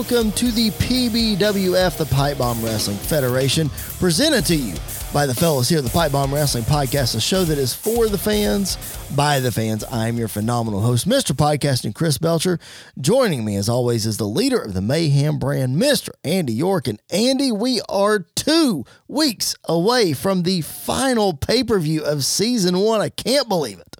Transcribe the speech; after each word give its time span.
welcome 0.00 0.32
to 0.32 0.50
the 0.52 0.70
PBWF, 0.70 1.98
the 1.98 2.06
Pipe 2.06 2.38
Bomb 2.38 2.64
Wrestling 2.64 2.96
Federation, 2.96 3.68
presented 3.98 4.46
to 4.46 4.56
you 4.56 4.74
by 5.12 5.26
the 5.26 5.34
fellows 5.34 5.68
here 5.68 5.76
at 5.76 5.84
the 5.84 5.90
Pipe 5.90 6.10
Bomb 6.10 6.32
Wrestling 6.32 6.64
Podcast, 6.64 7.14
a 7.16 7.20
show 7.20 7.44
that 7.44 7.58
is 7.58 7.74
for 7.74 8.08
the 8.08 8.16
fans, 8.16 8.78
by 9.14 9.40
the 9.40 9.52
fans. 9.52 9.84
I'm 9.92 10.16
your 10.16 10.28
phenomenal 10.28 10.80
host, 10.80 11.06
Mr. 11.06 11.32
Podcasting 11.32 11.94
Chris 11.94 12.16
Belcher. 12.16 12.58
Joining 12.98 13.44
me, 13.44 13.56
as 13.56 13.68
always, 13.68 14.06
is 14.06 14.16
the 14.16 14.24
leader 14.24 14.58
of 14.58 14.72
the 14.72 14.80
Mayhem 14.80 15.38
brand, 15.38 15.76
Mr. 15.76 16.08
Andy 16.24 16.54
York. 16.54 16.88
And 16.88 16.98
Andy, 17.10 17.52
we 17.52 17.82
are 17.86 18.20
two 18.20 18.86
weeks 19.06 19.54
away 19.68 20.14
from 20.14 20.44
the 20.44 20.62
final 20.62 21.34
pay 21.34 21.62
per 21.62 21.78
view 21.78 22.02
of 22.02 22.24
season 22.24 22.78
one. 22.78 23.02
I 23.02 23.10
can't 23.10 23.50
believe 23.50 23.78
it. 23.78 23.98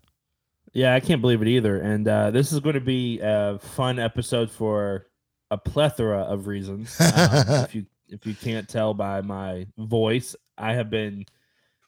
Yeah, 0.73 0.95
I 0.95 1.01
can't 1.01 1.21
believe 1.21 1.43
it 1.43 1.49
either. 1.49 1.79
And 1.79 2.09
uh, 2.09 2.31
this 2.31 2.53
is 2.53 2.61
going 2.61 2.77
to 2.77 2.81
be 2.81 3.21
a 3.23 3.59
fun 3.59 3.99
episode 3.99 4.51
for 4.51 5.10
a 5.51 5.59
plethora 5.59 6.21
of 6.21 6.47
reasons. 6.47 6.97
Um, 7.01 7.65
if 7.65 7.75
you 7.75 7.87
if 8.09 8.27
you 8.27 8.35
can't 8.35 8.69
tell 8.69 8.93
by 8.93 9.21
my 9.21 9.67
voice, 9.79 10.35
I 10.59 10.73
have 10.75 10.91
been 10.91 11.25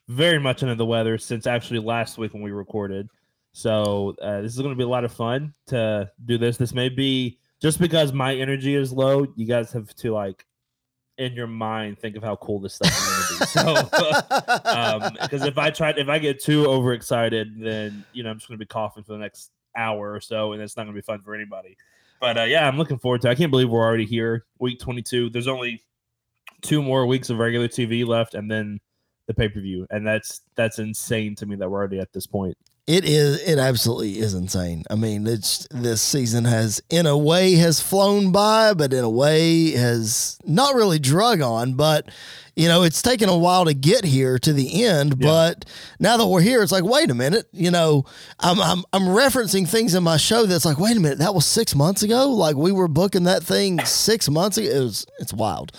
very 0.08 0.38
much 0.38 0.62
under 0.62 0.74
the 0.74 0.86
weather 0.86 1.18
since 1.18 1.46
actually 1.46 1.80
last 1.80 2.18
week 2.18 2.32
when 2.32 2.42
we 2.42 2.52
recorded. 2.52 3.08
So 3.52 4.14
uh, 4.22 4.40
this 4.40 4.52
is 4.52 4.58
going 4.58 4.70
to 4.70 4.76
be 4.76 4.84
a 4.84 4.88
lot 4.88 5.04
of 5.04 5.12
fun 5.12 5.54
to 5.66 6.10
do 6.24 6.38
this. 6.38 6.56
This 6.56 6.72
may 6.72 6.88
be 6.88 7.38
just 7.60 7.80
because 7.80 8.12
my 8.12 8.34
energy 8.34 8.74
is 8.74 8.92
low. 8.92 9.26
You 9.36 9.46
guys 9.46 9.72
have 9.72 9.94
to 9.96 10.12
like 10.12 10.46
in 11.18 11.34
your 11.34 11.46
mind 11.46 11.98
think 11.98 12.16
of 12.16 12.22
how 12.22 12.36
cool 12.36 12.60
this 12.60 12.74
stuff 12.74 12.90
is 12.90 13.06
going 13.06 13.22
to 13.22 13.38
be. 13.38 13.46
So, 13.46 15.12
because 15.12 15.42
um, 15.42 15.48
if 15.48 15.58
I 15.58 15.70
try, 15.70 15.90
if 15.90 16.08
I 16.08 16.18
get 16.18 16.42
too 16.42 16.66
overexcited, 16.66 17.60
then 17.60 18.04
you 18.12 18.22
know 18.22 18.30
I'm 18.30 18.38
just 18.38 18.48
going 18.48 18.58
to 18.58 18.64
be 18.64 18.68
coughing 18.68 19.04
for 19.04 19.12
the 19.12 19.18
next 19.18 19.50
hour 19.76 20.12
or 20.12 20.20
so, 20.20 20.52
and 20.52 20.62
it's 20.62 20.76
not 20.76 20.84
going 20.84 20.94
to 20.94 21.00
be 21.00 21.04
fun 21.04 21.22
for 21.22 21.34
anybody. 21.34 21.76
But 22.22 22.38
uh, 22.38 22.44
yeah, 22.44 22.68
I'm 22.68 22.78
looking 22.78 23.00
forward 23.00 23.20
to. 23.22 23.28
It. 23.28 23.32
I 23.32 23.34
can't 23.34 23.50
believe 23.50 23.68
we're 23.68 23.82
already 23.82 24.06
here, 24.06 24.46
week 24.60 24.78
22. 24.78 25.30
There's 25.30 25.48
only 25.48 25.82
two 26.60 26.80
more 26.80 27.04
weeks 27.04 27.30
of 27.30 27.38
regular 27.38 27.66
TV 27.66 28.06
left, 28.06 28.34
and 28.34 28.48
then 28.48 28.78
the 29.26 29.34
pay 29.34 29.48
per 29.48 29.60
view, 29.60 29.88
and 29.90 30.06
that's 30.06 30.40
that's 30.54 30.78
insane 30.78 31.34
to 31.34 31.46
me 31.46 31.56
that 31.56 31.68
we're 31.68 31.80
already 31.80 31.98
at 31.98 32.12
this 32.12 32.28
point. 32.28 32.56
It 32.92 33.06
is. 33.06 33.40
It 33.48 33.58
absolutely 33.58 34.18
is 34.18 34.34
insane. 34.34 34.84
I 34.90 34.96
mean, 34.96 35.26
it's 35.26 35.66
this 35.70 36.02
season 36.02 36.44
has, 36.44 36.82
in 36.90 37.06
a 37.06 37.16
way, 37.16 37.54
has 37.54 37.80
flown 37.80 38.32
by, 38.32 38.74
but 38.74 38.92
in 38.92 39.02
a 39.02 39.08
way 39.08 39.70
has 39.70 40.38
not 40.44 40.74
really 40.74 40.98
drug 40.98 41.40
on. 41.40 41.72
But 41.72 42.10
you 42.54 42.68
know, 42.68 42.82
it's 42.82 43.00
taken 43.00 43.30
a 43.30 43.38
while 43.38 43.64
to 43.64 43.72
get 43.72 44.04
here 44.04 44.38
to 44.40 44.52
the 44.52 44.84
end. 44.84 45.14
Yeah. 45.18 45.26
But 45.26 45.64
now 46.00 46.18
that 46.18 46.26
we're 46.26 46.42
here, 46.42 46.62
it's 46.62 46.70
like, 46.70 46.84
wait 46.84 47.10
a 47.10 47.14
minute. 47.14 47.48
You 47.50 47.70
know, 47.70 48.04
I'm 48.38 48.60
I'm 48.60 48.84
I'm 48.92 49.04
referencing 49.04 49.66
things 49.66 49.94
in 49.94 50.02
my 50.02 50.18
show 50.18 50.44
that's 50.44 50.66
like, 50.66 50.78
wait 50.78 50.94
a 50.94 51.00
minute, 51.00 51.20
that 51.20 51.34
was 51.34 51.46
six 51.46 51.74
months 51.74 52.02
ago. 52.02 52.28
Like 52.28 52.56
we 52.56 52.72
were 52.72 52.88
booking 52.88 53.24
that 53.24 53.42
thing 53.42 53.82
six 53.86 54.28
months 54.28 54.58
ago. 54.58 54.68
It 54.68 54.80
was. 54.80 55.06
It's 55.18 55.32
wild. 55.32 55.72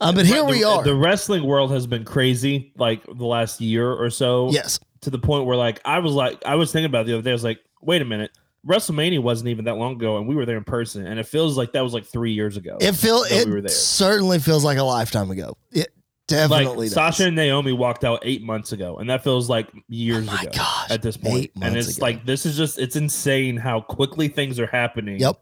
Um, 0.00 0.14
but 0.14 0.26
here 0.26 0.42
the, 0.42 0.44
we 0.44 0.62
are. 0.62 0.84
The 0.84 0.94
wrestling 0.94 1.44
world 1.44 1.72
has 1.72 1.86
been 1.88 2.04
crazy, 2.04 2.72
like 2.76 3.02
the 3.04 3.24
last 3.24 3.60
year 3.60 3.90
or 3.90 4.10
so. 4.10 4.50
Yes. 4.52 4.78
To 5.06 5.10
the 5.10 5.20
point 5.20 5.46
where, 5.46 5.56
like, 5.56 5.80
I 5.84 6.00
was 6.00 6.14
like, 6.14 6.42
I 6.44 6.56
was 6.56 6.72
thinking 6.72 6.86
about 6.86 7.06
the 7.06 7.12
other 7.12 7.22
day. 7.22 7.30
I 7.30 7.32
was 7.32 7.44
like, 7.44 7.60
wait 7.80 8.02
a 8.02 8.04
minute. 8.04 8.32
WrestleMania 8.66 9.22
wasn't 9.22 9.50
even 9.50 9.66
that 9.66 9.76
long 9.76 9.92
ago, 9.92 10.18
and 10.18 10.26
we 10.26 10.34
were 10.34 10.44
there 10.44 10.56
in 10.56 10.64
person, 10.64 11.06
and 11.06 11.20
it 11.20 11.28
feels 11.28 11.56
like 11.56 11.70
that 11.74 11.84
was 11.84 11.94
like 11.94 12.04
three 12.04 12.32
years 12.32 12.56
ago. 12.56 12.76
It 12.80 12.90
feels 12.96 13.30
it 13.30 13.46
we 13.46 13.68
certainly 13.68 14.40
feels 14.40 14.64
like 14.64 14.78
a 14.78 14.82
lifetime 14.82 15.30
ago. 15.30 15.56
It 15.70 15.94
definitely 16.26 16.88
like, 16.88 16.92
Sasha 16.92 17.26
and 17.26 17.36
Naomi 17.36 17.72
walked 17.72 18.02
out 18.02 18.18
eight 18.24 18.42
months 18.42 18.72
ago, 18.72 18.96
and 18.96 19.08
that 19.10 19.22
feels 19.22 19.48
like 19.48 19.68
years 19.86 20.26
oh 20.28 20.34
ago 20.34 20.50
gosh, 20.52 20.90
at 20.90 21.02
this 21.02 21.16
point. 21.16 21.52
And 21.62 21.76
it's 21.76 21.98
ago. 21.98 22.04
like 22.04 22.26
this 22.26 22.44
is 22.44 22.56
just 22.56 22.80
it's 22.80 22.96
insane 22.96 23.56
how 23.56 23.82
quickly 23.82 24.26
things 24.26 24.58
are 24.58 24.66
happening. 24.66 25.20
Yep 25.20 25.40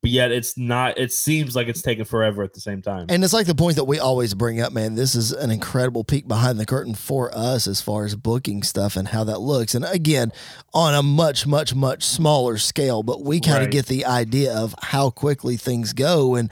but 0.00 0.10
yet 0.10 0.30
it's 0.30 0.56
not 0.56 0.98
it 0.98 1.12
seems 1.12 1.56
like 1.56 1.68
it's 1.68 1.82
taking 1.82 2.04
forever 2.04 2.42
at 2.42 2.54
the 2.54 2.60
same 2.60 2.82
time. 2.82 3.06
And 3.08 3.24
it's 3.24 3.32
like 3.32 3.46
the 3.46 3.54
point 3.54 3.76
that 3.76 3.84
we 3.84 3.98
always 3.98 4.34
bring 4.34 4.60
up 4.60 4.72
man 4.72 4.94
this 4.94 5.14
is 5.14 5.32
an 5.32 5.50
incredible 5.50 6.04
peek 6.04 6.28
behind 6.28 6.58
the 6.58 6.66
curtain 6.66 6.94
for 6.94 7.30
us 7.36 7.66
as 7.66 7.80
far 7.80 8.04
as 8.04 8.14
booking 8.14 8.62
stuff 8.62 8.96
and 8.96 9.08
how 9.08 9.24
that 9.24 9.40
looks. 9.40 9.74
And 9.74 9.84
again 9.84 10.32
on 10.72 10.94
a 10.94 11.02
much 11.02 11.46
much 11.46 11.74
much 11.74 12.04
smaller 12.04 12.58
scale 12.58 13.02
but 13.02 13.22
we 13.22 13.40
kind 13.40 13.58
of 13.58 13.64
right. 13.64 13.70
get 13.72 13.86
the 13.86 14.04
idea 14.04 14.54
of 14.54 14.74
how 14.82 15.10
quickly 15.10 15.56
things 15.56 15.92
go 15.92 16.34
and 16.34 16.50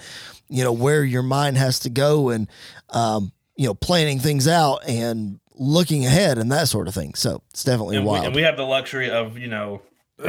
you 0.49 0.63
know 0.63 0.73
where 0.73 1.05
your 1.05 1.23
mind 1.23 1.57
has 1.57 1.81
to 1.81 1.91
go 1.91 2.31
and 2.31 2.49
um, 2.91 3.33
you 3.57 3.67
know 3.67 3.75
planning 3.75 4.19
things 4.19 4.47
out 4.47 4.81
and 4.89 5.41
looking 5.59 6.05
ahead 6.05 6.39
and 6.39 6.53
that 6.53 6.69
sort 6.69 6.89
of 6.89 6.95
thing. 6.95 7.15
So 7.15 7.43
it's 7.51 7.65
definitely 7.65 7.97
and 7.97 8.07
wild 8.07 8.21
we, 8.21 8.27
and 8.27 8.37
we 8.37 8.43
have 8.43 8.57
the 8.57 8.67
luxury 8.67 9.11
of 9.11 9.39
you 9.39 9.49
know 9.49 9.83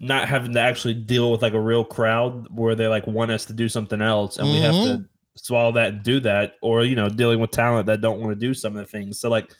not 0.00 0.28
having 0.28 0.54
to 0.54 0.60
actually 0.60 0.94
deal 0.94 1.30
with 1.30 1.42
like 1.42 1.52
a 1.52 1.60
real 1.60 1.84
crowd 1.84 2.48
where 2.50 2.74
they 2.74 2.88
like 2.88 3.06
want 3.06 3.30
us 3.30 3.44
to 3.44 3.52
do 3.52 3.68
something 3.68 4.00
else 4.00 4.38
and 4.38 4.46
mm-hmm. 4.46 4.54
we 4.54 4.60
have 4.62 4.74
to 4.74 4.94
mm-hmm. 4.94 5.02
swallow 5.36 5.70
that 5.72 5.92
and 5.92 6.02
do 6.02 6.18
that 6.18 6.54
or 6.62 6.84
you 6.84 6.96
know 6.96 7.08
dealing 7.08 7.38
with 7.38 7.50
talent 7.50 7.86
that 7.86 8.00
don't 8.00 8.18
want 8.18 8.32
to 8.32 8.46
do 8.46 8.54
some 8.54 8.74
of 8.76 8.84
the 8.84 8.90
things 8.90 9.20
so 9.20 9.28
like 9.28 9.54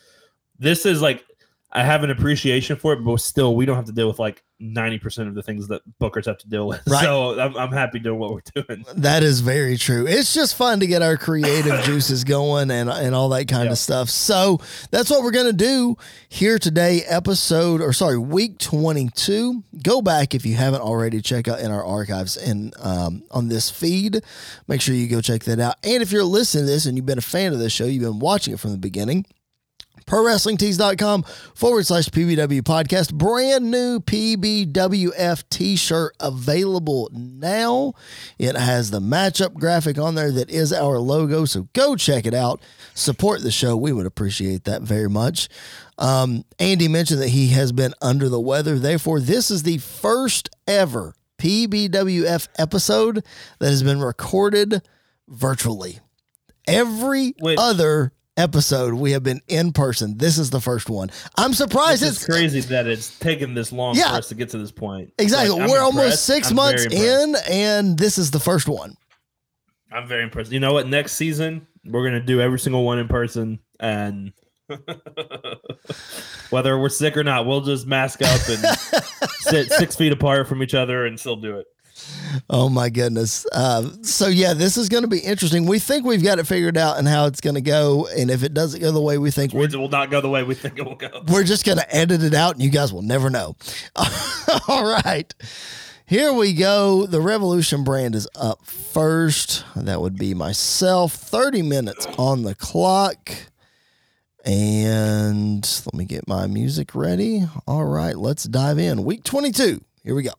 this 0.59 0.87
is 0.87 1.03
like 1.03 1.25
i 1.73 1.83
have 1.83 2.03
an 2.05 2.11
appreciation 2.11 2.77
for 2.77 2.93
it 2.93 3.05
but 3.05 3.17
still 3.19 3.57
we 3.57 3.67
don't 3.67 3.77
have 3.77 3.87
to 3.87 3.93
deal 3.93 4.09
with 4.09 4.19
like 4.19 4.43
90% 4.61 5.27
of 5.27 5.35
the 5.35 5.43
things 5.43 5.69
that 5.69 5.81
bookers 5.99 6.27
have 6.27 6.39
to 6.39 6.49
deal 6.49 6.67
with. 6.67 6.81
Right. 6.91 7.05
So 7.05 7.39
I'm, 7.39 7.57
I'm 7.57 7.71
happy 7.71 8.01
doing 8.01 8.19
what 8.19 8.33
we're 8.33 8.63
doing. 8.63 8.85
That 8.97 9.23
is 9.23 9.41
very 9.41 9.77
true. 9.77 10.07
It's 10.09 10.35
just 10.35 10.57
fun 10.57 10.81
to 10.81 10.87
get 10.87 11.03
our 11.03 11.17
creative 11.17 11.81
juices 11.85 12.25
going 12.25 12.71
and, 12.71 12.91
and 12.91 13.15
all 13.15 13.29
that 13.29 13.47
kind 13.47 13.67
yeah. 13.67 13.73
of 13.73 13.79
stuff. 13.79 14.11
So 14.11 14.61
that's 14.91 15.09
what 15.09 15.23
we're 15.23 15.31
going 15.31 15.47
to 15.47 15.53
do 15.53 15.97
here 16.29 16.59
today, 16.59 17.03
episode, 17.07 17.81
or 17.81 17.93
sorry, 17.93 18.19
week 18.19 18.59
22. 18.59 19.63
Go 19.83 20.03
back 20.03 20.35
if 20.35 20.45
you 20.45 20.57
haven't 20.57 20.81
already, 20.81 21.21
check 21.23 21.47
out 21.47 21.61
in 21.61 21.71
our 21.71 21.85
archives 21.85 22.37
and 22.37 22.75
um, 22.81 23.23
on 23.31 23.49
this 23.49 23.71
feed. 23.71 24.21
Make 24.67 24.81
sure 24.81 24.95
you 24.95 25.07
go 25.07 25.21
check 25.21 25.45
that 25.45 25.61
out. 25.61 25.77
And 25.85 26.03
if 26.03 26.11
you're 26.11 26.25
listening 26.25 26.65
to 26.65 26.71
this 26.71 26.87
and 26.87 26.97
you've 26.97 27.07
been 27.07 27.19
a 27.19 27.23
fan 27.23 27.53
of 27.53 27.61
this 27.61 27.73
show, 27.73 27.85
you've 27.85 28.03
been 28.03 28.19
watching 28.19 28.55
it 28.55 28.61
from 28.61 28.73
the 28.73 28.79
beginning, 28.79 29.27
ProWrestlingTees.com 30.11 31.23
forward 31.55 31.87
slash 31.87 32.09
PBW 32.09 32.63
podcast. 32.63 33.15
Brand 33.15 33.71
new 33.71 34.01
PBWF 34.01 35.45
t 35.51 35.77
shirt 35.77 36.17
available 36.19 37.09
now. 37.13 37.93
It 38.37 38.57
has 38.57 38.91
the 38.91 38.99
matchup 38.99 39.55
graphic 39.55 39.99
on 39.99 40.17
there 40.17 40.33
that 40.33 40.51
is 40.51 40.73
our 40.73 40.99
logo. 40.99 41.45
So 41.45 41.69
go 41.75 41.95
check 41.95 42.27
it 42.27 42.35
out. 42.35 42.61
Support 42.95 43.43
the 43.43 43.53
show. 43.53 43.77
We 43.77 43.93
would 43.93 44.05
appreciate 44.05 44.65
that 44.65 44.83
very 44.83 45.09
much. 45.09 45.49
Um, 45.97 46.45
Andy 46.59 46.89
mentioned 46.89 47.23
that 47.23 47.29
he 47.29 47.49
has 47.51 47.71
been 47.71 47.95
under 48.03 48.29
the 48.29 48.41
weather. 48.41 48.81
Therefore, 48.81 49.21
this 49.21 49.49
is 49.49 49.63
the 49.63 49.79
first 49.79 50.51
ever 50.67 51.15
PBWF 51.39 52.49
episode 52.59 53.25
that 53.61 53.69
has 53.69 53.85
been 53.85 54.01
recorded 54.01 54.83
virtually. 55.29 56.01
Every 56.67 57.35
Wait. 57.41 57.61
other 57.61 58.13
episode 58.37 58.95
we 58.95 59.13
have 59.13 59.23
been 59.23 59.41
in 59.49 59.73
person. 59.73 60.19
This 60.19 60.39
is 60.39 60.51
the 60.51 60.61
first 60.61 60.89
one. 60.89 61.11
I'm 61.37 61.53
surprised. 61.53 62.03
It's, 62.03 62.25
crazy 62.25 62.61
that 62.61 62.87
it's 62.87 63.19
taken 63.19 63.55
this 63.55 63.73
long 63.73 63.97
yeah, 63.97 64.11
for 64.11 64.17
us 64.17 64.29
to 64.29 64.35
get 64.35 64.51
to 64.51 64.59
this 64.59 64.73
point. 64.73 65.13
Exactly. 65.19 65.59
Like, 65.59 65.71
We're 65.71 65.81
almost 65.81 66.25
6 66.25 66.51
I'm 66.51 66.57
months 66.57 66.87
in, 66.87 67.37
and 67.51 67.99
this 67.99 68.19
is 68.19 68.31
the 68.31 68.41
first 68.41 68.69
one. 68.69 68.95
I'm 69.93 70.07
very 70.07 70.23
impressed. 70.23 70.53
You 70.53 70.61
know 70.61 70.73
what? 70.73 70.87
Next 70.87 71.13
season 71.13 71.67
we're 71.85 72.05
gonna 72.05 72.21
do 72.21 72.41
every 72.41 72.59
single 72.59 72.85
one 72.85 72.99
in 72.99 73.09
person, 73.09 73.59
and 73.79 74.33
whether 76.51 76.79
we're 76.79 76.89
sick 76.89 77.17
or 77.17 77.25
not, 77.25 77.47
we'll 77.47 77.63
just 77.63 77.87
mask 77.87 78.23
up 78.23 78.41
and 78.49 78.79
sit 79.41 79.73
six 79.73 79.97
feet 79.97 80.13
apart 80.13 80.49
from 80.49 80.63
each 80.63 80.75
other 80.75 81.07
and 81.07 81.19
still 81.19 81.37
do 81.37 81.59
it. 81.59 81.67
Oh 82.49 82.69
my 82.69 82.89
goodness. 82.89 83.47
Uh, 83.53 83.91
so 84.03 84.29
yeah, 84.29 84.55
this 84.55 84.77
is 84.77 84.89
going 84.89 85.03
to 85.03 85.09
be 85.09 85.19
interesting. 85.19 85.67
We 85.67 85.79
think 85.79 86.05
we've 86.05 86.23
got 86.23 86.39
it 86.39 86.47
figured 86.47 86.77
out 86.77 86.99
and 86.99 87.07
how 87.07 87.27
it's 87.27 87.41
going 87.41 87.55
to 87.55 87.61
go. 87.61 88.07
And 88.17 88.31
if 88.31 88.43
it 88.43 88.55
doesn't 88.55 88.81
go 88.81 88.93
the 88.93 89.01
way 89.01 89.19
we 89.19 89.31
think, 89.31 89.55
it 89.55 89.75
will 89.77 89.89
not 89.89 90.11
go 90.11 90.21
the 90.21 90.29
way 90.29 90.43
we 90.43 90.55
think 90.55 90.79
it 90.79 90.85
will 90.85 90.95
go. 90.95 91.25
We're 91.29 91.45
just 91.45 91.65
going 91.65 91.79
to 91.79 91.95
edit 91.95 92.23
it 92.23 92.35
out, 92.35 92.55
and 92.55 92.63
you 92.63 92.71
guys 92.71 92.93
will 92.93 93.03
never 93.03 93.31
know. 93.31 93.57
All 94.69 94.85
right. 94.85 95.33
Here 96.07 96.33
we 96.33 96.55
go. 96.55 97.07
The 97.07 97.21
Revolution 97.21 97.85
brand 97.85 98.17
is 98.17 98.27
up 98.35 98.67
first. 98.67 99.65
That 99.77 100.01
would 100.01 100.19
be 100.19 100.35
myself. 100.35 101.13
30 101.13 101.63
minutes 101.63 102.07
on 102.19 102.43
the 102.43 102.57
clock. 102.57 103.31
And 104.45 105.63
let 105.87 105.95
me 105.95 106.05
get 106.05 106.27
my 106.27 106.47
music 106.49 106.95
ready. 106.95 107.45
All 107.67 107.85
right, 107.85 108.17
let's 108.17 108.45
dive 108.45 108.79
in. 108.79 109.05
Week 109.05 109.23
22. 109.23 109.81
Here 110.03 110.15
we 110.15 110.23
go. 110.23 110.33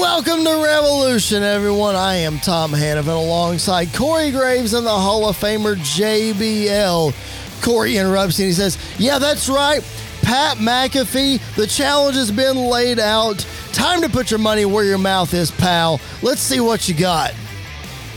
Welcome 0.00 0.44
to 0.46 0.62
Revolution, 0.64 1.42
everyone. 1.42 1.94
I 1.94 2.14
am 2.14 2.38
Tom 2.38 2.72
Hannifan 2.72 3.08
alongside 3.08 3.92
Corey 3.92 4.30
Graves 4.30 4.72
and 4.72 4.86
the 4.86 4.90
Hall 4.90 5.28
of 5.28 5.36
Famer 5.38 5.76
JBL. 5.76 7.12
Corey 7.62 7.98
interrupts 7.98 8.38
and 8.38 8.46
he 8.46 8.54
says, 8.54 8.78
Yeah, 8.98 9.18
that's 9.18 9.50
right. 9.50 9.84
Pat 10.22 10.56
McAfee, 10.56 11.54
the 11.54 11.66
challenge 11.66 12.16
has 12.16 12.30
been 12.30 12.56
laid 12.56 12.98
out. 12.98 13.46
Time 13.74 14.00
to 14.00 14.08
put 14.08 14.30
your 14.30 14.40
money 14.40 14.64
where 14.64 14.84
your 14.84 14.96
mouth 14.96 15.34
is, 15.34 15.50
pal. 15.50 16.00
Let's 16.22 16.40
see 16.40 16.60
what 16.60 16.88
you 16.88 16.94
got. 16.94 17.34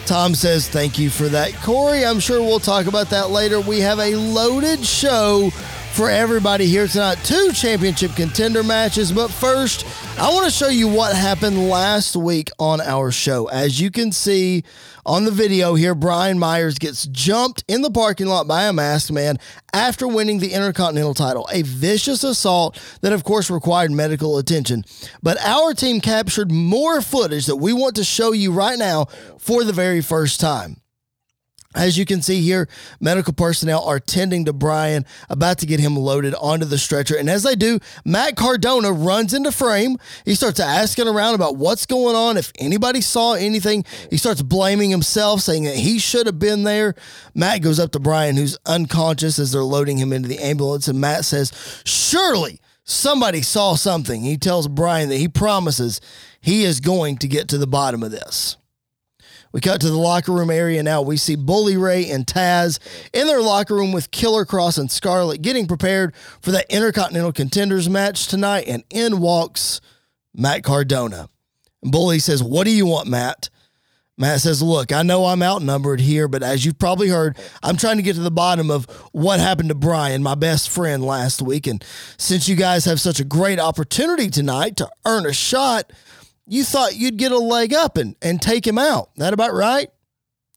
Tom 0.05 0.35
says, 0.35 0.69
Thank 0.69 0.97
you 0.97 1.09
for 1.09 1.27
that, 1.27 1.53
Corey. 1.55 2.05
I'm 2.05 2.21
sure 2.21 2.41
we'll 2.41 2.59
talk 2.59 2.85
about 2.85 3.09
that 3.09 3.29
later. 3.29 3.59
We 3.59 3.81
have 3.81 3.99
a 3.99 4.15
loaded 4.15 4.85
show 4.85 5.51
for 5.93 6.09
everybody 6.09 6.65
here 6.65 6.87
tonight. 6.87 7.19
Two 7.23 7.51
championship 7.53 8.15
contender 8.15 8.63
matches, 8.63 9.11
but 9.11 9.29
first, 9.29 9.85
I 10.19 10.33
want 10.33 10.45
to 10.45 10.51
show 10.51 10.67
you 10.67 10.87
what 10.87 11.15
happened 11.15 11.69
last 11.69 12.15
week 12.15 12.49
on 12.57 12.81
our 12.81 13.11
show. 13.11 13.45
As 13.47 13.79
you 13.79 13.91
can 13.91 14.11
see 14.11 14.63
on 15.05 15.25
the 15.25 15.31
video 15.31 15.75
here, 15.75 15.93
Brian 15.93 16.39
Myers 16.39 16.79
gets 16.79 17.05
jumped 17.07 17.63
in 17.67 17.83
the 17.83 17.91
parking 17.91 18.25
lot 18.25 18.47
by 18.47 18.63
a 18.63 18.73
masked 18.73 19.11
man 19.11 19.37
after 19.71 20.07
winning 20.07 20.39
the 20.39 20.53
Intercontinental 20.53 21.13
title. 21.13 21.47
A 21.51 21.61
vicious 21.61 22.23
assault 22.23 22.79
that, 23.01 23.13
of 23.13 23.23
course, 23.23 23.51
required 23.51 23.91
medical 23.91 24.39
attention. 24.39 24.85
But 25.21 25.39
our 25.41 25.75
team 25.75 26.01
captured 26.01 26.51
more 26.51 27.01
footage 27.01 27.45
that 27.45 27.57
we 27.57 27.71
want 27.71 27.95
to 27.97 28.03
show 28.03 28.31
you 28.31 28.51
right 28.51 28.79
now 28.79 29.05
for 29.37 29.63
the 29.63 29.73
very 29.73 30.01
first 30.01 30.39
time. 30.39 30.82
As 31.75 31.97
you 31.97 32.05
can 32.05 32.21
see 32.21 32.41
here, 32.41 32.67
medical 32.99 33.33
personnel 33.33 33.83
are 33.83 33.99
tending 33.99 34.45
to 34.45 34.53
Brian, 34.53 35.05
about 35.29 35.57
to 35.59 35.65
get 35.65 35.79
him 35.79 35.95
loaded 35.95 36.35
onto 36.35 36.65
the 36.65 36.77
stretcher. 36.77 37.17
And 37.17 37.29
as 37.29 37.43
they 37.43 37.55
do, 37.55 37.79
Matt 38.05 38.35
Cardona 38.35 38.91
runs 38.91 39.33
into 39.33 39.51
frame. 39.51 39.97
He 40.25 40.35
starts 40.35 40.59
asking 40.59 41.07
around 41.07 41.35
about 41.35 41.57
what's 41.57 41.85
going 41.85 42.15
on, 42.15 42.37
if 42.37 42.51
anybody 42.59 43.01
saw 43.01 43.33
anything. 43.33 43.85
He 44.09 44.17
starts 44.17 44.41
blaming 44.41 44.89
himself, 44.89 45.41
saying 45.41 45.63
that 45.63 45.75
he 45.75 45.99
should 45.99 46.27
have 46.27 46.39
been 46.39 46.63
there. 46.63 46.95
Matt 47.33 47.61
goes 47.61 47.79
up 47.79 47.91
to 47.91 47.99
Brian, 47.99 48.35
who's 48.35 48.57
unconscious 48.65 49.39
as 49.39 49.51
they're 49.51 49.63
loading 49.63 49.97
him 49.97 50.13
into 50.13 50.29
the 50.29 50.39
ambulance. 50.39 50.87
And 50.87 51.01
Matt 51.01 51.25
says, 51.25 51.51
Surely 51.85 52.59
somebody 52.83 53.41
saw 53.41 53.75
something. 53.75 54.21
He 54.21 54.37
tells 54.37 54.67
Brian 54.67 55.09
that 55.09 55.17
he 55.17 55.27
promises 55.27 56.01
he 56.41 56.63
is 56.63 56.79
going 56.79 57.17
to 57.17 57.27
get 57.27 57.47
to 57.49 57.57
the 57.57 57.67
bottom 57.67 58.03
of 58.03 58.11
this. 58.11 58.57
We 59.53 59.61
cut 59.61 59.79
to 59.81 59.89
the 59.89 59.97
locker 59.97 60.31
room 60.31 60.49
area 60.49 60.81
now. 60.81 61.03
We 61.03 61.15
see 61.15 61.35
Bully 61.35 61.77
Ray 61.77 62.09
and 62.09 62.25
Taz 62.25 62.79
in 63.13 63.27
their 63.27 63.41
locker 63.41 63.75
room 63.75 63.91
with 63.91 64.09
Killer 64.09 64.45
Kross 64.45 64.79
and 64.79 64.91
Scarlett 64.91 65.43
getting 65.43 65.67
prepared 65.67 66.15
for 66.41 66.51
that 66.51 66.65
Intercontinental 66.69 67.31
Contenders 67.31 67.87
match 67.87 68.27
tonight. 68.27 68.65
And 68.67 68.83
in 68.89 69.19
walks 69.19 69.79
Matt 70.33 70.63
Cardona. 70.63 71.29
Bully 71.83 72.17
says, 72.17 72.41
What 72.41 72.65
do 72.65 72.71
you 72.71 72.87
want, 72.87 73.07
Matt? 73.07 73.51
Matt 74.17 74.41
says, 74.41 74.61
Look, 74.61 74.91
I 74.91 75.03
know 75.03 75.25
I'm 75.25 75.43
outnumbered 75.43 75.99
here, 75.99 76.27
but 76.27 76.41
as 76.41 76.65
you've 76.65 76.79
probably 76.79 77.09
heard, 77.09 77.37
I'm 77.61 77.77
trying 77.77 77.97
to 77.97 78.03
get 78.03 78.15
to 78.15 78.21
the 78.21 78.31
bottom 78.31 78.71
of 78.71 78.85
what 79.11 79.39
happened 79.39 79.69
to 79.69 79.75
Brian, 79.75 80.23
my 80.23 80.35
best 80.35 80.71
friend, 80.71 81.03
last 81.03 81.43
week. 81.43 81.67
And 81.67 81.83
since 82.17 82.49
you 82.49 82.55
guys 82.55 82.85
have 82.85 82.99
such 82.99 83.19
a 83.19 83.23
great 83.23 83.59
opportunity 83.59 84.29
tonight 84.29 84.77
to 84.77 84.89
earn 85.05 85.27
a 85.27 85.33
shot, 85.33 85.91
you 86.47 86.63
thought 86.63 86.95
you'd 86.95 87.17
get 87.17 87.31
a 87.31 87.37
leg 87.37 87.73
up 87.73 87.97
and, 87.97 88.15
and 88.21 88.41
take 88.41 88.65
him 88.65 88.77
out. 88.77 89.09
That 89.15 89.33
about 89.33 89.53
right? 89.53 89.89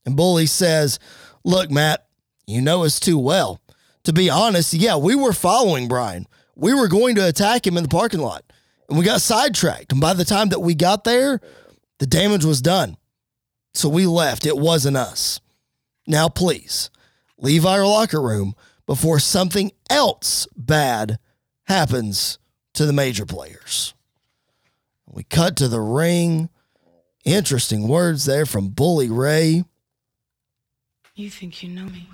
And 0.05 0.15
Bully 0.15 0.45
says, 0.45 0.99
Look, 1.43 1.71
Matt, 1.71 2.05
you 2.45 2.61
know 2.61 2.83
us 2.83 2.99
too 2.99 3.17
well. 3.17 3.61
To 4.03 4.13
be 4.13 4.29
honest, 4.29 4.73
yeah, 4.73 4.95
we 4.95 5.15
were 5.15 5.33
following 5.33 5.87
Brian. 5.87 6.27
We 6.55 6.73
were 6.73 6.87
going 6.87 7.15
to 7.15 7.27
attack 7.27 7.67
him 7.67 7.77
in 7.77 7.83
the 7.83 7.89
parking 7.89 8.21
lot. 8.21 8.43
And 8.89 8.97
we 8.97 9.05
got 9.05 9.21
sidetracked. 9.21 9.91
And 9.91 10.01
by 10.01 10.13
the 10.13 10.25
time 10.25 10.49
that 10.49 10.61
we 10.61 10.75
got 10.75 11.03
there, 11.03 11.41
the 11.99 12.07
damage 12.07 12.45
was 12.45 12.61
done. 12.61 12.97
So 13.73 13.89
we 13.89 14.05
left. 14.05 14.45
It 14.45 14.57
wasn't 14.57 14.97
us. 14.97 15.39
Now, 16.07 16.29
please, 16.29 16.89
leave 17.37 17.65
our 17.65 17.85
locker 17.85 18.21
room 18.21 18.55
before 18.85 19.19
something 19.19 19.71
else 19.89 20.47
bad 20.55 21.19
happens 21.65 22.39
to 22.73 22.85
the 22.85 22.93
major 22.93 23.25
players. 23.25 23.93
We 25.09 25.23
cut 25.23 25.55
to 25.57 25.67
the 25.67 25.81
ring. 25.81 26.49
Interesting 27.23 27.87
words 27.87 28.25
there 28.25 28.45
from 28.45 28.69
Bully 28.69 29.09
Ray. 29.09 29.63
You 31.15 31.29
think 31.29 31.63
you 31.63 31.69
know 31.69 31.85
me? 31.85 32.07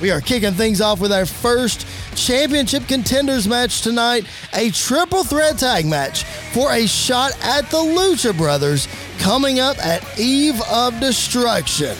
We 0.00 0.12
are 0.12 0.20
kicking 0.20 0.52
things 0.52 0.80
off 0.80 1.00
with 1.00 1.10
our 1.10 1.26
first 1.26 1.86
championship 2.14 2.86
contenders 2.86 3.48
match 3.48 3.82
tonight 3.82 4.26
a 4.54 4.70
triple 4.70 5.24
threat 5.24 5.58
tag 5.58 5.86
match 5.86 6.22
for 6.52 6.70
a 6.72 6.86
shot 6.86 7.32
at 7.42 7.68
the 7.70 7.78
Lucha 7.78 8.36
Brothers 8.36 8.86
coming 9.18 9.58
up 9.58 9.76
at 9.84 10.18
Eve 10.18 10.60
of 10.70 10.98
Destruction. 11.00 11.96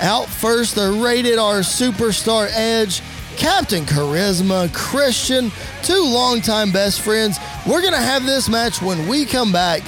Out 0.00 0.26
first, 0.26 0.74
the 0.74 0.90
rated 0.90 1.38
R 1.38 1.60
superstar 1.60 2.50
Edge 2.52 3.00
Captain 3.36 3.84
Charisma, 3.84 4.72
Christian, 4.72 5.50
two 5.82 6.02
longtime 6.04 6.72
best 6.72 7.00
friends. 7.00 7.38
We're 7.66 7.80
going 7.80 7.94
to 7.94 7.98
have 7.98 8.26
this 8.26 8.48
match 8.48 8.82
when 8.82 9.08
we 9.08 9.24
come 9.24 9.50
back 9.50 9.82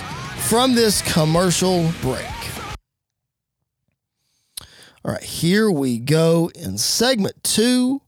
from 0.48 0.74
this 0.74 1.02
commercial 1.02 1.90
break. 2.00 2.24
All 5.04 5.12
right, 5.12 5.22
here 5.22 5.70
we 5.70 5.98
go 5.98 6.50
in 6.54 6.78
segment 6.78 7.44
two 7.44 8.00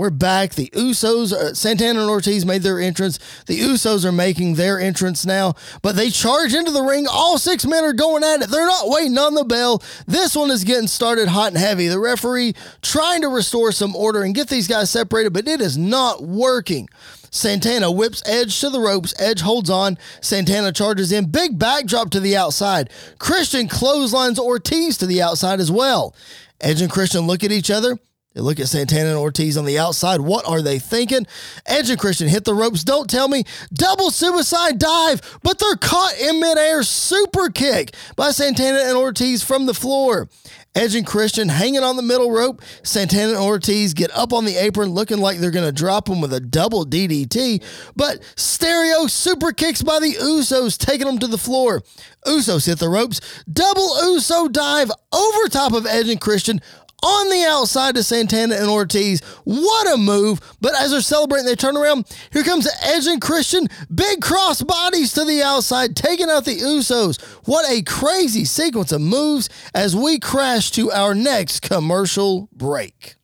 we're 0.00 0.08
back. 0.08 0.54
The 0.54 0.70
Usos, 0.70 1.30
uh, 1.30 1.52
Santana 1.52 2.00
and 2.00 2.08
Ortiz 2.08 2.46
made 2.46 2.62
their 2.62 2.80
entrance. 2.80 3.18
The 3.44 3.60
Usos 3.60 4.06
are 4.06 4.12
making 4.12 4.54
their 4.54 4.80
entrance 4.80 5.26
now, 5.26 5.56
but 5.82 5.94
they 5.94 6.08
charge 6.08 6.54
into 6.54 6.70
the 6.70 6.80
ring. 6.80 7.06
All 7.06 7.36
six 7.36 7.66
men 7.66 7.84
are 7.84 7.92
going 7.92 8.24
at 8.24 8.40
it. 8.40 8.48
They're 8.48 8.64
not 8.64 8.88
waiting 8.88 9.18
on 9.18 9.34
the 9.34 9.44
bell. 9.44 9.82
This 10.06 10.34
one 10.34 10.50
is 10.50 10.64
getting 10.64 10.88
started 10.88 11.28
hot 11.28 11.48
and 11.48 11.58
heavy. 11.58 11.86
The 11.88 11.98
referee 11.98 12.54
trying 12.80 13.20
to 13.20 13.28
restore 13.28 13.72
some 13.72 13.94
order 13.94 14.22
and 14.22 14.34
get 14.34 14.48
these 14.48 14.66
guys 14.66 14.88
separated, 14.88 15.34
but 15.34 15.46
it 15.46 15.60
is 15.60 15.76
not 15.76 16.22
working. 16.22 16.88
Santana 17.30 17.90
whips 17.90 18.22
Edge 18.26 18.60
to 18.60 18.70
the 18.70 18.80
ropes. 18.80 19.14
Edge 19.18 19.40
holds 19.40 19.70
on. 19.70 19.98
Santana 20.20 20.72
charges 20.72 21.12
in. 21.12 21.30
Big 21.30 21.58
backdrop 21.58 22.10
to 22.10 22.20
the 22.20 22.36
outside. 22.36 22.90
Christian 23.18 23.68
clotheslines 23.68 24.38
Ortiz 24.38 24.98
to 24.98 25.06
the 25.06 25.22
outside 25.22 25.60
as 25.60 25.70
well. 25.70 26.14
Edge 26.60 26.82
and 26.82 26.90
Christian 26.90 27.26
look 27.26 27.44
at 27.44 27.52
each 27.52 27.70
other. 27.70 27.98
They 28.34 28.40
look 28.42 28.60
at 28.60 28.68
Santana 28.68 29.08
and 29.08 29.18
Ortiz 29.18 29.56
on 29.56 29.64
the 29.64 29.80
outside. 29.80 30.20
What 30.20 30.46
are 30.46 30.62
they 30.62 30.78
thinking? 30.78 31.26
Edge 31.66 31.90
and 31.90 31.98
Christian 31.98 32.28
hit 32.28 32.44
the 32.44 32.54
ropes. 32.54 32.84
Don't 32.84 33.10
tell 33.10 33.26
me. 33.26 33.42
Double 33.72 34.12
suicide 34.12 34.78
dive, 34.78 35.20
but 35.42 35.58
they're 35.58 35.74
caught 35.74 36.16
in 36.16 36.38
midair. 36.38 36.84
Super 36.84 37.50
kick 37.50 37.92
by 38.14 38.30
Santana 38.30 38.82
and 38.84 38.96
Ortiz 38.96 39.42
from 39.42 39.66
the 39.66 39.74
floor. 39.74 40.28
Edge 40.76 40.94
and 40.94 41.04
Christian 41.04 41.48
hanging 41.48 41.82
on 41.82 41.96
the 41.96 42.02
middle 42.02 42.30
rope. 42.30 42.62
Santana 42.84 43.30
and 43.30 43.38
Ortiz 43.38 43.92
get 43.92 44.16
up 44.16 44.32
on 44.32 44.44
the 44.44 44.54
apron 44.56 44.90
looking 44.90 45.18
like 45.18 45.38
they're 45.38 45.50
going 45.50 45.66
to 45.66 45.72
drop 45.72 46.04
them 46.04 46.20
with 46.20 46.32
a 46.32 46.38
double 46.38 46.86
DDT, 46.86 47.64
but 47.96 48.22
stereo 48.36 49.08
super 49.08 49.50
kicks 49.50 49.82
by 49.82 49.98
the 49.98 50.14
Usos, 50.14 50.78
taking 50.78 51.08
them 51.08 51.18
to 51.18 51.26
the 51.26 51.36
floor. 51.36 51.82
Usos 52.24 52.66
hit 52.66 52.78
the 52.78 52.88
ropes. 52.88 53.20
Double 53.52 54.12
Uso 54.12 54.46
dive 54.46 54.92
over 55.12 55.48
top 55.48 55.72
of 55.72 55.86
Edge 55.86 56.08
and 56.08 56.20
Christian 56.20 56.60
on 57.02 57.30
the 57.30 57.44
outside 57.48 57.94
to 57.94 58.02
Santana 58.02 58.56
and 58.56 58.68
Ortiz. 58.68 59.20
What 59.44 59.92
a 59.92 59.96
move. 59.96 60.40
But 60.60 60.74
as 60.78 60.90
they're 60.90 61.00
celebrating, 61.00 61.46
they 61.46 61.54
turn 61.54 61.76
around. 61.76 62.06
Here 62.32 62.44
comes 62.44 62.68
Edge 62.82 63.06
and 63.06 63.20
Christian. 63.20 63.68
Big 63.94 64.20
cross 64.20 64.62
bodies 64.62 65.12
to 65.14 65.24
the 65.24 65.42
outside, 65.42 65.96
taking 65.96 66.30
out 66.30 66.44
the 66.44 66.56
Usos. 66.56 67.20
What 67.46 67.70
a 67.70 67.82
crazy 67.82 68.44
sequence 68.44 68.92
of 68.92 69.00
moves 69.00 69.48
as 69.74 69.94
we 69.96 70.18
crash 70.18 70.70
to 70.72 70.90
our 70.90 71.14
next 71.14 71.60
commercial 71.60 72.48
break. 72.52 73.16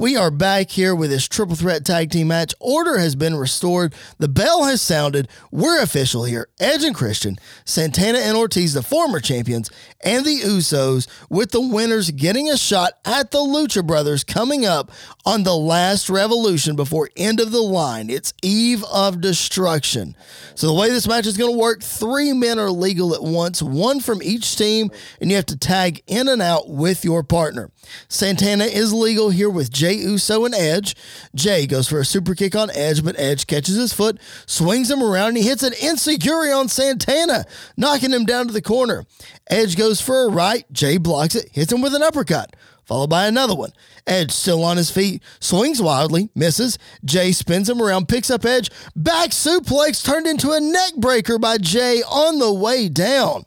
We 0.00 0.16
are 0.16 0.30
back 0.30 0.70
here 0.70 0.94
with 0.94 1.10
this 1.10 1.28
triple 1.28 1.56
threat 1.56 1.84
tag 1.84 2.10
team 2.10 2.28
match. 2.28 2.54
Order 2.58 2.96
has 2.96 3.14
been 3.14 3.36
restored. 3.36 3.94
The 4.16 4.28
bell 4.28 4.64
has 4.64 4.80
sounded. 4.80 5.28
We're 5.50 5.82
official 5.82 6.24
here. 6.24 6.48
Edge 6.58 6.84
and 6.84 6.94
Christian, 6.94 7.36
Santana 7.66 8.20
and 8.20 8.34
Ortiz, 8.34 8.72
the 8.72 8.82
former 8.82 9.20
champions, 9.20 9.70
and 10.02 10.24
the 10.24 10.38
Usos, 10.38 11.06
with 11.28 11.50
the 11.50 11.60
winners 11.60 12.12
getting 12.12 12.48
a 12.48 12.56
shot 12.56 12.94
at 13.04 13.30
the 13.30 13.40
Lucha 13.40 13.86
Brothers 13.86 14.24
coming 14.24 14.64
up 14.64 14.90
on 15.26 15.42
the 15.42 15.54
last 15.54 16.08
revolution 16.08 16.76
before 16.76 17.10
end 17.14 17.38
of 17.38 17.52
the 17.52 17.60
line. 17.60 18.08
It's 18.08 18.32
Eve 18.40 18.82
of 18.84 19.20
Destruction. 19.20 20.16
So 20.54 20.66
the 20.66 20.72
way 20.72 20.88
this 20.88 21.08
match 21.08 21.26
is 21.26 21.36
going 21.36 21.52
to 21.52 21.58
work, 21.58 21.82
three 21.82 22.32
men 22.32 22.58
are 22.58 22.70
legal 22.70 23.14
at 23.14 23.22
once, 23.22 23.60
one 23.60 24.00
from 24.00 24.22
each 24.22 24.56
team, 24.56 24.90
and 25.20 25.28
you 25.28 25.36
have 25.36 25.44
to 25.46 25.58
tag 25.58 26.02
in 26.06 26.26
and 26.26 26.40
out 26.40 26.70
with 26.70 27.04
your 27.04 27.22
partner. 27.22 27.70
Santana 28.08 28.64
is 28.64 28.94
legal 28.94 29.28
here 29.28 29.50
with 29.50 29.70
Jay 29.70 29.89
Uso 29.98 30.44
and 30.44 30.54
Edge. 30.54 30.96
Jay 31.34 31.66
goes 31.66 31.88
for 31.88 32.00
a 32.00 32.04
super 32.04 32.34
kick 32.34 32.54
on 32.54 32.70
Edge, 32.70 33.04
but 33.04 33.18
Edge 33.18 33.46
catches 33.46 33.76
his 33.76 33.92
foot, 33.92 34.18
swings 34.46 34.90
him 34.90 35.02
around, 35.02 35.28
and 35.28 35.36
he 35.38 35.44
hits 35.44 35.62
an 35.62 35.72
enzuigiri 35.72 36.56
on 36.56 36.68
Santana, 36.68 37.44
knocking 37.76 38.12
him 38.12 38.24
down 38.24 38.46
to 38.46 38.52
the 38.52 38.62
corner. 38.62 39.04
Edge 39.48 39.76
goes 39.76 40.00
for 40.00 40.24
a 40.24 40.30
right, 40.30 40.70
Jay 40.72 40.96
blocks 40.96 41.34
it, 41.34 41.50
hits 41.52 41.72
him 41.72 41.82
with 41.82 41.94
an 41.94 42.02
uppercut 42.02 42.54
followed 42.90 43.08
by 43.08 43.28
another 43.28 43.54
one. 43.54 43.70
Edge 44.04 44.32
still 44.32 44.64
on 44.64 44.76
his 44.76 44.90
feet, 44.90 45.22
swings 45.38 45.80
wildly, 45.80 46.28
misses. 46.34 46.76
Jay 47.04 47.30
spins 47.30 47.70
him 47.70 47.80
around, 47.80 48.08
picks 48.08 48.30
up 48.30 48.44
Edge, 48.44 48.68
back 48.96 49.30
suplex 49.30 50.04
turned 50.04 50.26
into 50.26 50.50
a 50.50 50.58
neck 50.58 50.96
breaker 50.96 51.38
by 51.38 51.56
Jay 51.56 52.02
on 52.02 52.40
the 52.40 52.52
way 52.52 52.88
down. 52.88 53.44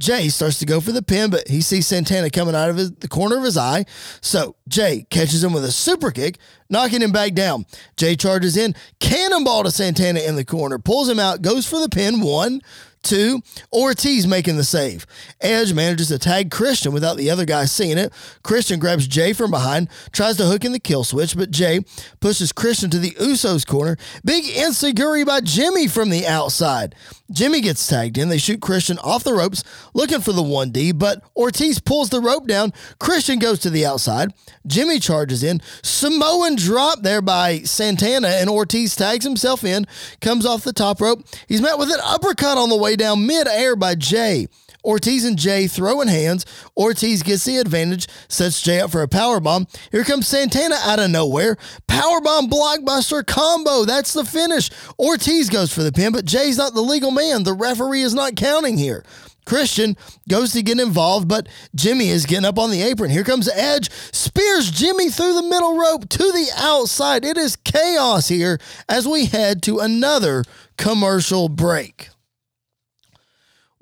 Jay 0.00 0.28
starts 0.30 0.58
to 0.58 0.66
go 0.66 0.80
for 0.80 0.92
the 0.92 1.02
pin, 1.02 1.30
but 1.30 1.46
he 1.46 1.60
sees 1.60 1.86
Santana 1.86 2.30
coming 2.30 2.54
out 2.54 2.70
of 2.70 2.76
his, 2.76 2.90
the 2.92 3.06
corner 3.06 3.36
of 3.36 3.44
his 3.44 3.58
eye. 3.58 3.84
So 4.22 4.56
Jay 4.66 5.06
catches 5.10 5.44
him 5.44 5.52
with 5.52 5.64
a 5.64 5.70
super 5.70 6.10
kick, 6.10 6.38
knocking 6.70 7.02
him 7.02 7.12
back 7.12 7.34
down. 7.34 7.66
Jay 7.96 8.16
charges 8.16 8.56
in, 8.56 8.74
cannonball 8.98 9.64
to 9.64 9.70
Santana 9.70 10.20
in 10.20 10.36
the 10.36 10.44
corner, 10.44 10.78
pulls 10.78 11.08
him 11.08 11.20
out, 11.20 11.42
goes 11.42 11.68
for 11.68 11.78
the 11.78 11.88
pin. 11.90 12.22
One, 12.22 12.62
Two, 13.02 13.40
Ortiz 13.72 14.26
making 14.26 14.56
the 14.56 14.64
save. 14.64 15.06
Edge 15.40 15.72
manages 15.72 16.08
to 16.08 16.18
tag 16.18 16.50
Christian 16.50 16.92
without 16.92 17.16
the 17.16 17.30
other 17.30 17.46
guy 17.46 17.64
seeing 17.64 17.96
it. 17.96 18.12
Christian 18.42 18.78
grabs 18.78 19.06
Jay 19.06 19.32
from 19.32 19.50
behind, 19.50 19.88
tries 20.12 20.36
to 20.36 20.44
hook 20.44 20.64
in 20.64 20.72
the 20.72 20.78
kill 20.78 21.02
switch, 21.02 21.36
but 21.36 21.50
Jay 21.50 21.80
pushes 22.20 22.52
Christian 22.52 22.90
to 22.90 22.98
the 22.98 23.12
Usos 23.12 23.66
corner. 23.66 23.96
Big 24.22 24.44
enzuigiri 24.44 25.24
by 25.24 25.40
Jimmy 25.40 25.88
from 25.88 26.10
the 26.10 26.26
outside. 26.26 26.94
Jimmy 27.30 27.60
gets 27.60 27.86
tagged 27.86 28.18
in. 28.18 28.28
They 28.28 28.38
shoot 28.38 28.60
Christian 28.60 28.98
off 28.98 29.24
the 29.24 29.34
ropes, 29.34 29.62
looking 29.94 30.20
for 30.20 30.32
the 30.32 30.42
1D, 30.42 30.98
but 30.98 31.22
Ortiz 31.36 31.78
pulls 31.78 32.10
the 32.10 32.20
rope 32.20 32.46
down. 32.46 32.72
Christian 32.98 33.38
goes 33.38 33.60
to 33.60 33.70
the 33.70 33.86
outside. 33.86 34.34
Jimmy 34.66 34.98
charges 34.98 35.42
in. 35.42 35.60
Samoan 35.82 36.56
drop 36.56 37.02
there 37.02 37.22
by 37.22 37.60
Santana, 37.60 38.28
and 38.28 38.50
Ortiz 38.50 38.96
tags 38.96 39.24
himself 39.24 39.64
in, 39.64 39.86
comes 40.20 40.44
off 40.44 40.64
the 40.64 40.72
top 40.72 41.00
rope. 41.00 41.24
He's 41.46 41.62
met 41.62 41.78
with 41.78 41.90
an 41.90 42.00
uppercut 42.02 42.58
on 42.58 42.68
the 42.68 42.76
way 42.76 42.89
down 42.96 43.26
mid-air 43.26 43.76
by 43.76 43.94
Jay. 43.94 44.46
Ortiz 44.84 45.24
and 45.24 45.38
Jay 45.38 45.66
throwing 45.66 46.08
hands. 46.08 46.46
Ortiz 46.76 47.22
gets 47.22 47.44
the 47.44 47.58
advantage, 47.58 48.08
sets 48.28 48.62
Jay 48.62 48.80
up 48.80 48.90
for 48.90 49.02
a 49.02 49.08
power 49.08 49.40
bomb. 49.40 49.66
Here 49.92 50.04
comes 50.04 50.26
Santana 50.26 50.76
out 50.82 50.98
of 50.98 51.10
nowhere. 51.10 51.56
Power 51.86 52.20
bomb 52.20 52.48
blockbuster 52.48 53.26
combo. 53.26 53.84
That's 53.84 54.12
the 54.12 54.24
finish. 54.24 54.70
Ortiz 54.98 55.50
goes 55.50 55.72
for 55.72 55.82
the 55.82 55.92
pin, 55.92 56.12
but 56.12 56.24
Jay's 56.24 56.56
not 56.56 56.74
the 56.74 56.80
legal 56.80 57.10
man. 57.10 57.42
The 57.42 57.52
referee 57.52 58.02
is 58.02 58.14
not 58.14 58.36
counting 58.36 58.78
here. 58.78 59.04
Christian 59.46 59.96
goes 60.28 60.52
to 60.52 60.62
get 60.62 60.78
involved, 60.78 61.26
but 61.26 61.48
Jimmy 61.74 62.08
is 62.08 62.26
getting 62.26 62.44
up 62.44 62.58
on 62.58 62.70
the 62.70 62.82
apron. 62.82 63.10
Here 63.10 63.24
comes 63.24 63.48
Edge, 63.48 63.90
spears 63.90 64.70
Jimmy 64.70 65.08
through 65.10 65.34
the 65.34 65.42
middle 65.42 65.76
rope 65.76 66.08
to 66.08 66.18
the 66.18 66.48
outside. 66.56 67.24
It 67.24 67.36
is 67.36 67.56
chaos 67.56 68.28
here 68.28 68.58
as 68.88 69.08
we 69.08 69.26
head 69.26 69.62
to 69.64 69.80
another 69.80 70.44
commercial 70.76 71.48
break. 71.48 72.10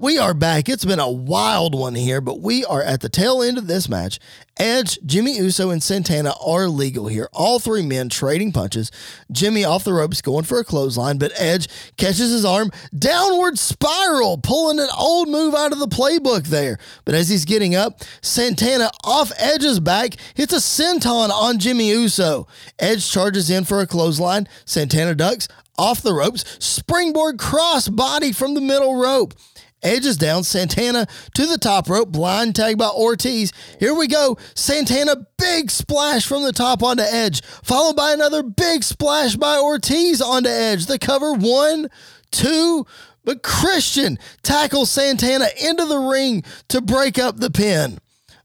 We 0.00 0.16
are 0.16 0.32
back. 0.32 0.68
It's 0.68 0.84
been 0.84 1.00
a 1.00 1.10
wild 1.10 1.74
one 1.74 1.96
here, 1.96 2.20
but 2.20 2.40
we 2.40 2.64
are 2.64 2.80
at 2.80 3.00
the 3.00 3.08
tail 3.08 3.42
end 3.42 3.58
of 3.58 3.66
this 3.66 3.88
match. 3.88 4.20
Edge, 4.56 4.96
Jimmy 5.04 5.36
Uso, 5.38 5.70
and 5.70 5.82
Santana 5.82 6.34
are 6.40 6.68
legal 6.68 7.08
here. 7.08 7.28
All 7.32 7.58
three 7.58 7.82
men 7.82 8.08
trading 8.08 8.52
punches. 8.52 8.92
Jimmy 9.32 9.64
off 9.64 9.82
the 9.82 9.92
ropes 9.92 10.22
going 10.22 10.44
for 10.44 10.60
a 10.60 10.64
clothesline, 10.64 11.18
but 11.18 11.32
Edge 11.34 11.66
catches 11.96 12.30
his 12.30 12.44
arm, 12.44 12.70
downward 12.96 13.58
spiral, 13.58 14.38
pulling 14.38 14.78
an 14.78 14.86
old 14.96 15.28
move 15.28 15.56
out 15.56 15.72
of 15.72 15.80
the 15.80 15.88
playbook 15.88 16.44
there. 16.44 16.78
But 17.04 17.16
as 17.16 17.28
he's 17.28 17.44
getting 17.44 17.74
up, 17.74 18.00
Santana 18.20 18.92
off 19.02 19.32
Edge's 19.36 19.80
back 19.80 20.14
hits 20.34 20.52
a 20.52 20.58
senton 20.58 21.30
on 21.30 21.58
Jimmy 21.58 21.88
Uso. 21.90 22.46
Edge 22.78 23.10
charges 23.10 23.50
in 23.50 23.64
for 23.64 23.80
a 23.80 23.86
clothesline. 23.88 24.46
Santana 24.64 25.16
ducks 25.16 25.48
off 25.76 26.02
the 26.02 26.14
ropes, 26.14 26.44
springboard 26.64 27.40
cross 27.40 27.88
body 27.88 28.30
from 28.30 28.54
the 28.54 28.60
middle 28.60 28.94
rope. 28.94 29.34
Edge 29.82 30.06
is 30.06 30.16
down. 30.16 30.44
Santana 30.44 31.06
to 31.35 31.47
the 31.47 31.58
top 31.58 31.88
rope. 31.88 32.11
Blind 32.11 32.56
tag 32.56 32.78
by 32.78 32.88
Ortiz. 32.88 33.52
Here 33.78 33.94
we 33.94 34.06
go. 34.06 34.37
Santana, 34.54 35.26
big 35.37 35.70
splash 35.70 36.26
from 36.26 36.42
the 36.42 36.52
top 36.52 36.82
onto 36.82 37.02
Edge, 37.02 37.42
followed 37.62 37.97
by 37.97 38.12
another 38.12 38.42
big 38.42 38.82
splash 38.82 39.37
by 39.37 39.58
Ortiz 39.58 40.20
onto 40.20 40.50
Edge. 40.50 40.87
The 40.87 40.99
cover 40.99 41.32
one, 41.32 41.88
two, 42.30 42.87
but 43.25 43.42
Christian 43.42 44.18
tackles 44.42 44.90
Santana 44.90 45.47
into 45.62 45.85
the 45.85 45.99
ring 45.99 46.42
to 46.68 46.80
break 46.80 47.18
up 47.18 47.38
the 47.38 47.50
pin. 47.50 47.99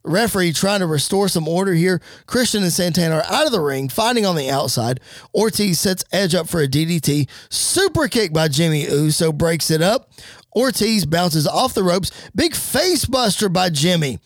Referee 0.06 0.52
trying 0.52 0.82
to 0.82 0.86
restore 0.86 1.30
some 1.30 1.48
order 1.48 1.74
here. 1.74 2.02
Christian 2.26 2.62
and 2.62 2.74
Santana 2.74 3.16
are 3.16 3.34
out 3.34 3.46
of 3.46 3.54
the 3.54 3.62
ring, 3.62 3.88
fighting 3.88 4.26
on 4.26 4.36
the 4.36 4.50
outside. 4.50 5.00
Ortiz 5.34 5.80
sets 5.80 6.04
Edge 6.12 6.36
up 6.36 6.50
for 6.50 6.62
a 6.62 6.68
DDT. 6.68 7.30
Super 7.50 8.10
kick 8.10 8.34
by 8.34 8.50
Jimmy 8.50 8.82
Uso 8.82 9.32
breaks 9.32 9.72
it 9.72 9.82
up. 9.82 10.12
Ortiz 10.56 11.06
bounces 11.06 11.48
off 11.48 11.74
the 11.74 11.84
ropes. 11.84 12.12
Big 12.36 12.56
face 12.56 13.06
buster 13.06 13.50
by 13.50 13.70
Jimmy. 13.70 14.20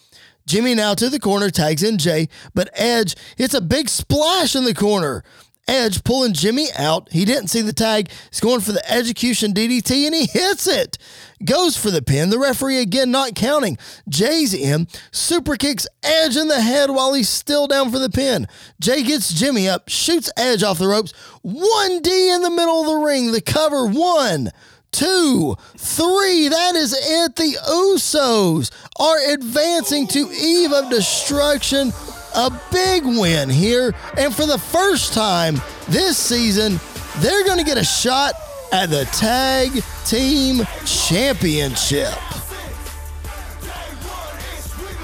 Jimmy 0.46 0.76
now 0.76 0.94
to 0.96 1.10
the 1.10 1.20
corner, 1.20 1.50
tags 1.50 1.84
in 1.84 1.98
Jay, 1.98 2.30
but 2.54 2.70
Edge 2.74 3.16
hits 3.36 3.54
a 3.54 3.60
big 3.60 3.90
splash 3.90 4.56
in 4.56 4.64
the 4.64 4.74
corner. 4.74 5.24
Edge 5.68 6.06
pulling 6.06 6.32
Jimmy 6.32 6.68
out. 6.78 7.12
He 7.12 7.26
didn't 7.26 7.50
see 7.50 7.62
the 7.62 7.74
tag. 7.74 8.10
He's 8.32 8.40
going 8.40 8.62
for 8.62 8.72
the 8.72 8.90
execution 8.90 9.52
DDT 9.52 10.06
and 10.06 10.16
he 10.16 10.26
hits 10.26 10.66
it. 10.66 10.98
Goes 11.44 11.76
for 11.76 11.92
the 11.92 12.02
pin. 12.02 12.30
The 12.30 12.40
referee 12.40 12.78
again 12.78 13.12
not 13.12 13.36
counting. 13.36 13.78
Jay's 14.08 14.54
in. 14.54 14.88
Super 15.12 15.58
kicks 15.58 15.86
Edge 16.04 16.38
in 16.38 16.48
the 16.48 16.62
head 16.62 16.90
while 16.92 17.14
he's 17.14 17.28
still 17.28 17.68
down 17.68 17.92
for 17.92 18.00
the 18.00 18.10
pin. 18.10 18.48
Jay 18.80 19.04
gets 19.04 19.34
Jimmy 19.34 19.68
up, 19.68 19.90
shoots 19.90 20.32
Edge 20.38 20.64
off 20.64 20.80
the 20.80 20.88
ropes. 20.88 21.12
1D 21.46 22.08
in 22.08 22.44
the 22.44 22.50
middle 22.50 22.82
of 22.82 22.88
the 22.88 23.06
ring. 23.06 23.34
The 23.34 23.42
cover 23.42 23.88
one 23.88 24.52
two, 24.92 25.56
three. 25.78 26.48
That 26.48 26.76
is 26.76 26.94
it. 26.94 27.36
The 27.36 27.58
Usos 27.70 28.72
are 29.00 29.34
advancing 29.34 30.08
to 30.08 30.30
Eve 30.32 30.72
of 30.72 30.90
Destruction. 30.90 31.92
A 32.36 32.52
big 32.72 33.04
win 33.06 33.50
here. 33.50 33.96
And 34.18 34.34
for 34.34 34.46
the 34.46 34.58
first 34.58 35.14
time 35.14 35.56
this 35.88 36.18
season, 36.18 36.80
they're 37.18 37.46
going 37.46 37.58
to 37.58 37.64
get 37.64 37.78
a 37.78 37.84
shot 37.84 38.34
at 38.72 38.90
the 38.90 39.06
Tag 39.06 39.72
Team 40.06 40.66
Championship. 40.86 42.14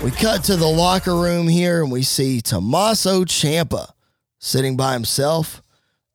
We 0.03 0.11
cut 0.11 0.43
to 0.45 0.57
the 0.57 0.67
locker 0.67 1.15
room 1.15 1.47
here 1.47 1.81
and 1.81 1.89
we 1.89 2.03
see 2.03 2.41
Tommaso 2.41 3.23
Ciampa 3.23 3.93
sitting 4.37 4.75
by 4.75 4.93
himself. 4.93 5.61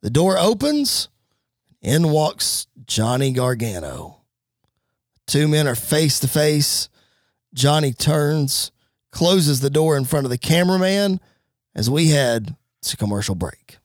The 0.01 0.11
door 0.11 0.37
opens. 0.37 1.09
In 1.81 2.09
walks 2.11 2.67
Johnny 2.85 3.31
Gargano. 3.31 4.17
Two 5.25 5.47
men 5.47 5.67
are 5.67 5.75
face 5.75 6.19
to 6.19 6.27
face. 6.27 6.89
Johnny 7.53 7.93
turns, 7.93 8.71
closes 9.11 9.61
the 9.61 9.69
door 9.69 9.95
in 9.95 10.05
front 10.05 10.25
of 10.25 10.29
the 10.29 10.37
cameraman 10.37 11.19
as 11.73 11.89
we 11.89 12.09
head 12.09 12.55
to 12.81 12.97
commercial 12.97 13.35
break. 13.35 13.77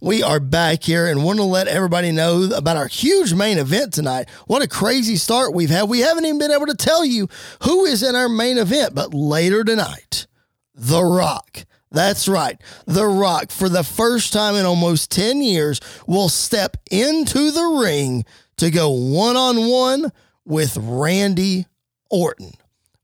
We 0.00 0.22
are 0.22 0.40
back 0.40 0.82
here 0.82 1.06
and 1.06 1.24
want 1.24 1.38
to 1.38 1.44
let 1.44 1.68
everybody 1.68 2.12
know 2.12 2.50
about 2.54 2.76
our 2.76 2.86
huge 2.86 3.32
main 3.32 3.56
event 3.56 3.94
tonight. 3.94 4.28
What 4.46 4.62
a 4.62 4.68
crazy 4.68 5.16
start 5.16 5.54
we've 5.54 5.70
had. 5.70 5.88
We 5.88 6.00
haven't 6.00 6.26
even 6.26 6.38
been 6.38 6.50
able 6.50 6.66
to 6.66 6.74
tell 6.74 7.04
you 7.04 7.28
who 7.62 7.86
is 7.86 8.02
in 8.02 8.14
our 8.14 8.28
main 8.28 8.58
event, 8.58 8.94
but 8.94 9.14
later 9.14 9.64
tonight, 9.64 10.26
The 10.74 11.02
Rock 11.02 11.64
that's 11.96 12.28
right. 12.28 12.60
The 12.86 13.06
Rock, 13.06 13.50
for 13.50 13.68
the 13.68 13.84
first 13.84 14.32
time 14.32 14.54
in 14.54 14.66
almost 14.66 15.10
10 15.10 15.42
years, 15.42 15.80
will 16.06 16.28
step 16.28 16.76
into 16.90 17.50
the 17.50 17.80
ring 17.82 18.24
to 18.58 18.70
go 18.70 18.90
one 18.90 19.36
on 19.36 19.68
one 19.68 20.12
with 20.44 20.76
Randy 20.76 21.66
Orton. 22.10 22.52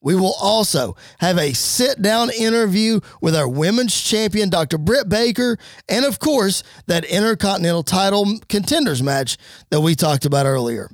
We 0.01 0.17
will 0.17 0.35
also 0.41 0.97
have 1.19 1.39
a 1.39 1.53
sit 1.53 2.03
down 2.03 2.31
interview 2.31 3.01
with 3.21 3.37
our 3.37 3.49
women's 3.49 3.99
champion, 3.99 4.51
Dr. 4.51 4.77
Britt 4.77 5.09
Baker, 5.09 5.59
and 5.89 6.05
of 6.05 6.19
course, 6.19 6.65
that 6.87 7.05
Intercontinental 7.05 7.85
title 7.85 8.41
contenders 8.49 9.03
match 9.03 9.37
that 9.71 9.81
we 9.81 9.95
talked 9.95 10.25
about 10.25 10.47
earlier. 10.47 10.91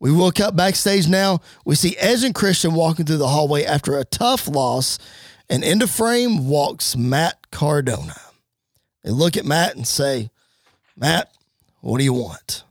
We 0.00 0.10
will 0.10 0.32
cut 0.32 0.56
backstage 0.56 1.06
now. 1.06 1.40
We 1.64 1.76
see 1.76 1.96
Edge 1.98 2.24
and 2.24 2.34
Christian 2.34 2.74
walking 2.74 3.04
through 3.04 3.18
the 3.18 3.28
hallway 3.28 3.64
after 3.64 3.98
a 3.98 4.04
tough 4.04 4.48
loss 4.48 4.98
and 5.48 5.64
into 5.64 5.86
frame 5.86 6.48
walks 6.48 6.96
Matt 6.96 7.50
Cardona. 7.50 8.16
They 9.02 9.10
look 9.10 9.36
at 9.36 9.44
Matt 9.44 9.76
and 9.76 9.86
say, 9.86 10.30
Matt, 10.96 11.30
what 11.80 11.98
do 11.98 12.04
you 12.04 12.14
want? 12.14 12.64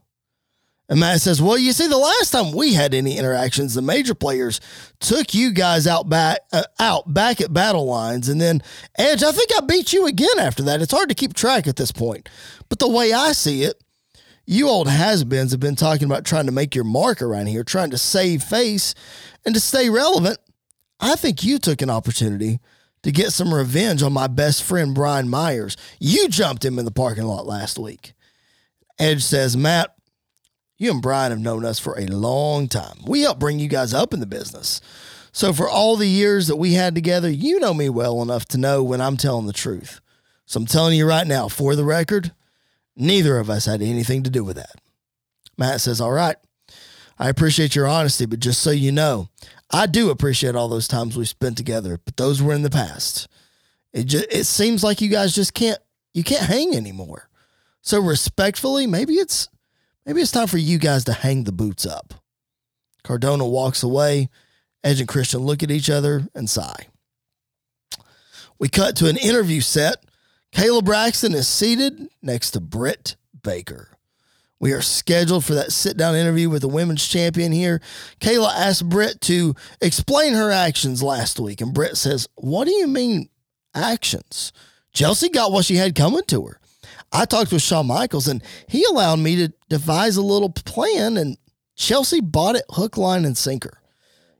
And 0.90 1.00
Matt 1.00 1.22
says, 1.22 1.42
Well, 1.42 1.58
you 1.58 1.72
see, 1.72 1.88
the 1.88 1.98
last 1.98 2.32
time 2.32 2.52
we 2.52 2.74
had 2.74 2.94
any 2.94 3.18
interactions, 3.18 3.74
the 3.74 3.82
major 3.82 4.14
players 4.14 4.60
took 5.00 5.34
you 5.34 5.52
guys 5.52 5.88
out 5.88 6.10
back 6.10 6.40
uh, 6.52 6.64
out 6.80 7.14
back 7.14 7.40
at 7.40 7.54
battle 7.54 7.86
lines, 7.86 8.28
and 8.28 8.42
then 8.42 8.62
Edge, 8.96 9.24
I 9.24 9.32
think 9.32 9.50
I 9.56 9.62
beat 9.62 9.94
you 9.94 10.06
again 10.06 10.40
after 10.40 10.62
that. 10.64 10.82
It's 10.82 10.92
hard 10.92 11.10
to 11.10 11.16
keep 11.16 11.34
track 11.34 11.68
at 11.68 11.78
this 11.78 11.92
point. 11.92 12.28
But 12.70 12.80
the 12.80 12.90
way 12.90 13.14
I 13.14 13.32
see 13.32 13.64
it, 13.64 13.82
you 14.46 14.68
old 14.68 14.90
has-beens 14.90 15.52
have 15.52 15.60
been 15.60 15.76
talking 15.76 16.06
about 16.06 16.26
trying 16.26 16.48
to 16.48 16.52
make 16.52 16.76
your 16.76 16.84
mark 16.84 17.22
around 17.22 17.48
here, 17.48 17.64
trying 17.64 17.92
to 17.92 17.98
save 17.98 18.44
face 18.44 18.94
and 19.46 19.56
to 19.56 19.62
stay 19.62 19.90
relevant. 19.90 20.38
I 21.04 21.16
think 21.16 21.44
you 21.44 21.60
took 21.60 21.82
an 21.82 21.90
opportunity 21.90 22.62
to 23.02 23.12
get 23.12 23.34
some 23.34 23.54
revenge 23.54 24.02
on 24.02 24.14
my 24.14 24.28
best 24.28 24.64
friend, 24.64 24.96
Brian 24.96 25.28
Myers. 25.28 25.76
You 26.00 26.30
jumped 26.30 26.64
him 26.64 26.80
in 26.80 26.86
the 26.86 26.92
parking 26.92 27.26
lot 27.26 27.46
last 27.46 27.78
week. 27.78 28.14
Edge 28.98 29.22
says, 29.22 29.58
Matt, 29.58 29.94
you 30.78 30.92
and 30.92 31.02
Brian 31.02 31.32
have 31.32 31.42
known 31.42 31.66
us 31.66 31.78
for 31.78 32.00
a 32.00 32.06
long 32.06 32.70
time. 32.70 33.00
We 33.06 33.24
helped 33.24 33.42
bring 33.42 33.60
you 33.60 33.68
guys 33.68 33.94
up 33.94 34.14
in 34.14 34.22
the 34.22 34.26
business. 34.26 34.80
So, 35.34 35.52
for 35.52 35.68
all 35.68 35.98
the 35.98 36.08
years 36.08 36.48
that 36.48 36.56
we 36.56 36.74
had 36.74 36.96
together, 36.96 37.30
you 37.30 37.60
know 37.60 37.74
me 37.74 37.90
well 37.90 38.22
enough 38.22 38.46
to 38.46 38.58
know 38.58 38.82
when 38.82 39.02
I'm 39.02 39.18
telling 39.18 39.46
the 39.46 39.52
truth. 39.52 40.00
So, 40.46 40.60
I'm 40.60 40.66
telling 40.66 40.98
you 40.98 41.06
right 41.06 41.28
now, 41.28 41.50
for 41.50 41.76
the 41.76 41.84
record, 41.84 42.32
neither 42.96 43.40
of 43.40 43.50
us 43.50 43.66
had 43.66 43.82
anything 43.82 44.24
to 44.24 44.30
do 44.30 44.46
with 44.46 44.56
that. 44.56 44.76
Matt 45.58 45.82
says, 45.82 46.00
All 46.00 46.12
right, 46.12 46.38
I 47.20 47.30
appreciate 47.30 47.76
your 47.76 47.88
honesty, 47.88 48.26
but 48.26 48.40
just 48.40 48.62
so 48.62 48.72
you 48.72 48.92
know, 48.92 49.28
I 49.74 49.88
do 49.88 50.12
appreciate 50.12 50.56
all 50.56 50.68
those 50.68 50.88
times 50.88 51.18
we 51.18 51.26
spent 51.26 51.58
together, 51.58 52.00
but 52.06 52.16
those 52.16 52.42
were 52.42 52.54
in 52.54 52.62
the 52.62 52.70
past. 52.70 53.28
It 53.92 54.06
just, 54.06 54.26
it 54.32 54.46
seems 54.46 54.84
like 54.84 55.02
you 55.02 55.10
guys 55.10 55.34
just 55.34 55.54
can't 55.54 55.80
you 56.14 56.24
can't 56.24 56.46
hang 56.46 56.76
anymore. 56.76 57.28
So 57.82 58.00
respectfully, 58.00 58.86
maybe 58.88 59.16
it's 59.16 59.50
maybe 60.06 60.22
it's 60.22 60.32
time 60.32 60.48
for 60.48 60.58
you 60.60 60.78
guys 60.78 61.04
to 61.06 61.14
hang 61.14 61.44
the 61.44 61.52
boots 61.52 61.86
up. 61.86 62.14
Cardona 63.04 63.46
walks 63.46 63.84
away. 63.84 64.30
Edge 64.84 65.00
and 65.00 65.08
Christian 65.08 65.42
look 65.42 65.64
at 65.64 65.72
each 65.72 65.90
other 65.90 66.28
and 66.36 66.50
sigh. 66.50 66.88
We 68.60 68.70
cut 68.70 68.96
to 68.98 69.08
an 69.08 69.18
interview 69.18 69.62
set. 69.62 70.04
Kayla 70.52 70.84
Braxton 70.84 71.34
is 71.34 71.48
seated 71.48 72.10
next 72.22 72.52
to 72.52 72.60
Britt 72.60 73.16
Baker. 73.42 73.93
We 74.64 74.72
are 74.72 74.82
scheduled 74.82 75.44
for 75.44 75.56
that 75.56 75.74
sit 75.74 75.98
down 75.98 76.16
interview 76.16 76.50
with 76.50 76.62
the 76.62 76.70
women's 76.70 77.06
champion 77.06 77.52
here. 77.52 77.82
Kayla 78.22 78.50
asked 78.50 78.88
Britt 78.88 79.20
to 79.24 79.56
explain 79.82 80.36
her 80.36 80.52
actions 80.52 81.04
last 81.04 81.38
week, 81.38 81.60
and 81.60 81.74
Britt 81.74 81.98
says, 81.98 82.30
What 82.36 82.64
do 82.64 82.74
you 82.74 82.88
mean 82.88 83.28
actions? 83.76 84.54
Chelsea 84.94 85.28
got 85.28 85.52
what 85.52 85.66
she 85.66 85.76
had 85.76 85.96
coming 85.96 86.24
to 86.28 86.46
her. 86.46 86.62
I 87.12 87.26
talked 87.26 87.52
with 87.52 87.62
Shawn 87.62 87.88
Michaels, 87.88 88.30
and 88.30 88.42
he 88.70 88.86
allowed 88.86 89.20
me 89.20 89.36
to 89.36 89.54
devise 89.68 90.16
a 90.16 90.22
little 90.22 90.50
plan, 90.50 91.18
and 91.18 91.36
Chelsea 91.76 92.22
bought 92.22 92.56
it 92.56 92.64
hook, 92.70 92.96
line, 92.96 93.26
and 93.26 93.38
sinker. 93.38 93.82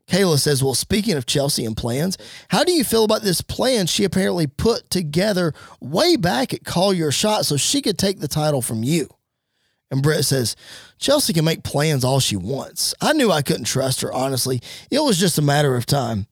Kayla 0.08 0.38
says, 0.38 0.64
Well, 0.64 0.72
speaking 0.72 1.18
of 1.18 1.26
Chelsea 1.26 1.66
and 1.66 1.76
plans, 1.76 2.16
how 2.48 2.64
do 2.64 2.72
you 2.72 2.82
feel 2.82 3.04
about 3.04 3.20
this 3.20 3.42
plan 3.42 3.86
she 3.86 4.04
apparently 4.04 4.46
put 4.46 4.88
together 4.88 5.52
way 5.82 6.16
back 6.16 6.54
at 6.54 6.64
Call 6.64 6.94
Your 6.94 7.12
Shot 7.12 7.44
so 7.44 7.58
she 7.58 7.82
could 7.82 7.98
take 7.98 8.20
the 8.20 8.26
title 8.26 8.62
from 8.62 8.82
you? 8.82 9.10
And 9.94 10.02
Britt 10.02 10.24
says, 10.24 10.56
Chelsea 10.98 11.32
can 11.32 11.44
make 11.44 11.62
plans 11.62 12.02
all 12.02 12.18
she 12.18 12.34
wants. 12.34 12.94
I 13.00 13.12
knew 13.12 13.30
I 13.30 13.42
couldn't 13.42 13.64
trust 13.64 14.00
her, 14.00 14.12
honestly. 14.12 14.60
It 14.90 14.98
was 14.98 15.20
just 15.20 15.38
a 15.38 15.42
matter 15.42 15.76
of 15.76 15.86
time. 15.86 16.26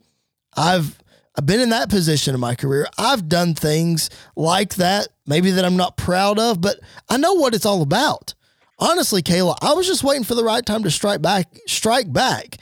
I've 0.57 0.99
I've 1.39 1.47
been 1.47 1.61
in 1.61 1.71
that 1.71 1.89
position 1.89 2.35
in 2.35 2.41
my 2.41 2.57
career. 2.57 2.89
I've 2.99 3.29
done 3.29 3.55
things 3.55 4.11
like 4.35 4.75
that, 4.75 5.09
maybe 5.27 5.53
that 5.53 5.65
I'm 5.65 5.77
not 5.77 5.97
proud 5.97 6.41
of, 6.41 6.61
but 6.61 6.81
I 7.09 7.17
know 7.17 7.35
what 7.35 7.55
it's 7.55 7.65
all 7.65 7.83
about. 7.83 8.35
Honestly, 8.81 9.23
Kayla, 9.23 9.57
I 9.63 9.75
was 9.75 9.87
just 9.87 10.03
waiting 10.03 10.25
for 10.25 10.35
the 10.35 10.45
right 10.45 10.67
time 10.67 10.83
to 10.83 10.91
strike 10.91 11.23
back, 11.23 11.47
strike 11.69 12.13
back. 12.13 12.57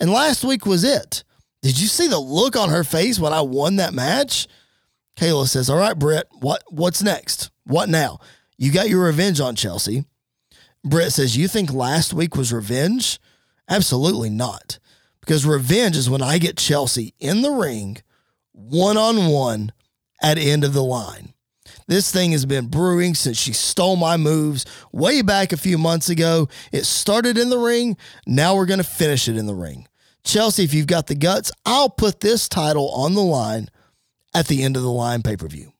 And 0.00 0.10
last 0.10 0.42
week 0.42 0.64
was 0.64 0.84
it. 0.84 1.22
Did 1.60 1.78
you 1.78 1.86
see 1.86 2.08
the 2.08 2.18
look 2.18 2.56
on 2.56 2.70
her 2.70 2.82
face 2.82 3.18
when 3.18 3.34
I 3.34 3.42
won 3.42 3.76
that 3.76 3.92
match? 3.92 4.48
Kayla 5.18 5.48
says, 5.48 5.68
All 5.68 5.76
right, 5.78 5.98
Britt, 5.98 6.26
what 6.40 6.64
what's 6.68 7.02
next? 7.02 7.50
What 7.64 7.90
now? 7.90 8.20
You 8.56 8.72
got 8.72 8.88
your 8.88 9.04
revenge 9.04 9.38
on 9.38 9.54
Chelsea. 9.54 10.04
Britt 10.86 11.12
says, 11.12 11.36
You 11.36 11.48
think 11.48 11.72
last 11.72 12.14
week 12.14 12.36
was 12.36 12.52
revenge? 12.52 13.18
Absolutely 13.68 14.30
not. 14.30 14.78
Because 15.20 15.44
revenge 15.44 15.96
is 15.96 16.08
when 16.08 16.22
I 16.22 16.38
get 16.38 16.56
Chelsea 16.56 17.12
in 17.18 17.42
the 17.42 17.50
ring, 17.50 17.98
one 18.52 18.96
on 18.96 19.26
one, 19.26 19.72
at 20.22 20.38
end 20.38 20.64
of 20.64 20.72
the 20.72 20.84
line. 20.84 21.34
This 21.88 22.10
thing 22.10 22.32
has 22.32 22.46
been 22.46 22.68
brewing 22.68 23.14
since 23.14 23.36
she 23.36 23.52
stole 23.52 23.96
my 23.96 24.16
moves 24.16 24.64
way 24.92 25.22
back 25.22 25.52
a 25.52 25.56
few 25.56 25.76
months 25.76 26.08
ago. 26.08 26.48
It 26.72 26.84
started 26.84 27.36
in 27.36 27.50
the 27.50 27.58
ring. 27.58 27.96
Now 28.26 28.54
we're 28.54 28.66
going 28.66 28.78
to 28.78 28.84
finish 28.84 29.28
it 29.28 29.36
in 29.36 29.46
the 29.46 29.54
ring. 29.54 29.86
Chelsea, 30.24 30.64
if 30.64 30.72
you've 30.72 30.86
got 30.86 31.08
the 31.08 31.14
guts, 31.14 31.52
I'll 31.64 31.90
put 31.90 32.20
this 32.20 32.48
title 32.48 32.90
on 32.90 33.14
the 33.14 33.22
line 33.22 33.68
at 34.34 34.46
the 34.46 34.62
end 34.62 34.76
of 34.76 34.82
the 34.82 34.90
line 34.90 35.22
pay 35.22 35.36
per 35.36 35.48
view. 35.48 35.72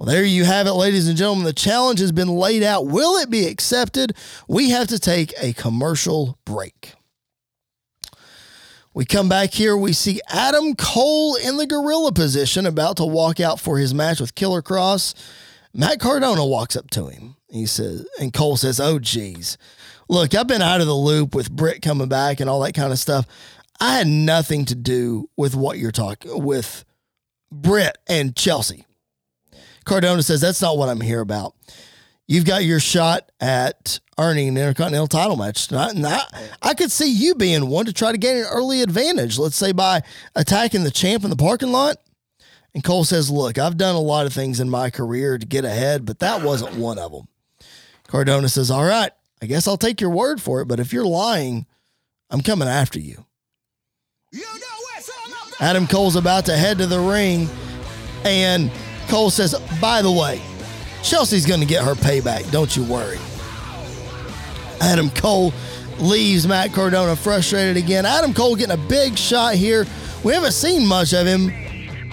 Well, 0.00 0.06
there 0.06 0.24
you 0.24 0.46
have 0.46 0.66
it, 0.66 0.72
ladies 0.72 1.08
and 1.08 1.16
gentlemen. 1.18 1.44
The 1.44 1.52
challenge 1.52 2.00
has 2.00 2.10
been 2.10 2.28
laid 2.28 2.62
out. 2.62 2.86
Will 2.86 3.18
it 3.18 3.28
be 3.28 3.46
accepted? 3.46 4.16
We 4.48 4.70
have 4.70 4.88
to 4.88 4.98
take 4.98 5.34
a 5.38 5.52
commercial 5.52 6.38
break. 6.46 6.94
We 8.94 9.04
come 9.04 9.28
back 9.28 9.52
here. 9.52 9.76
We 9.76 9.92
see 9.92 10.22
Adam 10.26 10.74
Cole 10.74 11.36
in 11.36 11.58
the 11.58 11.66
gorilla 11.66 12.12
position, 12.12 12.64
about 12.64 12.96
to 12.96 13.04
walk 13.04 13.40
out 13.40 13.60
for 13.60 13.76
his 13.76 13.92
match 13.92 14.22
with 14.22 14.34
Killer 14.34 14.62
Kross. 14.62 15.12
Matt 15.74 16.00
Cardona 16.00 16.46
walks 16.46 16.76
up 16.76 16.88
to 16.92 17.08
him. 17.08 17.36
He 17.50 17.66
says, 17.66 18.06
and 18.18 18.32
Cole 18.32 18.56
says, 18.56 18.80
Oh, 18.80 18.98
geez. 18.98 19.58
Look, 20.08 20.34
I've 20.34 20.46
been 20.46 20.62
out 20.62 20.80
of 20.80 20.86
the 20.86 20.94
loop 20.94 21.34
with 21.34 21.52
Britt 21.52 21.82
coming 21.82 22.08
back 22.08 22.40
and 22.40 22.48
all 22.48 22.60
that 22.60 22.72
kind 22.72 22.90
of 22.90 22.98
stuff. 22.98 23.26
I 23.78 23.98
had 23.98 24.06
nothing 24.06 24.64
to 24.64 24.74
do 24.74 25.28
with 25.36 25.54
what 25.54 25.76
you're 25.76 25.92
talking 25.92 26.42
with 26.42 26.86
Britt 27.52 27.98
and 28.08 28.34
Chelsea. 28.34 28.86
Cardona 29.84 30.22
says, 30.22 30.40
That's 30.40 30.62
not 30.62 30.76
what 30.76 30.88
I'm 30.88 31.00
here 31.00 31.20
about. 31.20 31.54
You've 32.26 32.44
got 32.44 32.64
your 32.64 32.78
shot 32.78 33.30
at 33.40 33.98
earning 34.16 34.48
an 34.48 34.56
Intercontinental 34.56 35.08
title 35.08 35.36
match 35.36 35.66
tonight. 35.66 35.94
And 35.94 36.06
I, 36.06 36.20
I 36.62 36.74
could 36.74 36.92
see 36.92 37.10
you 37.10 37.34
being 37.34 37.68
one 37.68 37.86
to 37.86 37.92
try 37.92 38.12
to 38.12 38.18
gain 38.18 38.36
an 38.36 38.44
early 38.50 38.82
advantage, 38.82 39.38
let's 39.38 39.56
say 39.56 39.72
by 39.72 40.02
attacking 40.36 40.84
the 40.84 40.90
champ 40.92 41.24
in 41.24 41.30
the 41.30 41.36
parking 41.36 41.72
lot. 41.72 41.96
And 42.72 42.84
Cole 42.84 43.04
says, 43.04 43.30
Look, 43.30 43.58
I've 43.58 43.76
done 43.76 43.96
a 43.96 44.00
lot 44.00 44.26
of 44.26 44.32
things 44.32 44.60
in 44.60 44.70
my 44.70 44.90
career 44.90 45.38
to 45.38 45.46
get 45.46 45.64
ahead, 45.64 46.04
but 46.04 46.20
that 46.20 46.42
wasn't 46.42 46.76
one 46.76 46.98
of 46.98 47.10
them. 47.10 47.26
Cardona 48.06 48.48
says, 48.48 48.70
All 48.70 48.84
right, 48.84 49.10
I 49.42 49.46
guess 49.46 49.66
I'll 49.66 49.76
take 49.76 50.00
your 50.00 50.10
word 50.10 50.40
for 50.40 50.60
it, 50.60 50.66
but 50.66 50.78
if 50.80 50.92
you're 50.92 51.04
lying, 51.06 51.66
I'm 52.30 52.42
coming 52.42 52.68
after 52.68 53.00
you. 53.00 53.24
Adam 55.58 55.86
Cole's 55.86 56.16
about 56.16 56.46
to 56.46 56.56
head 56.56 56.78
to 56.78 56.86
the 56.86 57.00
ring, 57.00 57.48
and 58.24 58.70
Cole 59.10 59.30
says, 59.30 59.54
by 59.80 60.00
the 60.02 60.10
way, 60.10 60.40
Chelsea's 61.02 61.44
going 61.44 61.60
to 61.60 61.66
get 61.66 61.84
her 61.84 61.94
payback. 61.94 62.50
Don't 62.50 62.74
you 62.76 62.84
worry. 62.84 63.18
Adam 64.80 65.10
Cole 65.10 65.52
leaves 65.98 66.46
Matt 66.46 66.72
Cardona 66.72 67.16
frustrated 67.16 67.76
again. 67.76 68.06
Adam 68.06 68.32
Cole 68.32 68.56
getting 68.56 68.72
a 68.72 68.88
big 68.88 69.18
shot 69.18 69.54
here. 69.54 69.84
We 70.22 70.32
haven't 70.32 70.52
seen 70.52 70.86
much 70.86 71.12
of 71.12 71.26
him 71.26 71.50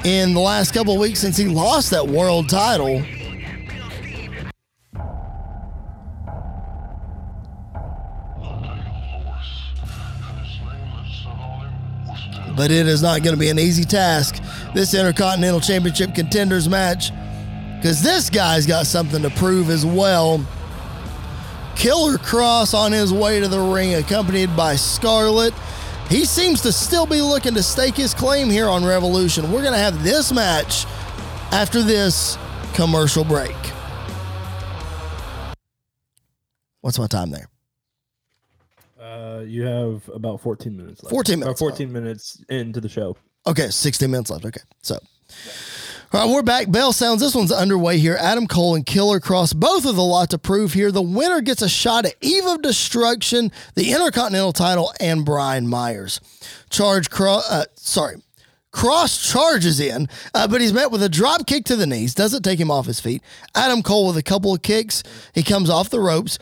in 0.04 0.34
the 0.34 0.40
last 0.40 0.74
couple 0.74 0.98
weeks 0.98 1.20
since 1.20 1.38
he 1.38 1.48
lost 1.48 1.92
that 1.92 2.08
world 2.08 2.50
title. 2.50 3.04
But 12.58 12.72
it 12.72 12.88
is 12.88 13.04
not 13.04 13.22
going 13.22 13.36
to 13.36 13.40
be 13.40 13.50
an 13.50 13.60
easy 13.60 13.84
task 13.84 14.42
this 14.74 14.96
Intercontinental 14.96 15.62
Championship 15.62 16.16
contenders 16.16 16.68
match 16.68 17.12
because 17.76 18.02
this 18.02 18.32
guy's 18.32 18.66
got 18.66 18.88
something 18.88 19.22
to 19.22 19.30
prove 19.30 19.70
as 19.70 19.86
well. 19.86 20.44
Killer 21.76 22.18
Kross 22.18 22.74
on 22.74 22.92
his 22.92 23.14
way 23.14 23.40
to 23.40 23.48
the 23.48 23.60
ring, 23.60 23.94
accompanied 23.94 24.56
by 24.58 24.76
Scarlett. 24.76 25.54
He 26.10 26.26
seems 26.26 26.62
to 26.62 26.72
still 26.72 27.06
be 27.06 27.22
looking 27.22 27.54
to 27.54 27.62
stake 27.62 27.96
his 27.96 28.16
claim 28.16 28.50
here 28.50 28.68
on 28.68 28.84
Revolution. 28.84 29.52
We're 29.52 29.62
going 29.62 29.74
to 29.74 29.80
have 29.80 30.04
this 30.04 30.34
match 30.34 30.86
after 31.52 31.84
this 31.84 32.38
commercial 32.74 33.24
break. 33.24 33.56
What's 36.82 36.98
my 36.98 37.08
time 37.08 37.30
there? 37.30 37.48
Uh, 39.18 39.40
you 39.40 39.64
have 39.64 40.08
about 40.14 40.42
14 40.42 40.76
minutes 40.76 41.02
left. 41.02 41.12
14 41.12 41.36
Or 41.36 41.38
minutes 41.38 41.60
14 41.60 41.92
minutes 41.92 42.44
into 42.50 42.80
the 42.80 42.90
show. 42.90 43.18
Okay, 43.48 43.70
16 43.70 44.12
minutes 44.12 44.30
left. 44.30 44.46
Okay, 44.46 44.62
so. 44.82 45.00
All 46.14 46.26
right, 46.26 46.34
we're 46.34 46.44
back. 46.44 46.70
Bell 46.72 46.94
sounds. 46.94 47.22
This 47.22 47.34
one's 47.34 47.52
underway 47.52 47.98
here. 47.98 48.16
Adam 48.20 48.48
Cole 48.48 48.76
and 48.76 48.86
Killer 48.86 49.20
Kross, 49.20 49.56
both 49.56 49.86
of 49.86 49.96
the 49.96 50.04
lot 50.04 50.30
to 50.30 50.38
prove 50.38 50.74
here. 50.74 50.92
The 50.92 51.02
winner 51.02 51.42
gets 51.42 51.62
a 51.62 51.70
shot 51.70 52.06
at 52.06 52.14
Eve 52.22 52.46
of 52.46 52.62
Destruction, 52.62 53.52
the 53.76 53.92
Intercontinental 53.92 54.54
title, 54.54 54.94
and 55.00 55.26
Brian 55.26 55.68
Myers. 55.68 56.22
Charge 56.70 57.10
Kross, 57.10 57.42
uh, 57.50 57.66
sorry, 57.76 58.18
Kross 58.72 59.32
charges 59.32 59.80
in, 59.80 60.08
uh, 60.36 60.48
but 60.48 60.62
he's 60.62 60.74
met 60.74 60.92
with 60.92 61.02
a 61.02 61.10
drop 61.10 61.48
kick 61.48 61.66
to 61.66 61.76
the 61.76 61.88
knees. 61.88 62.14
Doesn't 62.14 62.44
take 62.44 62.60
him 62.60 62.70
off 62.70 62.86
his 62.86 63.00
feet. 63.00 63.24
Adam 63.56 63.82
Cole 63.82 64.08
with 64.08 64.18
a 64.18 64.24
couple 64.24 64.54
of 64.54 64.62
kicks. 64.62 65.02
He 65.34 65.42
comes 65.42 65.70
off 65.70 65.90
the 65.90 66.00
ropes. 66.00 66.38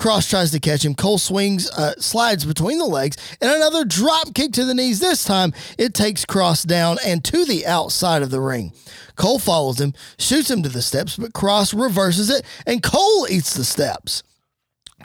Kross 0.00 0.30
tries 0.30 0.50
to 0.52 0.58
catch 0.58 0.82
him. 0.82 0.94
Cole 0.94 1.18
swings, 1.18 1.70
uh, 1.70 1.92
slides 1.98 2.46
between 2.46 2.78
the 2.78 2.86
legs, 2.86 3.18
and 3.38 3.50
another 3.50 3.84
drop 3.84 4.34
kick 4.34 4.52
to 4.52 4.64
the 4.64 4.72
knees. 4.72 4.98
This 4.98 5.24
time, 5.24 5.52
it 5.76 5.92
takes 5.92 6.24
Kross 6.24 6.66
down 6.66 6.96
and 7.04 7.22
to 7.24 7.44
the 7.44 7.66
outside 7.66 8.22
of 8.22 8.30
the 8.30 8.40
ring. 8.40 8.72
Cole 9.16 9.38
follows 9.38 9.78
him, 9.78 9.92
shoots 10.18 10.50
him 10.50 10.62
to 10.62 10.70
the 10.70 10.80
steps, 10.80 11.16
but 11.16 11.34
Kross 11.34 11.78
reverses 11.78 12.30
it, 12.30 12.46
and 12.66 12.82
Cole 12.82 13.26
eats 13.28 13.52
the 13.52 13.62
steps. 13.62 14.22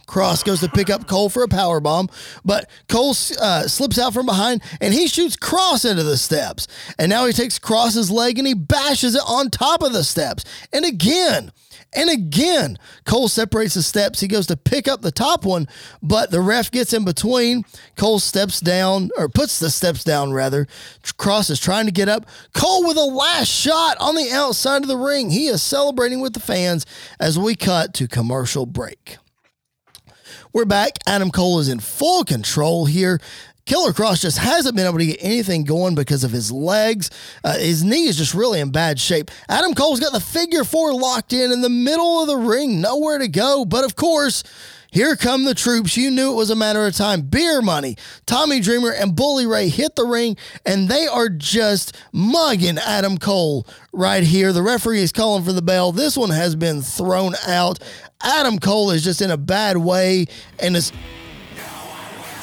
Kross 0.07 0.45
goes 0.45 0.61
to 0.61 0.69
pick 0.69 0.89
up 0.89 1.07
Cole 1.07 1.29
for 1.29 1.43
a 1.43 1.47
power 1.49 1.81
bomb, 1.81 2.09
but 2.45 2.69
Cole 2.87 3.15
uh, 3.41 3.67
slips 3.67 3.99
out 3.99 4.13
from 4.13 4.25
behind 4.25 4.61
and 4.79 4.93
he 4.93 5.07
shoots 5.07 5.35
Kross 5.35 5.89
into 5.89 6.03
the 6.03 6.17
steps. 6.17 6.67
And 6.99 7.09
now 7.09 7.25
he 7.25 7.33
takes 7.33 7.57
Kross's 7.57 8.11
leg 8.11 8.37
and 8.37 8.47
he 8.47 8.53
bashes 8.53 9.15
it 9.15 9.23
on 9.27 9.49
top 9.49 9.81
of 9.81 9.93
the 9.93 10.03
steps. 10.03 10.45
And 10.71 10.85
again, 10.85 11.51
and 11.95 12.09
again, 12.09 12.77
Cole 13.05 13.27
separates 13.27 13.73
the 13.73 13.83
steps. 13.83 14.19
He 14.19 14.27
goes 14.27 14.47
to 14.47 14.57
pick 14.57 14.87
up 14.87 15.01
the 15.01 15.11
top 15.11 15.45
one, 15.45 15.67
but 16.01 16.31
the 16.31 16.41
ref 16.41 16.71
gets 16.71 16.93
in 16.93 17.05
between. 17.05 17.63
Cole 17.95 18.19
steps 18.19 18.59
down, 18.59 19.09
or 19.17 19.29
puts 19.29 19.59
the 19.59 19.69
steps 19.69 20.03
down, 20.03 20.33
rather. 20.33 20.67
Kross 21.03 21.49
is 21.49 21.59
trying 21.59 21.85
to 21.85 21.91
get 21.91 22.09
up. 22.09 22.25
Cole 22.53 22.85
with 22.85 22.97
a 22.97 23.05
last 23.05 23.47
shot 23.47 23.97
on 23.99 24.15
the 24.15 24.31
outside 24.31 24.81
of 24.81 24.87
the 24.87 24.97
ring. 24.97 25.29
He 25.29 25.47
is 25.47 25.63
celebrating 25.63 26.21
with 26.21 26.33
the 26.33 26.39
fans 26.39 26.85
as 27.19 27.39
we 27.39 27.55
cut 27.55 27.93
to 27.95 28.07
commercial 28.07 28.65
break. 28.65 29.17
We're 30.53 30.65
back. 30.65 30.99
Adam 31.05 31.31
Cole 31.31 31.59
is 31.59 31.67
in 31.67 31.79
full 31.79 32.23
control 32.23 32.85
here. 32.85 33.19
Killer 33.65 33.93
Kross 33.93 34.21
just 34.21 34.37
hasn't 34.37 34.75
been 34.75 34.85
able 34.85 34.99
to 34.99 35.05
get 35.07 35.17
anything 35.21 35.63
going 35.63 35.95
because 35.95 36.23
of 36.23 36.31
his 36.31 36.51
legs. 36.51 37.09
Uh, 37.43 37.57
his 37.57 37.83
knee 37.83 38.07
is 38.07 38.15
just 38.15 38.35
really 38.35 38.59
in 38.59 38.69
bad 38.69 38.99
shape. 38.99 39.31
Adam 39.49 39.73
Cole's 39.73 39.99
got 39.99 40.13
the 40.13 40.19
figure 40.19 40.63
four 40.63 40.93
locked 40.93 41.33
in 41.33 41.51
in 41.51 41.61
the 41.61 41.69
middle 41.69 42.21
of 42.21 42.27
the 42.27 42.37
ring, 42.37 42.79
nowhere 42.79 43.17
to 43.17 43.27
go. 43.27 43.65
But 43.65 43.83
of 43.83 43.95
course, 43.95 44.43
here 44.91 45.15
come 45.15 45.45
the 45.45 45.55
troops. 45.55 45.97
You 45.97 46.11
knew 46.11 46.31
it 46.31 46.35
was 46.35 46.51
a 46.51 46.55
matter 46.55 46.85
of 46.85 46.95
time. 46.95 47.23
Beer 47.23 47.59
Money, 47.59 47.97
Tommy 48.27 48.59
Dreamer, 48.59 48.91
and 48.91 49.15
Bully 49.15 49.47
Ray 49.47 49.69
hit 49.69 49.95
the 49.95 50.05
ring, 50.05 50.37
and 50.63 50.87
they 50.87 51.07
are 51.07 51.27
just 51.27 51.97
mugging 52.13 52.77
Adam 52.77 53.17
Cole 53.17 53.65
right 53.91 54.21
here. 54.21 54.53
The 54.53 54.61
referee 54.61 55.01
is 55.01 55.11
calling 55.11 55.43
for 55.43 55.53
the 55.53 55.63
bell. 55.63 55.91
This 55.91 56.15
one 56.15 56.29
has 56.29 56.55
been 56.55 56.83
thrown 56.83 57.33
out. 57.47 57.79
Adam 58.21 58.59
Cole 58.59 58.91
is 58.91 59.03
just 59.03 59.23
in 59.23 59.31
a 59.31 59.37
bad 59.37 59.77
way, 59.77 60.27
and 60.59 60.75
is. 60.75 60.91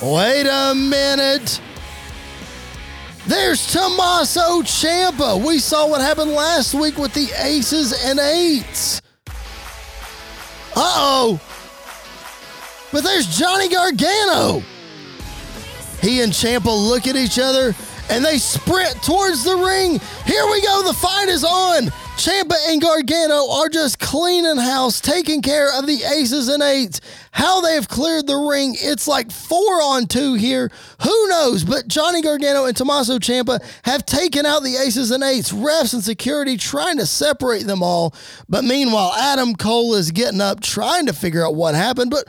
Wait 0.02 0.48
a 0.48 0.74
minute. 0.74 1.60
There's 3.28 3.72
Tommaso 3.72 4.62
Ciampa. 4.62 5.46
We 5.46 5.60
saw 5.60 5.88
what 5.88 6.00
happened 6.00 6.32
last 6.32 6.74
week 6.74 6.98
with 6.98 7.14
the 7.14 7.28
aces 7.38 7.92
and 8.04 8.18
eights. 8.18 9.00
Uh 10.74 10.94
oh. 10.96 11.40
But 12.90 13.04
there's 13.04 13.38
Johnny 13.38 13.68
Gargano. 13.68 14.64
He 16.00 16.20
and 16.22 16.32
Ciampa 16.32 16.66
look 16.66 17.06
at 17.06 17.14
each 17.14 17.38
other 17.38 17.72
and 18.10 18.24
they 18.24 18.38
sprint 18.38 19.00
towards 19.04 19.44
the 19.44 19.54
ring. 19.56 20.00
Here 20.26 20.46
we 20.46 20.60
go. 20.62 20.82
The 20.82 20.94
fight 20.94 21.28
is 21.28 21.44
on. 21.44 21.92
Ciampa 22.16 22.54
and 22.68 22.80
Gargano 22.80 23.50
are 23.50 23.68
just 23.68 23.98
cleaning 23.98 24.58
house, 24.58 25.00
taking 25.00 25.42
care 25.42 25.76
of 25.76 25.86
the 25.86 26.04
aces 26.04 26.48
and 26.48 26.62
eights. 26.62 27.00
How 27.32 27.60
they 27.60 27.74
have 27.74 27.88
cleared 27.88 28.28
the 28.28 28.36
ring, 28.36 28.76
it's 28.78 29.08
like 29.08 29.32
four 29.32 29.82
on 29.82 30.06
two 30.06 30.34
here. 30.34 30.70
Who 31.02 31.28
knows? 31.28 31.64
But 31.64 31.88
Johnny 31.88 32.22
Gargano 32.22 32.66
and 32.66 32.76
Tommaso 32.76 33.18
Ciampa 33.18 33.60
have 33.84 34.06
taken 34.06 34.46
out 34.46 34.62
the 34.62 34.76
aces 34.76 35.10
and 35.10 35.24
eights. 35.24 35.52
Refs 35.52 35.94
and 35.94 36.04
security 36.04 36.56
trying 36.56 36.98
to 36.98 37.06
separate 37.06 37.66
them 37.66 37.82
all. 37.82 38.14
But 38.48 38.62
meanwhile, 38.62 39.12
Adam 39.18 39.56
Cole 39.56 39.94
is 39.94 40.12
getting 40.12 40.40
up, 40.40 40.60
trying 40.60 41.06
to 41.06 41.12
figure 41.12 41.44
out 41.44 41.56
what 41.56 41.74
happened. 41.74 42.12
But 42.12 42.28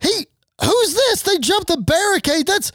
he, 0.00 0.26
who's 0.64 0.94
this? 0.94 1.22
They 1.22 1.36
jumped 1.38 1.68
the 1.68 1.76
barricade. 1.76 2.46
That's 2.46 2.72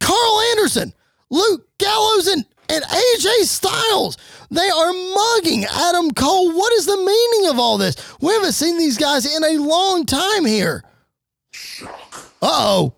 Karl 0.00 0.40
Anderson, 0.52 0.92
Luke 1.30 1.68
Gallows, 1.78 2.26
and, 2.26 2.44
and 2.68 2.84
AJ 2.84 3.44
Styles. 3.44 4.16
They 4.50 4.68
are 4.68 4.92
mugging 4.92 5.64
Adam 5.64 6.10
Cole. 6.12 6.52
What 6.54 6.72
is 6.74 6.86
the 6.86 6.96
meaning 6.96 7.50
of 7.50 7.58
all 7.58 7.78
this? 7.78 7.96
We 8.20 8.32
haven't 8.32 8.52
seen 8.52 8.78
these 8.78 8.98
guys 8.98 9.26
in 9.26 9.42
a 9.42 9.62
long 9.62 10.06
time 10.06 10.44
here. 10.44 10.84
Uh 12.40 12.42
oh. 12.42 12.94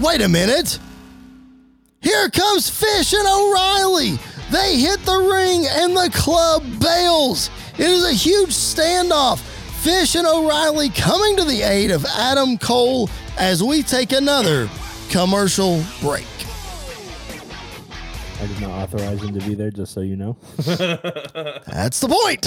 Wait 0.00 0.20
a 0.22 0.28
minute. 0.28 0.78
Here 2.00 2.28
comes 2.30 2.68
Fish 2.68 3.12
and 3.12 3.26
O'Reilly. 3.26 4.18
They 4.50 4.78
hit 4.78 5.04
the 5.04 5.16
ring 5.16 5.66
and 5.66 5.96
the 5.96 6.10
club 6.12 6.64
bails. 6.80 7.50
It 7.78 7.88
is 7.88 8.04
a 8.04 8.12
huge 8.12 8.50
standoff. 8.50 9.38
Fish 9.82 10.14
and 10.14 10.26
O'Reilly 10.26 10.90
coming 10.90 11.36
to 11.36 11.44
the 11.44 11.62
aid 11.62 11.90
of 11.90 12.04
Adam 12.04 12.58
Cole 12.58 13.08
as 13.38 13.62
we 13.62 13.82
take 13.82 14.12
another 14.12 14.68
commercial 15.10 15.82
break. 16.00 16.26
I 18.42 18.46
did 18.46 18.60
not 18.60 18.70
authorize 18.70 19.22
him 19.22 19.38
to 19.38 19.46
be 19.46 19.54
there, 19.54 19.70
just 19.70 19.92
so 19.92 20.00
you 20.00 20.16
know. 20.16 20.36
That's 20.56 22.00
the 22.00 22.08
point. 22.08 22.44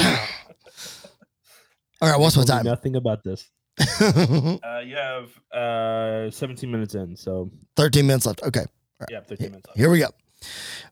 All 2.01 2.11
right, 2.11 2.19
what's 2.19 2.35
my 2.35 2.43
time? 2.43 2.65
Nothing 2.65 2.97
about 2.97 3.23
this. 3.23 3.49
Uh, 4.01 4.81
you 4.85 4.95
have 4.97 5.29
uh, 5.53 6.29
17 6.29 6.69
minutes 6.69 6.95
in, 6.95 7.15
so 7.15 7.49
13 7.77 8.05
minutes 8.05 8.25
left. 8.25 8.43
Okay. 8.43 8.65
yeah, 9.09 9.21
13 9.21 9.51
minutes 9.51 9.67
left. 9.67 9.77
Here 9.77 9.89
we 9.89 9.99
go. 9.99 10.09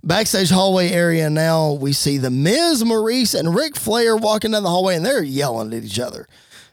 Backstage 0.03 0.49
hallway 0.49 0.89
area 0.89 1.29
now, 1.29 1.73
we 1.73 1.91
see 1.91 2.17
the 2.17 2.29
Miz, 2.29 2.85
Maurice, 2.85 3.33
and 3.33 3.53
Ric 3.53 3.75
Flair 3.75 4.15
walking 4.15 4.51
down 4.51 4.63
the 4.63 4.69
hallway, 4.69 4.95
and 4.95 5.05
they're 5.05 5.21
yelling 5.21 5.73
at 5.73 5.83
each 5.83 5.99
other. 5.99 6.27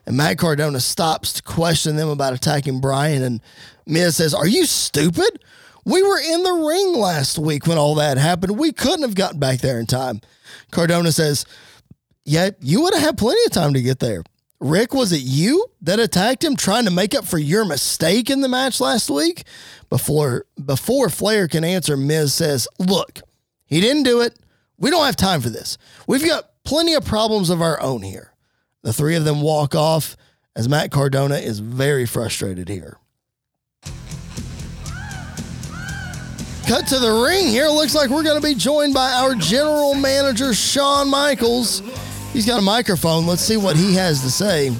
And 0.06 0.16
Matt 0.16 0.38
Cardona 0.38 0.78
stops 0.78 1.32
to 1.32 1.42
question 1.42 1.96
them 1.96 2.08
about 2.08 2.32
attacking 2.32 2.80
Brian, 2.80 3.24
and 3.24 3.40
Miz 3.86 4.16
says, 4.16 4.34
Are 4.34 4.46
you 4.46 4.66
stupid? 4.66 5.42
We 5.84 6.02
were 6.02 6.18
in 6.18 6.42
the 6.42 6.52
ring 6.52 6.94
last 6.94 7.38
week 7.38 7.66
when 7.66 7.78
all 7.78 7.94
that 7.96 8.18
happened. 8.18 8.58
We 8.58 8.72
couldn't 8.72 9.02
have 9.02 9.14
gotten 9.14 9.38
back 9.38 9.60
there 9.60 9.80
in 9.80 9.86
time. 9.86 10.20
Cardona 10.70 11.12
says, 11.12 11.44
Yeah, 12.24 12.50
you 12.60 12.82
would 12.82 12.94
have 12.94 13.02
had 13.02 13.18
plenty 13.18 13.40
of 13.46 13.52
time 13.52 13.74
to 13.74 13.82
get 13.82 13.98
there. 13.98 14.22
Ric, 14.60 14.92
was 14.92 15.10
it 15.12 15.22
you 15.22 15.66
that 15.80 15.98
attacked 15.98 16.44
him 16.44 16.54
trying 16.54 16.84
to 16.84 16.90
make 16.90 17.14
up 17.14 17.24
for 17.24 17.38
your 17.38 17.64
mistake 17.64 18.28
in 18.28 18.42
the 18.42 18.48
match 18.48 18.78
last 18.78 19.08
week? 19.08 19.44
Before 19.88 20.44
before 20.62 21.08
Flair 21.08 21.48
can 21.48 21.64
answer, 21.64 21.96
Miz 21.96 22.34
says, 22.34 22.68
Look, 22.78 23.22
he 23.64 23.80
didn't 23.80 24.02
do 24.02 24.20
it. 24.20 24.38
We 24.76 24.90
don't 24.90 25.06
have 25.06 25.16
time 25.16 25.40
for 25.40 25.50
this. 25.50 25.78
We've 26.06 26.26
got 26.26 26.50
plenty 26.64 26.94
of 26.94 27.04
problems 27.04 27.50
of 27.50 27.62
our 27.62 27.80
own 27.80 28.02
here. 28.02 28.32
The 28.82 28.92
three 28.92 29.16
of 29.16 29.24
them 29.24 29.40
walk 29.42 29.74
off 29.74 30.16
as 30.54 30.68
Matt 30.68 30.90
Cardona 30.90 31.36
is 31.36 31.60
very 31.60 32.06
frustrated 32.06 32.68
here. 32.68 32.98
Cut 36.70 36.86
to 36.86 37.00
the 37.00 37.10
ring 37.10 37.48
here. 37.48 37.66
Looks 37.66 37.96
like 37.96 38.10
we're 38.10 38.22
going 38.22 38.40
to 38.40 38.46
be 38.46 38.54
joined 38.54 38.94
by 38.94 39.10
our 39.10 39.34
general 39.34 39.92
manager, 39.96 40.54
Shawn 40.54 41.10
Michaels. 41.10 41.80
He's 42.32 42.46
got 42.46 42.60
a 42.60 42.62
microphone. 42.62 43.26
Let's 43.26 43.42
see 43.42 43.56
what 43.56 43.74
he 43.74 43.96
has 43.96 44.22
to 44.22 44.30
say. 44.30 44.68
He 44.68 44.76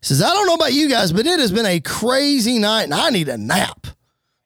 says, 0.00 0.22
I 0.22 0.32
don't 0.32 0.46
know 0.46 0.54
about 0.54 0.72
you 0.72 0.88
guys, 0.88 1.12
but 1.12 1.26
it 1.26 1.38
has 1.38 1.52
been 1.52 1.66
a 1.66 1.78
crazy 1.80 2.58
night 2.58 2.84
and 2.84 2.94
I 2.94 3.10
need 3.10 3.28
a 3.28 3.36
nap. 3.36 3.86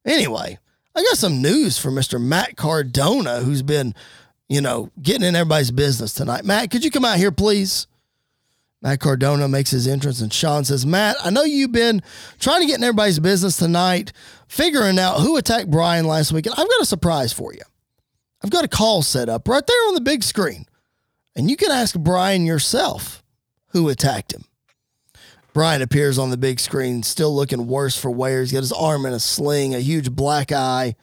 Anyway, 0.04 0.58
I 0.96 1.02
got 1.04 1.16
some 1.16 1.40
news 1.40 1.78
for 1.78 1.92
Mr. 1.92 2.20
Matt 2.20 2.56
Cardona, 2.56 3.42
who's 3.42 3.62
been, 3.62 3.94
you 4.48 4.60
know, 4.60 4.90
getting 5.00 5.22
in 5.22 5.36
everybody's 5.36 5.70
business 5.70 6.12
tonight. 6.12 6.44
Matt, 6.44 6.72
could 6.72 6.84
you 6.84 6.90
come 6.90 7.04
out 7.04 7.18
here, 7.18 7.30
please? 7.30 7.86
Matt 8.82 8.98
Cardona 8.98 9.46
makes 9.46 9.70
his 9.70 9.86
entrance, 9.86 10.20
and 10.20 10.32
Shawn 10.32 10.64
says, 10.64 10.84
Matt, 10.84 11.16
I 11.24 11.30
know 11.30 11.44
you've 11.44 11.70
been 11.70 12.02
trying 12.40 12.62
to 12.62 12.66
get 12.66 12.78
in 12.78 12.84
everybody's 12.84 13.20
business 13.20 13.56
tonight, 13.56 14.12
figuring 14.48 14.98
out 14.98 15.20
who 15.20 15.36
attacked 15.36 15.70
Brian 15.70 16.04
last 16.04 16.32
week, 16.32 16.46
and 16.46 16.54
I've 16.54 16.68
got 16.68 16.82
a 16.82 16.86
surprise 16.86 17.32
for 17.32 17.54
you. 17.54 17.62
I've 18.42 18.50
got 18.50 18.64
a 18.64 18.68
call 18.68 19.02
set 19.02 19.28
up 19.28 19.46
right 19.46 19.64
there 19.64 19.88
on 19.88 19.94
the 19.94 20.00
big 20.00 20.24
screen, 20.24 20.66
and 21.36 21.48
you 21.48 21.56
can 21.56 21.70
ask 21.70 21.96
Brian 21.96 22.44
yourself 22.44 23.22
who 23.68 23.88
attacked 23.88 24.34
him. 24.34 24.44
Brian 25.54 25.82
appears 25.82 26.18
on 26.18 26.30
the 26.30 26.36
big 26.36 26.58
screen, 26.58 27.04
still 27.04 27.34
looking 27.34 27.68
worse 27.68 27.96
for 27.96 28.10
wear. 28.10 28.40
He's 28.40 28.52
got 28.52 28.60
his 28.60 28.72
arm 28.72 29.06
in 29.06 29.12
a 29.12 29.20
sling, 29.20 29.74
a 29.74 29.80
huge 29.80 30.10
black 30.10 30.50
eye. 30.50 30.96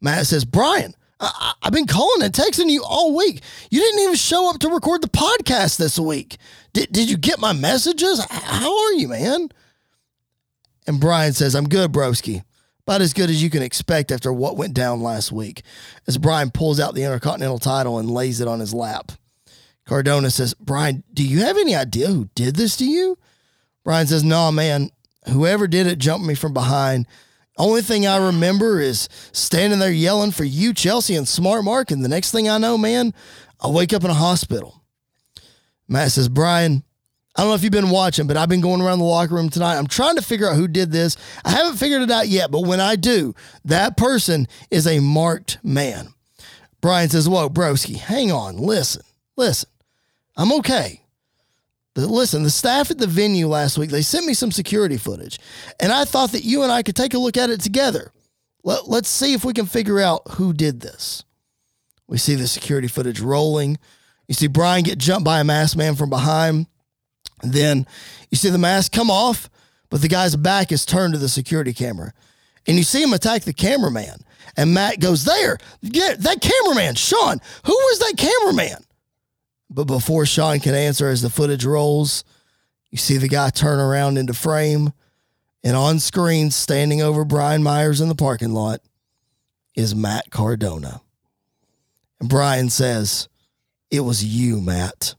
Matt 0.00 0.26
says, 0.26 0.44
Brian, 0.44 0.94
I- 1.20 1.52
I've 1.62 1.72
been 1.72 1.86
calling 1.86 2.22
and 2.22 2.32
texting 2.32 2.68
you 2.70 2.84
all 2.84 3.14
week. 3.16 3.42
You 3.70 3.80
didn't 3.80 4.00
even 4.00 4.14
show 4.14 4.50
up 4.50 4.58
to 4.60 4.68
record 4.68 5.02
the 5.02 5.08
podcast 5.08 5.78
this 5.78 5.98
week. 5.98 6.36
Did, 6.72 6.92
did 6.92 7.10
you 7.10 7.16
get 7.16 7.38
my 7.40 7.52
messages? 7.52 8.24
How 8.30 8.70
are 8.86 8.92
you, 8.92 9.08
man? 9.08 9.48
And 10.86 11.00
Brian 11.00 11.32
says, 11.32 11.54
I'm 11.54 11.68
good, 11.68 11.92
broski. 11.92 12.42
About 12.86 13.00
as 13.00 13.12
good 13.12 13.30
as 13.30 13.42
you 13.42 13.50
can 13.50 13.62
expect 13.62 14.12
after 14.12 14.32
what 14.32 14.56
went 14.56 14.74
down 14.74 15.02
last 15.02 15.32
week. 15.32 15.62
As 16.06 16.18
Brian 16.18 16.50
pulls 16.52 16.78
out 16.78 16.94
the 16.94 17.02
Intercontinental 17.02 17.58
title 17.58 17.98
and 17.98 18.08
lays 18.10 18.40
it 18.40 18.46
on 18.46 18.60
his 18.60 18.72
lap. 18.72 19.10
Cardona 19.86 20.30
says, 20.30 20.54
Brian, 20.54 21.02
do 21.12 21.26
you 21.26 21.40
have 21.40 21.56
any 21.56 21.74
idea 21.74 22.08
who 22.08 22.28
did 22.34 22.54
this 22.56 22.76
to 22.76 22.84
you? 22.84 23.18
Brian 23.84 24.06
says, 24.06 24.22
No, 24.22 24.52
man. 24.52 24.90
Whoever 25.28 25.66
did 25.66 25.88
it 25.88 25.98
jumped 25.98 26.26
me 26.26 26.34
from 26.36 26.52
behind. 26.52 27.06
Only 27.58 27.82
thing 27.82 28.06
I 28.06 28.16
remember 28.16 28.80
is 28.80 29.08
standing 29.32 29.78
there 29.78 29.90
yelling 29.90 30.30
for 30.30 30.44
you, 30.44 30.74
Chelsea, 30.74 31.14
and 31.14 31.26
Smart 31.26 31.64
Mark. 31.64 31.90
And 31.90 32.04
the 32.04 32.08
next 32.08 32.30
thing 32.30 32.48
I 32.48 32.58
know, 32.58 32.76
man, 32.76 33.14
I 33.60 33.68
wake 33.68 33.92
up 33.92 34.04
in 34.04 34.10
a 34.10 34.14
hospital. 34.14 34.82
Matt 35.88 36.12
says, 36.12 36.28
Brian, 36.28 36.82
I 37.34 37.42
don't 37.42 37.50
know 37.50 37.54
if 37.54 37.62
you've 37.62 37.72
been 37.72 37.90
watching, 37.90 38.26
but 38.26 38.36
I've 38.36 38.48
been 38.48 38.60
going 38.60 38.80
around 38.80 38.98
the 38.98 39.04
locker 39.04 39.34
room 39.34 39.50
tonight. 39.50 39.76
I'm 39.76 39.86
trying 39.86 40.16
to 40.16 40.22
figure 40.22 40.48
out 40.48 40.56
who 40.56 40.68
did 40.68 40.90
this. 40.90 41.16
I 41.44 41.50
haven't 41.50 41.76
figured 41.76 42.02
it 42.02 42.10
out 42.10 42.28
yet, 42.28 42.50
but 42.50 42.66
when 42.66 42.80
I 42.80 42.96
do, 42.96 43.34
that 43.64 43.96
person 43.96 44.48
is 44.70 44.86
a 44.86 45.00
marked 45.00 45.58
man. 45.62 46.08
Brian 46.80 47.08
says, 47.08 47.28
Whoa, 47.28 47.48
broski, 47.48 47.96
hang 47.96 48.32
on, 48.32 48.56
listen, 48.56 49.02
listen. 49.36 49.68
I'm 50.36 50.52
okay. 50.54 51.02
The, 51.96 52.06
listen, 52.06 52.42
the 52.42 52.50
staff 52.50 52.90
at 52.90 52.98
the 52.98 53.06
venue 53.06 53.48
last 53.48 53.78
week, 53.78 53.88
they 53.88 54.02
sent 54.02 54.26
me 54.26 54.34
some 54.34 54.52
security 54.52 54.98
footage, 54.98 55.38
and 55.80 55.90
I 55.90 56.04
thought 56.04 56.32
that 56.32 56.44
you 56.44 56.62
and 56.62 56.70
I 56.70 56.82
could 56.82 56.94
take 56.94 57.14
a 57.14 57.18
look 57.18 57.38
at 57.38 57.48
it 57.48 57.62
together. 57.62 58.12
Let, 58.62 58.86
let's 58.86 59.08
see 59.08 59.32
if 59.32 59.46
we 59.46 59.54
can 59.54 59.64
figure 59.64 59.98
out 59.98 60.20
who 60.32 60.52
did 60.52 60.80
this. 60.80 61.24
We 62.06 62.18
see 62.18 62.34
the 62.34 62.48
security 62.48 62.86
footage 62.86 63.20
rolling. 63.20 63.78
You 64.28 64.34
see 64.34 64.46
Brian 64.46 64.84
get 64.84 64.98
jumped 64.98 65.24
by 65.24 65.40
a 65.40 65.44
masked 65.44 65.78
man 65.78 65.94
from 65.94 66.10
behind. 66.10 66.66
Then 67.42 67.86
you 68.30 68.36
see 68.36 68.50
the 68.50 68.58
mask 68.58 68.92
come 68.92 69.10
off, 69.10 69.48
but 69.88 70.02
the 70.02 70.08
guy's 70.08 70.36
back 70.36 70.72
is 70.72 70.84
turned 70.84 71.14
to 71.14 71.18
the 71.18 71.30
security 71.30 71.72
camera. 71.72 72.12
And 72.66 72.76
you 72.76 72.82
see 72.82 73.02
him 73.02 73.14
attack 73.14 73.44
the 73.44 73.54
cameraman. 73.54 74.20
And 74.54 74.74
Matt 74.74 75.00
goes, 75.00 75.24
There, 75.24 75.56
get 75.82 76.20
that 76.20 76.42
cameraman, 76.42 76.96
Shawn, 76.96 77.40
Who 77.64 77.72
was 77.72 77.98
that 78.00 78.14
cameraman? 78.18 78.85
But 79.68 79.84
before 79.84 80.26
Shawn 80.26 80.60
can 80.60 80.74
answer 80.74 81.08
as 81.08 81.22
the 81.22 81.30
footage 81.30 81.64
rolls, 81.64 82.24
you 82.90 82.98
see 82.98 83.16
the 83.16 83.28
guy 83.28 83.50
turn 83.50 83.80
around 83.80 84.16
into 84.16 84.34
frame. 84.34 84.92
And 85.64 85.76
on 85.76 85.98
screen, 85.98 86.50
standing 86.50 87.02
over 87.02 87.24
Brian 87.24 87.62
Myers 87.62 88.00
in 88.00 88.08
the 88.08 88.14
parking 88.14 88.52
lot, 88.52 88.80
is 89.74 89.94
Matt 89.94 90.30
Cardona. 90.30 91.02
And 92.20 92.28
Brian 92.28 92.70
says, 92.70 93.28
It 93.90 94.00
was 94.00 94.24
you, 94.24 94.60
Matt. 94.60 95.14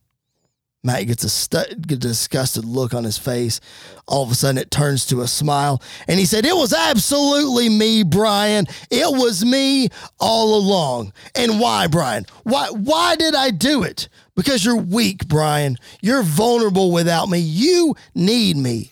Matt 0.83 1.07
gets 1.07 1.51
a, 1.53 1.59
a 1.59 1.75
disgusted 1.75 2.63
look 2.63 2.93
on 2.93 3.03
his 3.03 3.17
face. 3.17 3.59
All 4.07 4.23
of 4.23 4.31
a 4.31 4.35
sudden, 4.35 4.57
it 4.57 4.71
turns 4.71 5.05
to 5.07 5.21
a 5.21 5.27
smile. 5.27 5.81
And 6.07 6.17
he 6.17 6.25
said, 6.25 6.45
It 6.45 6.55
was 6.55 6.73
absolutely 6.73 7.67
me, 7.67 8.03
Brian. 8.03 8.67
It 8.89 9.11
was 9.11 9.43
me 9.43 9.89
all 10.19 10.55
along. 10.55 11.11
And 11.35 11.59
why, 11.59 11.87
Brian? 11.87 12.25
Why, 12.43 12.69
why 12.69 13.15
did 13.17 13.35
I 13.35 13.51
do 13.51 13.83
it? 13.83 14.07
Because 14.37 14.63
you're 14.63 14.77
weak, 14.77 15.27
Brian. 15.27 15.77
You're 16.01 16.23
vulnerable 16.23 16.91
without 16.91 17.27
me. 17.27 17.39
You 17.39 17.95
need 18.15 18.55
me. 18.55 18.91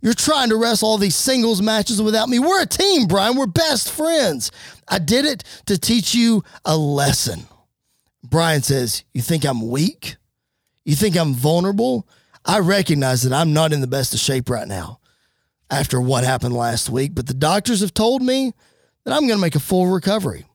You're 0.00 0.14
trying 0.14 0.48
to 0.48 0.56
wrestle 0.56 0.88
all 0.88 0.98
these 0.98 1.14
singles 1.14 1.60
matches 1.60 2.00
without 2.00 2.28
me. 2.28 2.38
We're 2.38 2.62
a 2.62 2.66
team, 2.66 3.06
Brian. 3.06 3.36
We're 3.36 3.46
best 3.46 3.92
friends. 3.92 4.50
I 4.88 4.98
did 4.98 5.26
it 5.26 5.44
to 5.66 5.78
teach 5.78 6.14
you 6.14 6.42
a 6.64 6.76
lesson. 6.76 7.46
Brian 8.24 8.62
says, 8.62 9.04
You 9.12 9.20
think 9.20 9.44
I'm 9.44 9.68
weak? 9.68 10.16
You 10.84 10.96
think 10.96 11.16
I'm 11.16 11.34
vulnerable? 11.34 12.08
I 12.44 12.60
recognize 12.60 13.22
that 13.22 13.32
I'm 13.32 13.52
not 13.52 13.72
in 13.72 13.82
the 13.82 13.86
best 13.86 14.14
of 14.14 14.20
shape 14.20 14.48
right 14.48 14.68
now 14.68 15.00
after 15.70 16.00
what 16.00 16.24
happened 16.24 16.54
last 16.54 16.88
week, 16.88 17.14
but 17.14 17.26
the 17.26 17.34
doctors 17.34 17.80
have 17.80 17.92
told 17.92 18.22
me 18.22 18.54
that 19.04 19.12
I'm 19.12 19.26
going 19.26 19.38
to 19.38 19.42
make 19.42 19.56
a 19.56 19.60
full 19.60 19.88
recovery. 19.88 20.46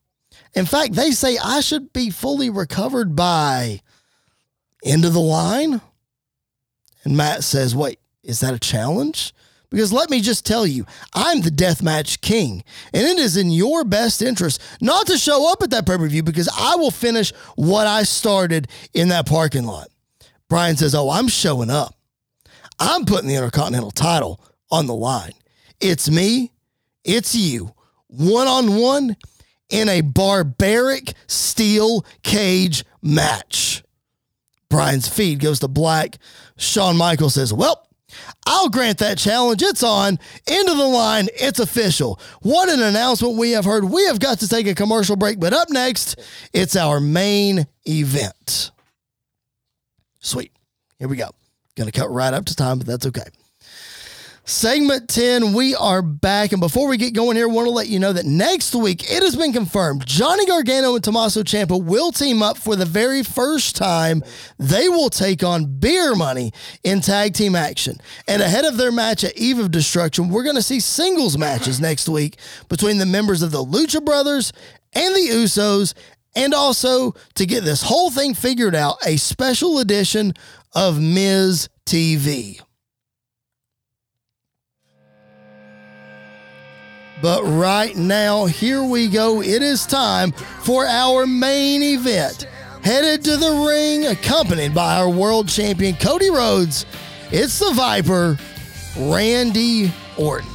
In 0.55 0.65
fact, 0.65 0.93
they 0.93 1.11
say 1.11 1.37
I 1.37 1.59
should 1.59 1.93
be 1.93 2.09
fully 2.09 2.49
recovered 2.49 3.15
by 3.15 3.81
end 4.83 5.05
of 5.05 5.13
the 5.13 5.19
line. 5.19 5.81
And 7.03 7.17
Matt 7.17 7.43
says, 7.43 7.75
Wait, 7.75 7.99
is 8.23 8.39
that 8.41 8.53
a 8.53 8.59
challenge? 8.59 9.33
Because 9.69 9.93
let 9.93 10.09
me 10.09 10.19
just 10.19 10.45
tell 10.45 10.67
you, 10.67 10.85
I'm 11.13 11.41
the 11.41 11.49
deathmatch 11.49 12.19
king, 12.19 12.63
and 12.93 13.07
it 13.07 13.17
is 13.17 13.37
in 13.37 13.51
your 13.51 13.85
best 13.85 14.21
interest 14.21 14.61
not 14.81 15.07
to 15.07 15.17
show 15.17 15.49
up 15.49 15.63
at 15.63 15.69
that 15.69 15.85
pay 15.85 15.97
per 15.97 16.07
view 16.07 16.23
because 16.23 16.49
I 16.55 16.75
will 16.75 16.91
finish 16.91 17.31
what 17.55 17.87
I 17.87 18.03
started 18.03 18.67
in 18.93 19.07
that 19.09 19.25
parking 19.25 19.63
lot. 19.63 19.87
Brian 20.49 20.75
says, 20.75 20.93
Oh, 20.93 21.09
I'm 21.09 21.29
showing 21.29 21.69
up. 21.69 21.95
I'm 22.79 23.05
putting 23.05 23.29
the 23.29 23.35
Intercontinental 23.35 23.91
title 23.91 24.43
on 24.69 24.87
the 24.87 24.95
line. 24.95 25.33
It's 25.79 26.09
me, 26.09 26.51
it's 27.05 27.33
you, 27.33 27.73
one 28.07 28.47
on 28.47 28.75
one 28.75 29.15
in 29.69 29.87
a 29.87 30.01
barbaric 30.01 31.13
steel 31.27 32.05
cage 32.23 32.83
match. 33.01 33.83
Brian's 34.71 35.07
feed 35.07 35.39
goes 35.39 35.59
to 35.59 35.67
black. 35.67 36.17
Shawn 36.57 36.97
Michaels 36.97 37.35
says, 37.35 37.53
Well, 37.53 37.87
I'll 38.47 38.69
grant 38.69 38.97
that 38.99 39.17
challenge. 39.17 39.61
It's 39.61 39.83
on. 39.83 40.17
End 40.47 40.69
of 40.69 40.77
the 40.77 40.87
line. 40.87 41.27
It's 41.35 41.59
official. 41.59 42.19
What 42.41 42.69
an 42.69 42.81
announcement 42.81 43.37
we 43.37 43.51
have 43.51 43.65
heard. 43.65 43.85
We 43.85 44.05
have 44.07 44.19
got 44.19 44.39
to 44.39 44.47
take 44.47 44.67
a 44.67 44.75
commercial 44.75 45.15
break, 45.15 45.39
but 45.39 45.53
up 45.53 45.69
next, 45.69 46.19
it's 46.53 46.75
our 46.75 46.99
main 46.99 47.67
event. 47.87 48.71
Sweet. 50.19 50.51
Here 50.97 51.07
we 51.07 51.17
go. 51.17 51.29
Gonna 51.75 51.91
cut 51.91 52.11
right 52.11 52.33
up 52.33 52.45
to 52.45 52.55
time, 52.55 52.77
but 52.79 52.87
that's 52.87 53.05
okay. 53.07 53.23
Segment 54.51 55.07
10, 55.07 55.53
we 55.53 55.75
are 55.75 56.01
back. 56.01 56.51
And 56.51 56.59
before 56.59 56.89
we 56.89 56.97
get 56.97 57.13
going 57.13 57.37
here, 57.37 57.47
I 57.47 57.51
want 57.51 57.67
to 57.67 57.71
let 57.71 57.87
you 57.87 57.99
know 57.99 58.11
that 58.11 58.25
next 58.25 58.75
week 58.75 59.09
it 59.09 59.23
has 59.23 59.33
been 59.33 59.53
confirmed 59.53 60.05
Johnny 60.05 60.45
Gargano 60.45 60.93
and 60.93 61.03
Tommaso 61.03 61.41
Ciampa 61.41 61.81
will 61.81 62.11
team 62.11 62.43
up 62.43 62.57
for 62.57 62.75
the 62.75 62.85
very 62.85 63.23
first 63.23 63.77
time. 63.77 64.21
They 64.59 64.89
will 64.89 65.09
take 65.09 65.41
on 65.41 65.79
Beer 65.79 66.15
Money 66.15 66.51
in 66.83 66.99
tag 66.99 67.33
team 67.33 67.55
action. 67.55 67.95
And 68.27 68.41
ahead 68.41 68.65
of 68.65 68.75
their 68.75 68.91
match 68.91 69.23
at 69.23 69.37
Eve 69.37 69.57
of 69.57 69.71
Destruction, 69.71 70.29
we're 70.29 70.43
going 70.43 70.57
to 70.57 70.61
see 70.61 70.81
singles 70.81 71.37
matches 71.37 71.79
next 71.79 72.09
week 72.09 72.37
between 72.67 72.97
the 72.97 73.05
members 73.05 73.41
of 73.41 73.51
the 73.51 73.63
Lucha 73.63 74.03
Brothers 74.03 74.51
and 74.91 75.15
the 75.15 75.29
Usos. 75.31 75.93
And 76.35 76.53
also, 76.53 77.13
to 77.35 77.45
get 77.45 77.63
this 77.63 77.81
whole 77.81 78.11
thing 78.11 78.33
figured 78.33 78.75
out, 78.75 78.97
a 79.07 79.15
special 79.15 79.79
edition 79.79 80.33
of 80.75 80.99
Miz 80.99 81.69
TV. 81.85 82.61
But 87.21 87.43
right 87.43 87.95
now, 87.95 88.45
here 88.45 88.83
we 88.83 89.07
go. 89.07 89.41
It 89.41 89.61
is 89.61 89.85
time 89.85 90.31
for 90.31 90.85
our 90.85 91.27
main 91.27 91.83
event. 91.83 92.47
Headed 92.83 93.23
to 93.25 93.37
the 93.37 93.65
ring, 93.67 94.07
accompanied 94.07 94.73
by 94.73 94.97
our 94.97 95.09
world 95.09 95.47
champion 95.47 95.95
Cody 95.95 96.31
Rhodes. 96.31 96.85
It's 97.31 97.59
the 97.59 97.71
Viper, 97.73 98.37
Randy 98.97 99.93
Orton. 100.17 100.50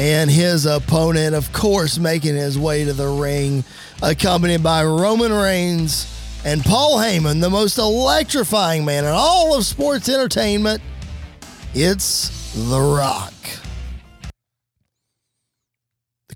And 0.00 0.30
his 0.30 0.64
opponent, 0.64 1.34
of 1.34 1.52
course, 1.52 1.98
making 1.98 2.34
his 2.34 2.58
way 2.58 2.86
to 2.86 2.94
the 2.94 3.06
ring, 3.06 3.62
accompanied 4.02 4.62
by 4.62 4.82
Roman 4.82 5.30
Reigns 5.30 6.06
and 6.42 6.62
Paul 6.62 6.96
Heyman, 6.96 7.42
the 7.42 7.50
most 7.50 7.76
electrifying 7.76 8.86
man 8.86 9.04
in 9.04 9.10
all 9.10 9.54
of 9.54 9.66
sports 9.66 10.08
entertainment. 10.08 10.80
It's 11.74 12.54
The 12.54 12.80
Rock. 12.80 13.34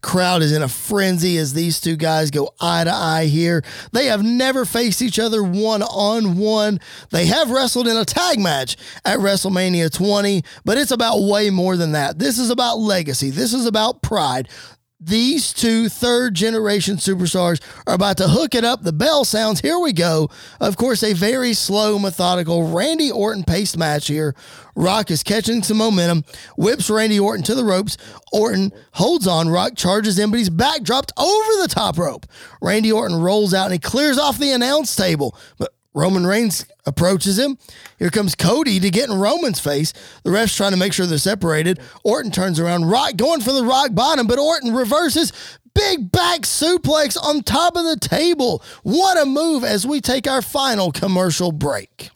Crowd 0.05 0.43
is 0.43 0.53
in 0.53 0.61
a 0.61 0.69
frenzy 0.69 1.39
as 1.39 1.55
these 1.55 1.81
two 1.81 1.97
guys 1.97 2.31
go 2.31 2.51
eye 2.61 2.85
to 2.85 2.93
eye 2.93 3.25
here. 3.25 3.65
They 3.93 4.07
have 4.07 4.23
never 4.23 4.67
faced 4.67 5.01
each 5.01 5.19
other 5.19 5.43
one 5.43 5.83
on 5.83 6.37
one. 6.37 6.79
They 7.11 7.25
have 7.27 7.51
wrestled 7.51 7.89
in 7.89 7.97
a 7.97 8.05
tag 8.05 8.39
match 8.39 8.77
at 9.07 9.19
WrestleMania 9.19 9.91
20, 9.91 10.45
but 10.63 10.77
it's 10.77 10.91
about 10.91 11.23
way 11.23 11.49
more 11.49 11.79
than 11.79 11.93
that. 11.93 12.19
This 12.19 12.39
is 12.39 12.51
about 12.51 12.79
legacy, 12.79 13.31
this 13.31 13.55
is 13.55 13.65
about 13.65 14.03
pride. 14.03 14.49
These 15.07 15.53
two 15.53 15.91
third 15.91 16.33
generation 16.33 16.97
superstars 16.97 17.61
are 17.87 17.93
about 17.93 18.17
to 18.19 18.29
hook 18.29 18.55
it 18.55 18.65
up. 18.65 18.83
The 18.83 18.93
bell 18.93 19.27
sounds. 19.27 19.61
Here 19.61 19.79
we 19.79 19.93
go. 19.93 20.31
Of 20.61 20.79
course, 20.79 21.03
a 21.03 21.13
very 21.13 21.53
slow, 21.53 21.99
methodical 21.99 22.73
Randy 22.73 23.11
Orton 23.11 23.45
pace 23.45 23.77
match 23.77 24.07
here. 24.07 24.35
Rock 24.75 25.11
is 25.11 25.23
catching 25.23 25.63
some 25.63 25.77
momentum, 25.77 26.25
whips 26.57 26.89
Randy 26.89 27.21
Orton 27.21 27.45
to 27.45 27.55
the 27.55 27.65
ropes. 27.65 27.99
Orton 28.33 28.73
holds 28.93 29.27
on. 29.27 29.51
Rock 29.51 29.77
charges 29.77 30.19
in, 30.19 30.31
but 30.31 30.39
he's 30.39 30.49
backdropped 30.49 31.11
over 31.19 31.61
the 31.61 31.69
top 31.69 31.99
rope. 31.99 32.25
Randy 32.63 32.91
Orton 32.91 33.21
rolls 33.21 33.53
out 33.53 33.67
and 33.67 33.75
he 33.75 33.79
clears 33.79 34.19
off 34.19 34.39
the 34.39 34.53
announce 34.53 34.97
table. 34.97 35.37
But 35.59 35.75
Roman 35.95 36.27
Reigns 36.27 36.67
approaches 36.87 37.39
him. 37.39 37.57
Here 37.99 38.11
comes 38.11 38.35
Cody 38.35 38.81
to 38.81 38.91
get 38.91 39.09
in 39.09 39.19
Roman's 39.19 39.61
face. 39.61 39.93
The 40.25 40.31
ref's 40.31 40.57
trying 40.57 40.73
to 40.73 40.77
make 40.77 40.93
sure 40.93 41.07
they're 41.07 41.19
separated. 41.19 41.81
Orton 42.03 42.33
turns 42.33 42.59
around, 42.59 42.87
Rock 42.87 43.17
going 43.17 43.41
for 43.41 43.53
the 43.53 43.65
rock 43.65 43.95
bottom, 43.95 44.27
but 44.27 44.39
Orton 44.39 44.75
reverses. 44.75 45.33
Big 45.75 46.13
back 46.13 46.43
suplex 46.43 47.21
on 47.21 47.43
top 47.43 47.77
of 47.77 47.85
the 47.85 47.97
table. 47.97 48.63
What 48.83 49.21
a 49.21 49.27
move 49.27 49.65
as 49.65 49.87
we 49.87 50.01
take 50.01 50.29
our 50.29 50.43
final 50.43 50.93
commercial 50.93 51.51
break. 51.51 52.11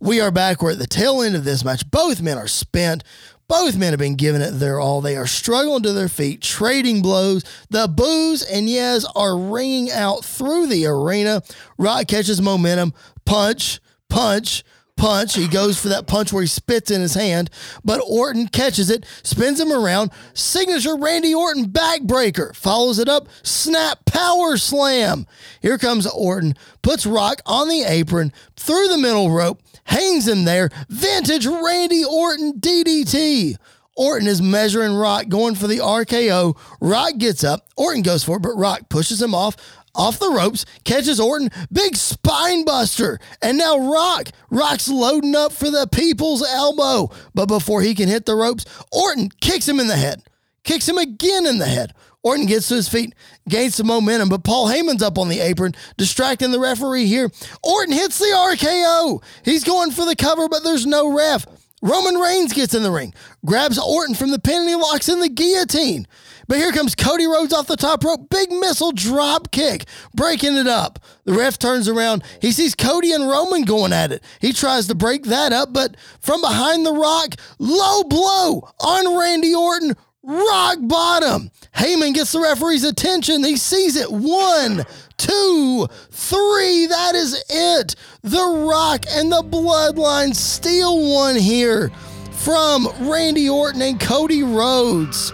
We 0.00 0.20
are 0.20 0.30
back. 0.30 0.62
We're 0.62 0.72
at 0.72 0.78
the 0.78 0.86
tail 0.86 1.22
end 1.22 1.34
of 1.34 1.44
this 1.44 1.64
match. 1.64 1.88
Both 1.90 2.22
men 2.22 2.38
are 2.38 2.48
spent. 2.48 3.02
Both 3.48 3.78
men 3.78 3.92
have 3.94 3.98
been 3.98 4.16
giving 4.16 4.42
it 4.42 4.50
their 4.52 4.78
all. 4.78 5.00
They 5.00 5.16
are 5.16 5.26
struggling 5.26 5.82
to 5.84 5.92
their 5.92 6.08
feet, 6.08 6.42
trading 6.42 7.00
blows. 7.00 7.44
The 7.70 7.88
boos 7.88 8.42
and 8.42 8.68
yes 8.68 9.06
are 9.16 9.38
ringing 9.38 9.90
out 9.90 10.22
through 10.22 10.66
the 10.66 10.84
arena. 10.86 11.42
Rock 11.78 12.08
catches 12.08 12.42
momentum, 12.42 12.92
punch, 13.24 13.80
punch. 14.10 14.64
Punch. 14.98 15.34
He 15.34 15.48
goes 15.48 15.80
for 15.80 15.88
that 15.88 16.06
punch 16.06 16.32
where 16.32 16.42
he 16.42 16.48
spits 16.48 16.90
in 16.90 17.00
his 17.00 17.14
hand, 17.14 17.48
but 17.84 18.02
Orton 18.06 18.48
catches 18.48 18.90
it, 18.90 19.06
spins 19.22 19.58
him 19.58 19.72
around. 19.72 20.10
Signature 20.34 20.96
Randy 20.96 21.34
Orton 21.34 21.66
backbreaker. 21.70 22.54
Follows 22.54 22.98
it 22.98 23.08
up, 23.08 23.28
snap 23.42 24.04
power 24.04 24.56
slam. 24.56 25.26
Here 25.62 25.78
comes 25.78 26.06
Orton, 26.06 26.54
puts 26.82 27.06
Rock 27.06 27.40
on 27.46 27.68
the 27.68 27.84
apron, 27.84 28.32
through 28.56 28.88
the 28.88 28.98
middle 28.98 29.30
rope, 29.30 29.62
hangs 29.84 30.28
him 30.28 30.44
there. 30.44 30.68
Vintage 30.88 31.46
Randy 31.46 32.04
Orton 32.04 32.60
DDT. 32.60 33.56
Orton 33.98 34.28
is 34.28 34.40
measuring 34.40 34.94
Rock, 34.94 35.28
going 35.28 35.56
for 35.56 35.66
the 35.66 35.78
RKO. 35.78 36.56
Rock 36.80 37.18
gets 37.18 37.42
up. 37.42 37.66
Orton 37.76 38.02
goes 38.02 38.22
for 38.22 38.36
it, 38.36 38.42
but 38.42 38.54
Rock 38.54 38.88
pushes 38.88 39.20
him 39.20 39.34
off 39.34 39.56
off 39.98 40.18
the 40.18 40.30
ropes, 40.30 40.64
catches 40.84 41.20
Orton, 41.20 41.50
big 41.70 41.96
spine 41.96 42.64
buster. 42.64 43.18
And 43.42 43.58
now 43.58 43.90
Rock, 43.92 44.28
Rock's 44.48 44.88
loading 44.88 45.34
up 45.34 45.52
for 45.52 45.70
the 45.70 45.88
people's 45.92 46.42
elbow. 46.42 47.10
But 47.34 47.46
before 47.46 47.82
he 47.82 47.94
can 47.94 48.08
hit 48.08 48.24
the 48.24 48.36
ropes, 48.36 48.64
Orton 48.92 49.28
kicks 49.40 49.68
him 49.68 49.80
in 49.80 49.88
the 49.88 49.96
head, 49.96 50.22
kicks 50.64 50.88
him 50.88 50.96
again 50.96 51.44
in 51.44 51.58
the 51.58 51.66
head. 51.66 51.92
Orton 52.22 52.46
gets 52.46 52.68
to 52.68 52.74
his 52.74 52.88
feet, 52.88 53.14
gains 53.48 53.76
some 53.76 53.86
momentum, 53.86 54.28
but 54.28 54.44
Paul 54.44 54.68
Heyman's 54.68 55.02
up 55.02 55.18
on 55.18 55.28
the 55.28 55.40
apron, 55.40 55.74
distracting 55.96 56.50
the 56.50 56.58
referee 56.58 57.06
here. 57.06 57.30
Orton 57.62 57.92
hits 57.92 58.18
the 58.18 58.26
RKO. 58.26 59.22
He's 59.44 59.64
going 59.64 59.92
for 59.92 60.04
the 60.04 60.16
cover, 60.16 60.48
but 60.48 60.64
there's 60.64 60.86
no 60.86 61.14
ref. 61.14 61.46
Roman 61.80 62.16
Reigns 62.16 62.52
gets 62.52 62.74
in 62.74 62.82
the 62.82 62.90
ring, 62.90 63.14
grabs 63.46 63.78
Orton 63.78 64.16
from 64.16 64.32
the 64.32 64.40
pin, 64.40 64.62
and 64.62 64.68
he 64.68 64.74
locks 64.74 65.08
in 65.08 65.20
the 65.20 65.28
guillotine. 65.28 66.08
But 66.48 66.56
here 66.56 66.72
comes 66.72 66.94
Cody 66.94 67.26
Rhodes 67.26 67.52
off 67.52 67.66
the 67.66 67.76
top 67.76 68.02
rope. 68.02 68.30
Big 68.30 68.50
missile 68.50 68.90
drop 68.90 69.50
kick, 69.50 69.84
breaking 70.14 70.56
it 70.56 70.66
up. 70.66 70.98
The 71.24 71.34
ref 71.34 71.58
turns 71.58 71.88
around. 71.88 72.24
He 72.40 72.52
sees 72.52 72.74
Cody 72.74 73.12
and 73.12 73.28
Roman 73.28 73.62
going 73.62 73.92
at 73.92 74.12
it. 74.12 74.24
He 74.40 74.54
tries 74.54 74.86
to 74.88 74.94
break 74.94 75.24
that 75.24 75.52
up, 75.52 75.74
but 75.74 75.96
from 76.20 76.40
behind 76.40 76.86
the 76.86 76.92
rock, 76.92 77.34
low 77.58 78.02
blow 78.02 78.68
on 78.80 79.18
Randy 79.18 79.54
Orton. 79.54 79.94
Rock 80.24 80.78
bottom. 80.82 81.50
Heyman 81.74 82.12
gets 82.12 82.32
the 82.32 82.40
referee's 82.40 82.84
attention. 82.84 83.44
He 83.44 83.56
sees 83.56 83.96
it. 83.96 84.10
One, 84.10 84.84
two, 85.16 85.86
three. 86.10 86.86
That 86.86 87.14
is 87.14 87.42
it. 87.48 87.94
The 88.22 88.66
Rock 88.68 89.04
and 89.08 89.32
the 89.32 89.42
Bloodline 89.42 90.34
steal 90.34 91.14
one 91.14 91.36
here 91.36 91.90
from 92.32 92.88
Randy 93.00 93.48
Orton 93.48 93.80
and 93.80 93.98
Cody 93.98 94.42
Rhodes. 94.42 95.32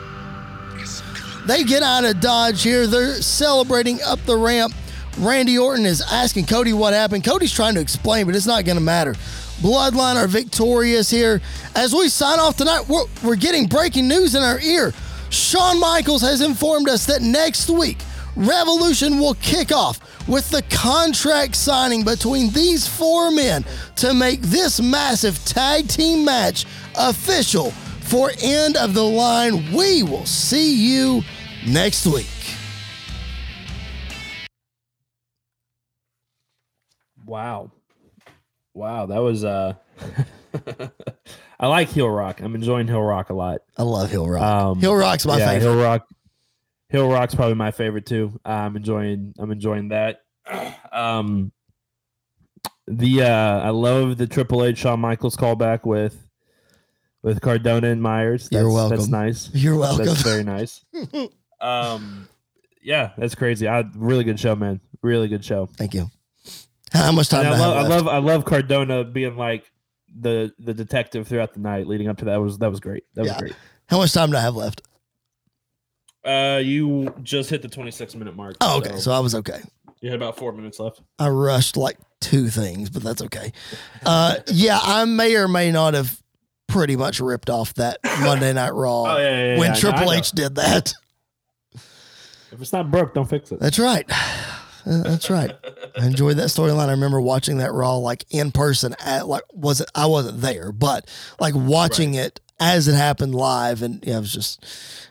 They 1.46 1.62
get 1.64 1.82
out 1.82 2.04
of 2.04 2.20
Dodge 2.20 2.62
here. 2.62 2.86
They're 2.86 3.14
celebrating 3.14 4.00
up 4.02 4.18
the 4.20 4.36
ramp. 4.36 4.72
Randy 5.18 5.58
Orton 5.58 5.86
is 5.86 6.00
asking 6.00 6.46
Cody 6.46 6.72
what 6.72 6.94
happened. 6.94 7.24
Cody's 7.24 7.52
trying 7.52 7.74
to 7.74 7.80
explain, 7.80 8.26
but 8.26 8.34
it's 8.34 8.46
not 8.46 8.64
going 8.64 8.78
to 8.78 8.82
matter. 8.82 9.12
Bloodline 9.60 10.16
are 10.16 10.26
victorious 10.26 11.10
here. 11.10 11.40
As 11.76 11.94
we 11.94 12.08
sign 12.08 12.40
off 12.40 12.56
tonight, 12.56 12.88
we're, 12.88 13.04
we're 13.22 13.36
getting 13.36 13.66
breaking 13.66 14.08
news 14.08 14.34
in 14.34 14.42
our 14.42 14.58
ear. 14.60 14.92
Shawn 15.30 15.78
Michaels 15.78 16.22
has 16.22 16.40
informed 16.40 16.88
us 16.88 17.06
that 17.06 17.22
next 17.22 17.70
week, 17.70 17.98
Revolution 18.36 19.18
will 19.18 19.34
kick 19.34 19.70
off 19.70 20.00
with 20.28 20.48
the 20.50 20.62
contract 20.62 21.54
signing 21.54 22.04
between 22.04 22.50
these 22.52 22.86
four 22.86 23.30
men 23.30 23.64
to 23.96 24.12
make 24.12 24.40
this 24.40 24.80
massive 24.80 25.42
tag 25.44 25.88
team 25.88 26.24
match 26.24 26.66
official 26.96 27.70
for 28.00 28.32
end 28.42 28.76
of 28.76 28.94
the 28.94 29.04
line. 29.04 29.72
We 29.72 30.02
will 30.02 30.26
see 30.26 30.74
you 30.74 31.22
next 31.66 32.06
week. 32.06 32.26
Wow. 37.26 37.70
Wow, 38.74 39.06
that 39.06 39.18
was 39.18 39.44
uh 39.44 39.74
I 41.60 41.66
like 41.66 41.88
Hill 41.88 42.10
Rock. 42.10 42.40
I'm 42.40 42.54
enjoying 42.54 42.86
Hill 42.86 43.02
Rock 43.02 43.30
a 43.30 43.34
lot. 43.34 43.60
I 43.76 43.82
love 43.82 44.10
Hill 44.10 44.28
Rock. 44.28 44.42
Um, 44.42 44.80
Hill 44.80 44.94
Rock's 44.94 45.24
my 45.24 45.38
yeah, 45.38 45.50
favorite. 45.50 45.62
Hill 45.62 45.82
Rock 45.82 46.06
Hill 46.88 47.08
Rock's 47.08 47.34
probably 47.34 47.54
my 47.54 47.70
favorite 47.70 48.06
too. 48.06 48.38
I'm 48.44 48.76
enjoying 48.76 49.34
I'm 49.38 49.50
enjoying 49.50 49.88
that. 49.88 50.20
Um 50.92 51.52
the 52.86 53.22
uh 53.22 53.60
I 53.60 53.70
love 53.70 54.16
the 54.16 54.26
Triple 54.26 54.64
H 54.64 54.78
Shawn 54.78 55.00
Michaels 55.00 55.36
callback 55.36 55.86
with 55.86 56.20
with 57.22 57.40
Cardona 57.40 57.88
and 57.88 58.02
Myers. 58.02 58.48
That's, 58.50 58.60
You're 58.60 58.70
welcome. 58.70 58.98
That's 58.98 59.08
nice. 59.08 59.50
You're 59.54 59.78
welcome. 59.78 60.04
That's 60.04 60.22
very 60.22 60.44
nice. 60.44 60.84
um 61.60 62.28
yeah, 62.82 63.12
that's 63.16 63.34
crazy. 63.34 63.66
I 63.66 63.84
really 63.94 64.24
good 64.24 64.38
show, 64.38 64.54
man. 64.54 64.80
Really 65.02 65.28
good 65.28 65.44
show. 65.44 65.66
Thank 65.66 65.94
you. 65.94 66.10
How 66.92 67.10
much 67.12 67.28
time 67.28 67.46
I 67.46 67.50
I 67.50 67.58
love, 67.58 67.76
I 67.76 67.88
love, 67.88 68.08
I 68.08 68.18
love 68.18 68.44
Cardona 68.44 69.04
being 69.04 69.36
like 69.36 69.70
the 70.16 70.52
the 70.58 70.74
detective 70.74 71.26
throughout 71.26 71.54
the 71.54 71.60
night, 71.60 71.86
leading 71.86 72.08
up 72.08 72.18
to 72.18 72.26
that 72.26 72.36
was 72.36 72.58
that 72.58 72.70
was 72.70 72.80
great. 72.80 73.04
That 73.14 73.22
was 73.22 73.30
Yeah. 73.32 73.38
great. 73.38 73.54
How 73.88 73.98
much 73.98 74.12
time 74.12 74.30
do 74.30 74.36
I 74.36 74.40
have 74.40 74.54
left? 74.54 74.82
Uh, 76.24 76.60
you 76.64 77.12
just 77.22 77.50
hit 77.50 77.62
the 77.62 77.68
twenty 77.68 77.90
six 77.90 78.14
minute 78.14 78.34
mark. 78.36 78.56
Oh, 78.60 78.78
okay. 78.78 78.98
So 78.98 79.12
I 79.12 79.18
was 79.18 79.34
okay. 79.34 79.60
you 80.00 80.10
had 80.10 80.16
about 80.20 80.36
four 80.38 80.52
minutes 80.52 80.78
left. 80.78 81.00
I 81.18 81.28
rushed 81.28 81.76
like 81.76 81.98
two 82.20 82.48
things, 82.48 82.88
but 82.90 83.02
that's 83.02 83.22
okay. 83.22 83.52
Uh, 84.06 84.36
yeah, 84.46 84.78
I 84.82 85.04
may 85.04 85.34
or 85.36 85.48
may 85.48 85.70
not 85.70 85.94
have 85.94 86.20
pretty 86.66 86.96
much 86.96 87.20
ripped 87.20 87.50
off 87.50 87.74
that 87.74 87.98
Monday 88.20 88.52
Night 88.54 88.72
Raw 88.74 89.02
Oh 89.14 89.16
yeah, 89.18 89.52
yeah, 89.54 89.58
when 89.58 89.74
Triple 89.74 90.06
know. 90.06 90.12
H 90.12 90.30
did 90.32 90.54
that. 90.56 90.94
If 92.54 92.62
it's 92.62 92.72
not 92.72 92.90
broke, 92.90 93.14
don't 93.14 93.28
fix 93.28 93.52
it. 93.52 93.60
That's 93.60 93.78
right. 93.78 94.06
That's 94.86 95.30
right. 95.30 95.50
I 95.98 96.06
enjoyed 96.06 96.36
that 96.36 96.48
storyline. 96.48 96.88
I 96.88 96.92
remember 96.92 97.20
watching 97.20 97.58
that 97.58 97.72
Raw 97.72 97.96
like 97.96 98.24
in 98.30 98.52
person 98.52 98.94
at 99.04 99.26
like 99.26 99.42
was 99.52 99.80
it 99.80 99.90
I 99.94 100.06
wasn't 100.06 100.40
there, 100.42 100.72
but 100.72 101.08
like 101.40 101.54
watching 101.56 102.14
it 102.14 102.40
as 102.60 102.86
it 102.86 102.94
happened 102.94 103.34
live 103.34 103.80
and 103.82 104.04
yeah, 104.06 104.18
it 104.18 104.20
was 104.20 104.32
just 104.32 104.64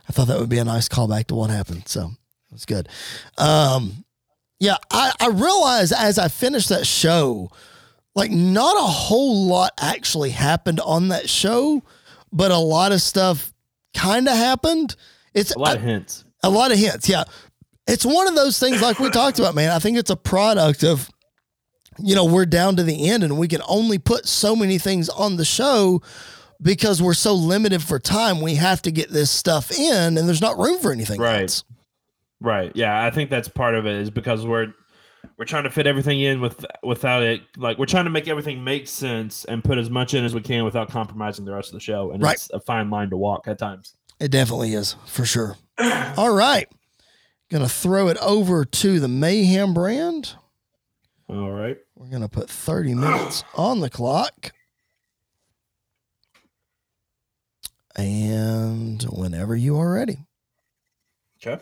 I 0.07 0.11
thought 0.13 0.27
that 0.27 0.39
would 0.39 0.49
be 0.49 0.59
a 0.59 0.63
nice 0.65 0.87
callback 0.87 1.25
to 1.27 1.35
what 1.35 1.49
happened. 1.49 1.87
So 1.87 2.11
it 2.49 2.51
was 2.53 2.65
good. 2.65 2.87
Um 3.37 4.05
yeah, 4.59 4.77
I, 4.91 5.11
I 5.19 5.27
realized 5.29 5.91
as 5.91 6.17
I 6.19 6.27
finished 6.27 6.69
that 6.69 6.85
show, 6.87 7.49
like 8.15 8.29
not 8.31 8.77
a 8.77 8.85
whole 8.87 9.47
lot 9.47 9.71
actually 9.81 10.29
happened 10.29 10.79
on 10.81 11.07
that 11.09 11.27
show, 11.29 11.81
but 12.31 12.51
a 12.51 12.57
lot 12.57 12.91
of 12.91 13.01
stuff 13.01 13.51
kind 13.95 14.27
of 14.29 14.37
happened. 14.37 14.95
It's 15.33 15.51
A 15.55 15.59
lot 15.59 15.69
I- 15.71 15.73
of 15.77 15.81
hints. 15.81 16.23
A 16.43 16.49
lot 16.49 16.71
of 16.71 16.77
hints. 16.77 17.07
Yeah. 17.09 17.23
It's 17.87 18.05
one 18.05 18.27
of 18.27 18.35
those 18.35 18.59
things 18.59 18.81
like 18.81 18.99
we 18.99 19.09
talked 19.09 19.39
about, 19.39 19.55
man. 19.55 19.71
I 19.71 19.79
think 19.79 19.97
it's 19.97 20.09
a 20.09 20.15
product 20.15 20.83
of, 20.83 21.09
you 21.99 22.15
know, 22.15 22.25
we're 22.25 22.45
down 22.45 22.75
to 22.77 22.83
the 22.83 23.09
end 23.09 23.23
and 23.23 23.37
we 23.37 23.47
can 23.47 23.61
only 23.67 23.97
put 23.97 24.25
so 24.27 24.55
many 24.55 24.77
things 24.77 25.09
on 25.09 25.35
the 25.37 25.45
show 25.45 26.01
because 26.61 27.01
we're 27.01 27.13
so 27.13 27.33
limited 27.33 27.83
for 27.83 27.99
time. 27.99 28.39
We 28.41 28.55
have 28.55 28.81
to 28.83 28.91
get 28.91 29.09
this 29.09 29.29
stuff 29.29 29.71
in 29.71 30.17
and 30.17 30.27
there's 30.27 30.41
not 30.41 30.57
room 30.57 30.79
for 30.79 30.91
anything 30.93 31.19
Right. 31.19 31.41
else. 31.41 31.63
Right. 32.39 32.71
Yeah, 32.75 33.03
I 33.03 33.09
think 33.09 33.29
that's 33.29 33.47
part 33.47 33.75
of 33.75 33.85
it 33.85 33.95
is 33.95 34.09
because 34.09 34.45
we're 34.45 34.73
we're 35.37 35.45
trying 35.45 35.63
to 35.63 35.69
fit 35.69 35.87
everything 35.87 36.19
in 36.19 36.41
with 36.41 36.65
without 36.83 37.23
it 37.23 37.41
like 37.57 37.77
we're 37.77 37.85
trying 37.85 38.03
to 38.03 38.09
make 38.11 38.27
everything 38.27 38.63
make 38.63 38.87
sense 38.87 39.45
and 39.45 39.63
put 39.63 39.77
as 39.77 39.89
much 39.89 40.13
in 40.13 40.23
as 40.25 40.35
we 40.35 40.41
can 40.41 40.63
without 40.65 40.89
compromising 40.89 41.45
the 41.45 41.53
rest 41.53 41.69
of 41.69 41.73
the 41.73 41.79
show. 41.79 42.11
And 42.11 42.21
Right. 42.21 42.35
it's 42.35 42.49
a 42.51 42.59
fine 42.59 42.89
line 42.89 43.09
to 43.09 43.17
walk 43.17 43.47
at 43.47 43.57
times. 43.57 43.93
It 44.23 44.31
definitely 44.31 44.73
is 44.73 44.95
for 45.05 45.25
sure. 45.25 45.57
All 46.15 46.33
right. 46.33 46.69
Gonna 47.51 47.67
throw 47.67 48.07
it 48.07 48.15
over 48.19 48.63
to 48.63 49.01
the 49.01 49.09
Mayhem 49.09 49.73
brand. 49.73 50.35
All 51.27 51.51
right. 51.51 51.77
We're 51.93 52.07
gonna 52.07 52.29
put 52.29 52.49
30 52.49 52.93
minutes 52.93 53.43
on 53.53 53.81
the 53.81 53.89
clock. 53.89 54.53
And 57.97 59.03
whenever 59.03 59.57
you 59.57 59.77
are 59.77 59.91
ready. 59.91 60.19
Okay. 61.45 61.61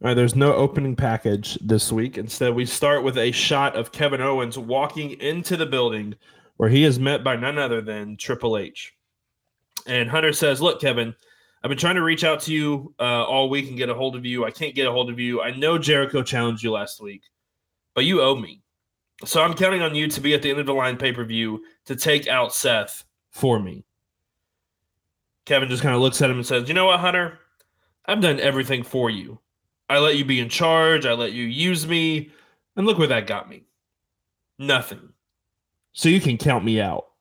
right, 0.00 0.14
there's 0.14 0.34
no 0.34 0.54
opening 0.54 0.96
package 0.96 1.58
this 1.60 1.92
week. 1.92 2.16
Instead, 2.16 2.54
we 2.54 2.64
start 2.64 3.04
with 3.04 3.18
a 3.18 3.32
shot 3.32 3.76
of 3.76 3.92
Kevin 3.92 4.22
Owens 4.22 4.56
walking 4.56 5.10
into 5.20 5.58
the 5.58 5.66
building 5.66 6.14
where 6.56 6.70
he 6.70 6.84
is 6.84 6.98
met 6.98 7.22
by 7.22 7.36
none 7.36 7.58
other 7.58 7.82
than 7.82 8.16
Triple 8.16 8.56
H. 8.56 8.94
And 9.86 10.08
Hunter 10.08 10.32
says, 10.32 10.60
Look, 10.60 10.80
Kevin, 10.80 11.14
I've 11.62 11.68
been 11.68 11.78
trying 11.78 11.94
to 11.94 12.02
reach 12.02 12.24
out 12.24 12.40
to 12.42 12.52
you 12.52 12.94
uh, 12.98 13.24
all 13.24 13.48
week 13.48 13.68
and 13.68 13.76
get 13.76 13.88
a 13.88 13.94
hold 13.94 14.16
of 14.16 14.26
you. 14.26 14.44
I 14.44 14.50
can't 14.50 14.74
get 14.74 14.86
a 14.86 14.92
hold 14.92 15.10
of 15.10 15.18
you. 15.18 15.40
I 15.42 15.56
know 15.56 15.78
Jericho 15.78 16.22
challenged 16.22 16.62
you 16.62 16.72
last 16.72 17.00
week, 17.00 17.22
but 17.94 18.04
you 18.04 18.20
owe 18.20 18.36
me. 18.36 18.62
So 19.24 19.42
I'm 19.42 19.54
counting 19.54 19.82
on 19.82 19.94
you 19.94 20.08
to 20.08 20.20
be 20.20 20.34
at 20.34 20.42
the 20.42 20.50
end 20.50 20.58
of 20.58 20.66
the 20.66 20.74
line 20.74 20.96
pay 20.96 21.12
per 21.12 21.24
view 21.24 21.62
to 21.86 21.94
take 21.94 22.26
out 22.26 22.54
Seth 22.54 23.04
for 23.30 23.60
me. 23.60 23.84
Kevin 25.44 25.68
just 25.68 25.82
kind 25.82 25.94
of 25.94 26.00
looks 26.00 26.20
at 26.20 26.30
him 26.30 26.36
and 26.36 26.46
says, 26.46 26.68
You 26.68 26.74
know 26.74 26.86
what, 26.86 27.00
Hunter? 27.00 27.38
I've 28.06 28.20
done 28.20 28.40
everything 28.40 28.82
for 28.82 29.10
you. 29.10 29.38
I 29.88 29.98
let 29.98 30.16
you 30.16 30.24
be 30.24 30.40
in 30.40 30.48
charge. 30.48 31.06
I 31.06 31.12
let 31.12 31.32
you 31.32 31.44
use 31.44 31.86
me. 31.86 32.30
And 32.76 32.86
look 32.86 32.98
where 32.98 33.08
that 33.08 33.26
got 33.26 33.48
me. 33.48 33.64
Nothing. 34.58 35.10
So 35.92 36.08
you 36.08 36.20
can 36.20 36.38
count 36.38 36.64
me 36.64 36.80
out. 36.80 37.11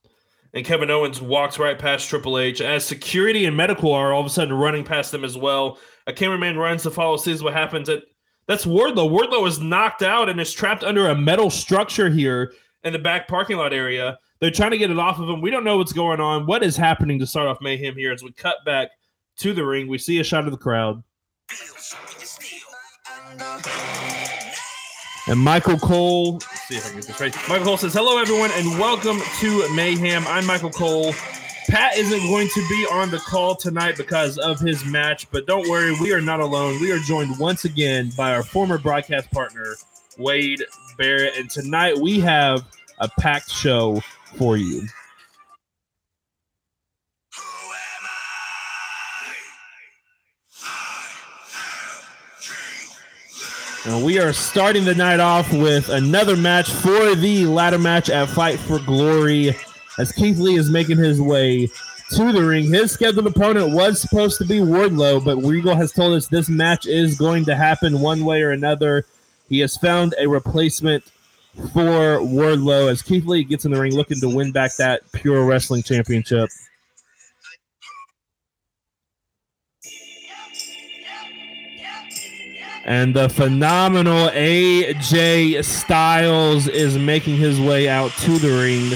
And 0.53 0.65
Kevin 0.65 0.91
Owens 0.91 1.21
walks 1.21 1.57
right 1.57 1.79
past 1.79 2.09
Triple 2.09 2.37
H 2.37 2.59
as 2.59 2.85
security 2.85 3.45
and 3.45 3.55
medical 3.55 3.93
are 3.93 4.11
all 4.11 4.19
of 4.19 4.27
a 4.27 4.29
sudden 4.29 4.53
running 4.53 4.83
past 4.83 5.11
them 5.11 5.23
as 5.23 5.37
well. 5.37 5.79
A 6.07 6.13
cameraman 6.13 6.57
runs 6.57 6.83
to 6.83 6.91
follow, 6.91 7.15
sees 7.17 7.41
what 7.41 7.53
happens. 7.53 7.87
It, 7.87 8.03
that's 8.47 8.65
Wardlow. 8.65 9.09
Wardlow 9.09 9.47
is 9.47 9.59
knocked 9.59 10.01
out 10.01 10.27
and 10.27 10.41
is 10.41 10.51
trapped 10.51 10.83
under 10.83 11.07
a 11.07 11.15
metal 11.15 11.49
structure 11.49 12.09
here. 12.09 12.53
in 12.83 12.93
the 12.93 12.99
back 12.99 13.27
parking 13.27 13.57
lot 13.57 13.73
area. 13.73 14.17
They're 14.39 14.51
trying 14.51 14.71
to 14.71 14.77
get 14.77 14.89
it 14.89 14.97
off 14.97 15.19
of 15.19 15.29
him. 15.29 15.41
We 15.41 15.51
don't 15.51 15.63
know 15.63 15.77
what's 15.77 15.93
going 15.93 16.19
on. 16.19 16.45
What 16.47 16.63
is 16.63 16.75
happening 16.75 17.19
to 17.19 17.27
start 17.27 17.47
off 17.47 17.59
mayhem 17.61 17.95
here? 17.95 18.11
As 18.11 18.23
we 18.23 18.31
cut 18.31 18.57
back 18.65 18.89
to 19.37 19.53
the 19.53 19.63
ring, 19.63 19.87
we 19.87 19.97
see 19.97 20.19
a 20.19 20.23
shot 20.23 20.45
of 20.45 20.51
the 20.51 20.57
crowd. 20.57 21.03
And 25.27 25.39
Michael 25.39 25.77
Cole, 25.77 26.39
see 26.39 26.77
if 26.77 26.85
I 26.85 26.89
can 26.89 26.97
get 26.97 27.07
this 27.07 27.19
right. 27.19 27.35
Michael 27.47 27.65
Cole 27.65 27.77
says, 27.77 27.93
Hello, 27.93 28.17
everyone, 28.17 28.49
and 28.53 28.79
welcome 28.79 29.19
to 29.39 29.75
Mayhem. 29.75 30.25
I'm 30.27 30.45
Michael 30.45 30.71
Cole. 30.71 31.13
Pat 31.69 31.95
isn't 31.95 32.27
going 32.27 32.47
to 32.49 32.67
be 32.67 32.87
on 32.91 33.11
the 33.11 33.19
call 33.19 33.55
tonight 33.55 33.97
because 33.97 34.39
of 34.39 34.59
his 34.59 34.83
match, 34.83 35.29
but 35.29 35.45
don't 35.45 35.69
worry, 35.69 35.95
we 36.01 36.11
are 36.11 36.21
not 36.21 36.39
alone. 36.39 36.81
We 36.81 36.91
are 36.91 36.97
joined 36.97 37.37
once 37.37 37.65
again 37.65 38.11
by 38.17 38.33
our 38.33 38.41
former 38.41 38.79
broadcast 38.79 39.29
partner, 39.31 39.75
Wade 40.17 40.63
Barrett. 40.97 41.37
And 41.37 41.49
tonight 41.49 41.97
we 41.97 42.19
have 42.19 42.65
a 42.97 43.07
packed 43.19 43.51
show 43.51 44.01
for 44.37 44.57
you. 44.57 44.87
And 53.83 54.03
we 54.03 54.19
are 54.19 54.31
starting 54.31 54.85
the 54.85 54.93
night 54.93 55.19
off 55.19 55.51
with 55.51 55.89
another 55.89 56.37
match 56.37 56.69
for 56.69 57.15
the 57.15 57.47
ladder 57.47 57.79
match 57.79 58.11
at 58.11 58.29
Fight 58.29 58.59
for 58.59 58.77
Glory 58.77 59.55
as 59.97 60.11
Keith 60.11 60.37
Lee 60.37 60.55
is 60.55 60.69
making 60.69 60.99
his 60.99 61.19
way 61.19 61.65
to 62.11 62.31
the 62.31 62.43
ring. 62.43 62.71
His 62.71 62.91
scheduled 62.91 63.25
opponent 63.25 63.73
was 63.73 63.99
supposed 63.99 64.37
to 64.37 64.45
be 64.45 64.59
Wardlow, 64.59 65.25
but 65.25 65.37
Regal 65.37 65.75
has 65.75 65.91
told 65.91 66.13
us 66.13 66.27
this 66.27 66.47
match 66.47 66.85
is 66.85 67.17
going 67.17 67.43
to 67.45 67.55
happen 67.55 68.01
one 68.01 68.23
way 68.23 68.43
or 68.43 68.51
another. 68.51 69.05
He 69.49 69.59
has 69.59 69.75
found 69.77 70.13
a 70.19 70.27
replacement 70.27 71.03
for 71.73 72.19
Wardlow 72.19 72.91
as 72.91 73.01
Keith 73.01 73.25
Lee 73.25 73.43
gets 73.43 73.65
in 73.65 73.71
the 73.71 73.81
ring 73.81 73.95
looking 73.95 74.21
to 74.21 74.29
win 74.29 74.51
back 74.51 74.75
that 74.75 75.11
Pure 75.11 75.45
Wrestling 75.45 75.81
Championship. 75.81 76.49
And 82.83 83.15
the 83.15 83.29
phenomenal 83.29 84.29
AJ 84.29 85.63
Styles 85.63 86.67
is 86.67 86.97
making 86.97 87.37
his 87.37 87.59
way 87.59 87.87
out 87.87 88.11
to 88.11 88.39
the 88.39 88.49
ring. 88.49 88.93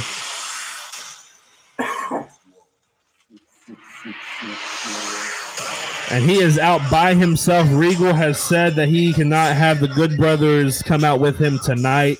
And 6.12 6.24
he 6.24 6.38
is 6.38 6.58
out 6.58 6.82
by 6.90 7.14
himself. 7.14 7.68
Regal 7.72 8.14
has 8.14 8.40
said 8.40 8.76
that 8.76 8.88
he 8.90 9.12
cannot 9.12 9.56
have 9.56 9.80
the 9.80 9.88
Good 9.88 10.18
Brothers 10.18 10.82
come 10.82 11.04
out 11.04 11.20
with 11.20 11.38
him 11.38 11.60
tonight. 11.60 12.20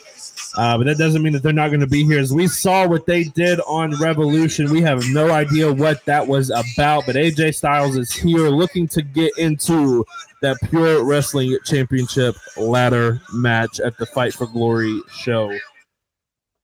Uh, 0.58 0.78
but 0.78 0.86
that 0.86 0.98
doesn't 0.98 1.22
mean 1.22 1.34
that 1.34 1.44
they're 1.44 1.52
not 1.52 1.68
going 1.68 1.82
to 1.82 1.88
be 1.88 2.06
here. 2.06 2.20
As 2.20 2.32
we 2.32 2.48
saw 2.48 2.88
what 2.88 3.06
they 3.06 3.26
did 3.26 3.60
on 3.62 3.92
Revolution, 4.00 4.72
we 4.72 4.82
have 4.82 5.04
no 5.10 5.32
idea 5.32 5.72
what 5.72 6.04
that 6.06 6.26
was 6.26 6.50
about. 6.50 7.06
But 7.06 7.16
AJ 7.16 7.56
Styles 7.56 7.98
is 7.98 8.14
here 8.14 8.48
looking 8.48 8.88
to 8.90 9.02
get 9.02 9.38
into 9.38 10.06
that 10.42 10.58
Pure 10.70 11.04
Wrestling 11.04 11.58
Championship 11.66 12.36
ladder 12.56 13.22
match 13.34 13.82
at 13.82 13.98
the 13.98 14.06
Fight 14.06 14.34
for 14.34 14.48
Glory 14.48 15.02
show. 15.12 15.58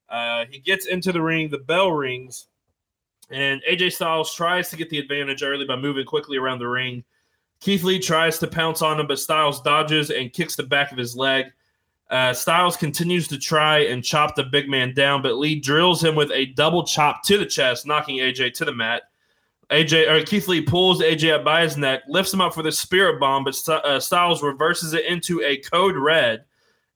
Uh, 0.07 0.45
he 0.49 0.59
gets 0.59 0.85
into 0.87 1.11
the 1.11 1.21
ring, 1.21 1.49
the 1.49 1.57
bell 1.57 1.91
rings, 1.91 2.47
and 3.29 3.61
AJ 3.69 3.93
Styles 3.93 4.33
tries 4.33 4.69
to 4.69 4.77
get 4.77 4.89
the 4.89 4.99
advantage 4.99 5.43
early 5.43 5.65
by 5.65 5.75
moving 5.75 6.05
quickly 6.05 6.37
around 6.37 6.59
the 6.59 6.67
ring. 6.67 7.03
Keith 7.59 7.83
Lee 7.83 7.99
tries 7.99 8.39
to 8.39 8.47
pounce 8.47 8.81
on 8.81 8.99
him, 8.99 9.07
but 9.07 9.19
Styles 9.19 9.61
dodges 9.61 10.09
and 10.09 10.33
kicks 10.33 10.55
the 10.55 10.63
back 10.63 10.91
of 10.91 10.97
his 10.97 11.15
leg. 11.15 11.45
Uh, 12.11 12.33
Styles 12.33 12.75
continues 12.75 13.25
to 13.29 13.39
try 13.39 13.79
and 13.79 14.03
chop 14.03 14.35
the 14.35 14.43
big 14.43 14.69
man 14.69 14.93
down, 14.93 15.21
but 15.21 15.37
Lee 15.37 15.57
drills 15.57 16.03
him 16.03 16.13
with 16.13 16.29
a 16.31 16.47
double 16.47 16.83
chop 16.83 17.23
to 17.23 17.37
the 17.37 17.45
chest, 17.45 17.87
knocking 17.87 18.17
AJ 18.17 18.53
to 18.55 18.65
the 18.65 18.73
mat. 18.73 19.03
AJ 19.71 20.09
or 20.09 20.25
Keith 20.25 20.49
Lee 20.49 20.61
pulls 20.61 21.01
AJ 21.01 21.35
up 21.35 21.45
by 21.45 21.61
his 21.61 21.77
neck, 21.77 22.01
lifts 22.09 22.33
him 22.33 22.41
up 22.41 22.53
for 22.53 22.63
the 22.63 22.71
spirit 22.71 23.17
bomb, 23.21 23.45
but 23.45 23.57
uh, 23.69 23.97
Styles 24.01 24.43
reverses 24.43 24.93
it 24.93 25.05
into 25.05 25.41
a 25.41 25.57
code 25.57 25.95
red. 25.95 26.43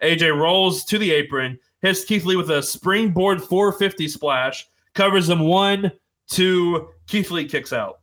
AJ 0.03 0.37
rolls 0.37 0.83
to 0.83 0.97
the 0.97 1.11
apron, 1.11 1.57
hits 1.81 2.03
Keith 2.03 2.25
Lee 2.25 2.35
with 2.35 2.51
a 2.51 2.61
springboard 2.61 3.41
450 3.41 4.09
splash, 4.09 4.67
covers 4.93 5.29
him 5.29 5.39
one, 5.39 5.93
two. 6.27 6.89
Keith 7.07 7.31
Lee 7.31 7.47
kicks 7.47 7.71
out. 7.71 8.01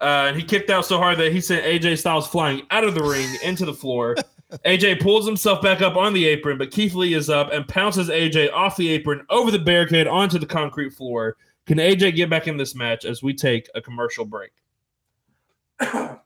Uh, 0.00 0.26
and 0.26 0.36
he 0.36 0.42
kicked 0.42 0.70
out 0.70 0.84
so 0.84 0.98
hard 0.98 1.16
that 1.18 1.30
he 1.30 1.40
sent 1.40 1.64
AJ 1.64 1.98
Styles 1.98 2.26
flying 2.26 2.62
out 2.72 2.82
of 2.82 2.96
the 2.96 3.04
ring 3.04 3.28
into 3.44 3.64
the 3.64 3.72
floor. 3.72 4.16
AJ 4.64 5.00
pulls 5.00 5.26
himself 5.26 5.62
back 5.62 5.80
up 5.80 5.96
on 5.96 6.12
the 6.12 6.26
apron, 6.26 6.58
but 6.58 6.70
Keith 6.70 6.94
Lee 6.94 7.14
is 7.14 7.30
up 7.30 7.52
and 7.52 7.66
pounces 7.66 8.08
AJ 8.08 8.52
off 8.52 8.76
the 8.76 8.88
apron 8.88 9.24
over 9.30 9.50
the 9.50 9.58
barricade 9.58 10.06
onto 10.06 10.38
the 10.38 10.46
concrete 10.46 10.90
floor. 10.90 11.36
Can 11.66 11.78
AJ 11.78 12.16
get 12.16 12.28
back 12.30 12.48
in 12.48 12.56
this 12.56 12.74
match 12.74 13.04
as 13.04 13.22
we 13.22 13.34
take 13.34 13.68
a 13.74 13.80
commercial 13.80 14.24
break? 14.24 14.50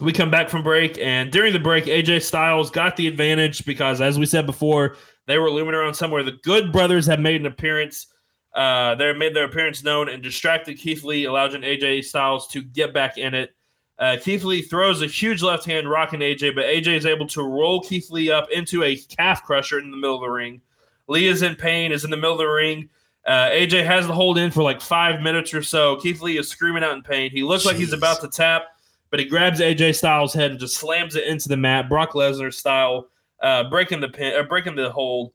we 0.00 0.12
come 0.12 0.30
back 0.30 0.48
from 0.48 0.62
break, 0.62 0.98
and 0.98 1.32
during 1.32 1.52
the 1.52 1.58
break, 1.58 1.84
AJ 1.84 2.22
Styles 2.22 2.70
got 2.70 2.96
the 2.96 3.06
advantage 3.06 3.64
because, 3.64 4.00
as 4.00 4.18
we 4.18 4.26
said 4.26 4.46
before, 4.46 4.96
they 5.26 5.38
were 5.38 5.50
looming 5.50 5.74
around 5.74 5.94
somewhere. 5.94 6.22
The 6.22 6.38
Good 6.42 6.72
Brothers 6.72 7.06
have 7.06 7.20
made 7.20 7.40
an 7.40 7.46
appearance. 7.46 8.06
Uh, 8.54 8.94
they 8.96 9.12
made 9.12 9.34
their 9.34 9.44
appearance 9.44 9.82
known 9.82 10.08
and 10.08 10.22
distracted 10.22 10.78
Keith 10.78 11.04
Lee, 11.04 11.24
allowing 11.24 11.62
AJ 11.62 12.04
Styles 12.04 12.48
to 12.48 12.62
get 12.62 12.92
back 12.92 13.16
in 13.16 13.34
it. 13.34 13.54
Uh, 14.00 14.16
Keith 14.20 14.44
Lee 14.44 14.62
throws 14.62 15.02
a 15.02 15.06
huge 15.06 15.42
left 15.42 15.66
hand, 15.66 15.88
rocking 15.88 16.20
AJ, 16.20 16.54
but 16.54 16.64
AJ 16.64 16.96
is 16.96 17.06
able 17.06 17.26
to 17.28 17.42
roll 17.42 17.82
Keith 17.82 18.10
Lee 18.10 18.30
up 18.30 18.50
into 18.50 18.82
a 18.82 18.96
calf 18.96 19.44
crusher 19.44 19.78
in 19.78 19.90
the 19.90 19.96
middle 19.96 20.16
of 20.16 20.22
the 20.22 20.30
ring. 20.30 20.62
Lee 21.06 21.26
is 21.26 21.42
in 21.42 21.54
pain, 21.54 21.92
is 21.92 22.04
in 22.04 22.10
the 22.10 22.16
middle 22.16 22.32
of 22.32 22.38
the 22.38 22.46
ring. 22.46 22.88
Uh, 23.26 23.50
AJ 23.50 23.84
has 23.84 24.06
the 24.06 24.14
hold 24.14 24.38
in 24.38 24.50
for 24.50 24.62
like 24.62 24.80
five 24.80 25.20
minutes 25.20 25.52
or 25.52 25.62
so. 25.62 25.96
Keith 25.96 26.22
Lee 26.22 26.38
is 26.38 26.48
screaming 26.48 26.82
out 26.82 26.94
in 26.94 27.02
pain. 27.02 27.30
He 27.30 27.42
looks 27.42 27.64
Jeez. 27.64 27.66
like 27.66 27.76
he's 27.76 27.92
about 27.92 28.22
to 28.22 28.28
tap, 28.28 28.62
but 29.10 29.20
he 29.20 29.26
grabs 29.26 29.60
AJ 29.60 29.96
Styles' 29.96 30.32
head 30.32 30.52
and 30.52 30.60
just 30.60 30.78
slams 30.78 31.14
it 31.14 31.26
into 31.26 31.50
the 31.50 31.56
mat, 31.58 31.90
Brock 31.90 32.12
Lesnar 32.12 32.54
style, 32.54 33.08
uh, 33.42 33.64
breaking 33.64 34.00
the 34.00 34.08
pin, 34.08 34.32
uh, 34.40 34.44
breaking 34.44 34.76
the 34.76 34.90
hold. 34.90 35.32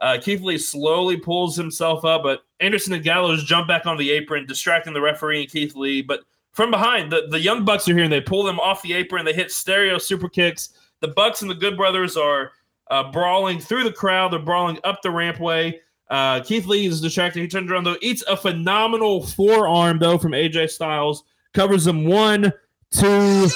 Uh, 0.00 0.16
Keith 0.20 0.40
Lee 0.40 0.56
slowly 0.56 1.18
pulls 1.18 1.54
himself 1.54 2.06
up, 2.06 2.22
but 2.22 2.44
Anderson 2.60 2.94
and 2.94 3.04
Gallows 3.04 3.44
jump 3.44 3.68
back 3.68 3.84
on 3.84 3.98
the 3.98 4.10
apron, 4.10 4.46
distracting 4.46 4.94
the 4.94 5.00
referee 5.00 5.42
and 5.42 5.50
Keith 5.50 5.74
Lee. 5.74 6.00
But 6.00 6.20
from 6.56 6.70
behind. 6.70 7.12
The, 7.12 7.26
the 7.28 7.38
Young 7.38 7.66
Bucks 7.66 7.86
are 7.86 7.94
here 7.94 8.04
and 8.04 8.12
they 8.12 8.22
pull 8.22 8.42
them 8.42 8.58
off 8.58 8.80
the 8.80 8.94
apron. 8.94 9.26
They 9.26 9.34
hit 9.34 9.52
stereo 9.52 9.98
super 9.98 10.28
kicks. 10.28 10.70
The 11.00 11.08
Bucks 11.08 11.42
and 11.42 11.50
the 11.50 11.54
Good 11.54 11.76
Brothers 11.76 12.16
are 12.16 12.52
uh, 12.90 13.12
brawling 13.12 13.60
through 13.60 13.84
the 13.84 13.92
crowd. 13.92 14.32
They're 14.32 14.40
brawling 14.40 14.78
up 14.82 15.02
the 15.02 15.10
rampway. 15.10 15.74
Uh, 16.08 16.40
Keith 16.40 16.64
Lee 16.66 16.86
is 16.86 17.02
distracted. 17.02 17.40
He 17.40 17.48
turns 17.48 17.70
around 17.70 17.84
though, 17.84 17.98
eats 18.00 18.24
a 18.26 18.38
phenomenal 18.38 19.26
forearm 19.26 19.98
though 19.98 20.16
from 20.16 20.32
AJ 20.32 20.70
Styles. 20.70 21.24
Covers 21.52 21.86
him 21.86 22.06
one, 22.06 22.44
two. 22.90 23.48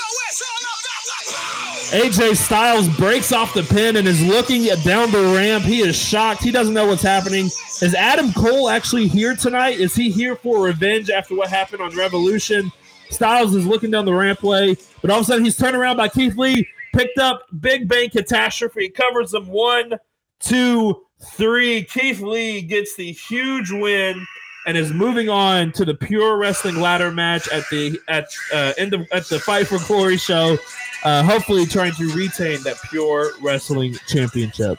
AJ 1.91 2.37
Styles 2.37 2.87
breaks 2.99 3.33
off 3.33 3.55
the 3.55 3.63
pin 3.63 3.97
and 3.97 4.07
is 4.07 4.23
looking 4.23 4.65
down 4.85 5.11
the 5.11 5.33
ramp. 5.35 5.65
He 5.65 5.81
is 5.81 5.97
shocked. 5.97 6.43
He 6.43 6.51
doesn't 6.51 6.75
know 6.75 6.87
what's 6.87 7.03
happening. 7.03 7.47
Is 7.47 7.95
Adam 7.95 8.33
Cole 8.35 8.69
actually 8.69 9.09
here 9.09 9.35
tonight? 9.35 9.81
Is 9.81 9.95
he 9.95 10.11
here 10.11 10.37
for 10.37 10.63
revenge 10.63 11.09
after 11.09 11.35
what 11.35 11.49
happened 11.49 11.81
on 11.81 11.97
Revolution? 11.97 12.71
Styles 13.11 13.55
is 13.55 13.67
looking 13.67 13.91
down 13.91 14.05
the 14.05 14.13
rampway, 14.13 14.81
but 15.03 15.11
all 15.11 15.19
of 15.19 15.23
a 15.23 15.27
sudden 15.27 15.45
he's 15.45 15.57
turned 15.57 15.77
around 15.77 15.97
by 15.97 16.09
Keith 16.09 16.37
Lee, 16.37 16.69
picked 16.95 17.19
up 17.19 17.47
Big 17.61 17.89
Bang 17.89 18.11
Catastrophe, 18.11 18.89
covers 18.89 19.33
them 19.33 19.47
one, 19.49 19.95
two, 20.39 21.03
three. 21.33 21.85
Keith 21.85 22.21
Lee 22.21 22.63
gets 22.63 22.97
the 22.97 23.13
huge 23.13 23.71
win 23.71 24.25
and 24.67 24.77
is 24.77 24.93
moving 24.93 25.29
on 25.29 25.73
to 25.73 25.85
the 25.85 25.95
Pure 25.95 26.37
Wrestling 26.37 26.77
Ladder 26.77 27.11
match 27.11 27.49
at 27.49 27.69
the 27.71 27.99
at 28.09 28.29
uh, 28.53 28.73
end 28.79 28.95
of 28.95 29.07
at 29.13 29.27
the 29.27 29.39
Fight 29.39 29.67
for 29.67 29.79
Glory 29.87 30.17
show. 30.17 30.57
Uh, 31.03 31.23
hopefully, 31.23 31.67
trying 31.67 31.93
to 31.93 32.13
retain 32.15 32.63
that 32.63 32.77
Pure 32.91 33.33
Wrestling 33.41 33.97
Championship. 34.07 34.79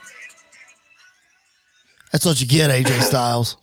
That's 2.11 2.25
what 2.25 2.39
you 2.41 2.47
get, 2.47 2.69
AJ 2.69 3.01
Styles. 3.01 3.57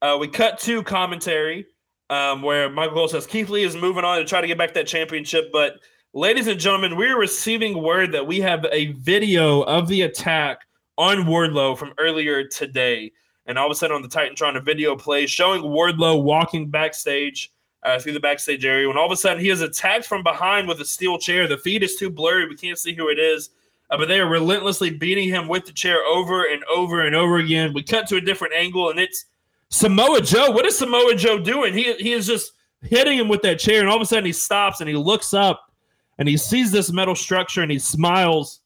uh, 0.00 0.16
we 0.18 0.28
cut 0.28 0.58
to 0.60 0.82
commentary 0.82 1.66
um, 2.12 2.42
where 2.42 2.68
Michael 2.68 2.94
Cole 2.94 3.08
says 3.08 3.26
Keith 3.26 3.48
Lee 3.48 3.64
is 3.64 3.74
moving 3.74 4.04
on 4.04 4.18
to 4.18 4.24
try 4.26 4.42
to 4.42 4.46
get 4.46 4.58
back 4.58 4.74
that 4.74 4.86
championship. 4.86 5.50
But, 5.50 5.76
ladies 6.12 6.46
and 6.46 6.60
gentlemen, 6.60 6.96
we're 6.96 7.18
receiving 7.18 7.82
word 7.82 8.12
that 8.12 8.26
we 8.26 8.38
have 8.40 8.66
a 8.70 8.92
video 8.92 9.62
of 9.62 9.88
the 9.88 10.02
attack 10.02 10.58
on 10.98 11.24
Wardlow 11.24 11.78
from 11.78 11.94
earlier 11.96 12.46
today. 12.46 13.12
And 13.46 13.58
all 13.58 13.66
of 13.66 13.72
a 13.72 13.74
sudden 13.74 13.96
on 13.96 14.02
the 14.02 14.08
Titantron, 14.08 14.56
a 14.56 14.60
video 14.60 14.94
plays 14.94 15.30
showing 15.30 15.62
Wardlow 15.62 16.22
walking 16.22 16.68
backstage 16.68 17.50
uh, 17.82 17.98
through 17.98 18.12
the 18.12 18.20
backstage 18.20 18.66
area. 18.66 18.86
When 18.86 18.98
all 18.98 19.06
of 19.06 19.12
a 19.12 19.16
sudden 19.16 19.42
he 19.42 19.48
is 19.48 19.62
attacked 19.62 20.04
from 20.04 20.22
behind 20.22 20.68
with 20.68 20.82
a 20.82 20.84
steel 20.84 21.18
chair. 21.18 21.48
The 21.48 21.56
feed 21.56 21.82
is 21.82 21.96
too 21.96 22.10
blurry. 22.10 22.46
We 22.46 22.56
can't 22.56 22.78
see 22.78 22.92
who 22.92 23.08
it 23.08 23.18
is. 23.18 23.48
Uh, 23.88 23.96
but 23.96 24.08
they 24.08 24.20
are 24.20 24.28
relentlessly 24.28 24.90
beating 24.90 25.30
him 25.30 25.48
with 25.48 25.64
the 25.64 25.72
chair 25.72 26.04
over 26.04 26.44
and 26.44 26.62
over 26.64 27.06
and 27.06 27.16
over 27.16 27.38
again. 27.38 27.72
We 27.72 27.82
cut 27.82 28.06
to 28.08 28.16
a 28.16 28.20
different 28.20 28.54
angle, 28.54 28.90
and 28.90 29.00
it's 29.00 29.24
Samoa 29.72 30.20
Joe, 30.20 30.50
what 30.50 30.66
is 30.66 30.76
Samoa 30.76 31.14
Joe 31.14 31.38
doing? 31.38 31.72
He 31.72 31.94
he 31.94 32.12
is 32.12 32.26
just 32.26 32.52
hitting 32.82 33.18
him 33.18 33.28
with 33.28 33.40
that 33.42 33.58
chair, 33.58 33.80
and 33.80 33.88
all 33.88 33.96
of 33.96 34.02
a 34.02 34.06
sudden 34.06 34.26
he 34.26 34.32
stops 34.32 34.80
and 34.80 34.88
he 34.88 34.94
looks 34.94 35.32
up 35.32 35.72
and 36.18 36.28
he 36.28 36.36
sees 36.36 36.70
this 36.70 36.92
metal 36.92 37.14
structure 37.14 37.62
and 37.62 37.72
he 37.72 37.78
smiles 37.78 38.60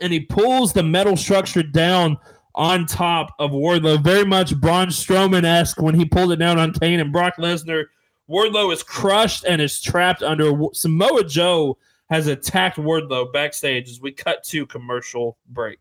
and 0.00 0.12
he 0.12 0.20
pulls 0.20 0.72
the 0.72 0.82
metal 0.82 1.16
structure 1.16 1.62
down 1.62 2.18
on 2.56 2.86
top 2.86 3.34
of 3.38 3.52
Wardlow, 3.52 4.02
very 4.02 4.24
much 4.24 4.56
Braun 4.60 4.88
Strowman 4.88 5.44
esque 5.44 5.80
when 5.80 5.94
he 5.94 6.04
pulled 6.04 6.32
it 6.32 6.36
down 6.36 6.58
on 6.58 6.72
Kane 6.72 6.98
and 6.98 7.12
Brock 7.12 7.34
Lesnar. 7.38 7.84
Wardlow 8.28 8.72
is 8.72 8.82
crushed 8.82 9.44
and 9.44 9.62
is 9.62 9.80
trapped 9.80 10.24
under 10.24 10.52
Samoa 10.72 11.22
Joe 11.24 11.78
has 12.10 12.26
attacked 12.26 12.78
Wardlow 12.78 13.32
backstage 13.32 13.88
as 13.88 14.00
we 14.00 14.10
cut 14.10 14.42
to 14.44 14.66
commercial 14.66 15.38
break. 15.50 15.78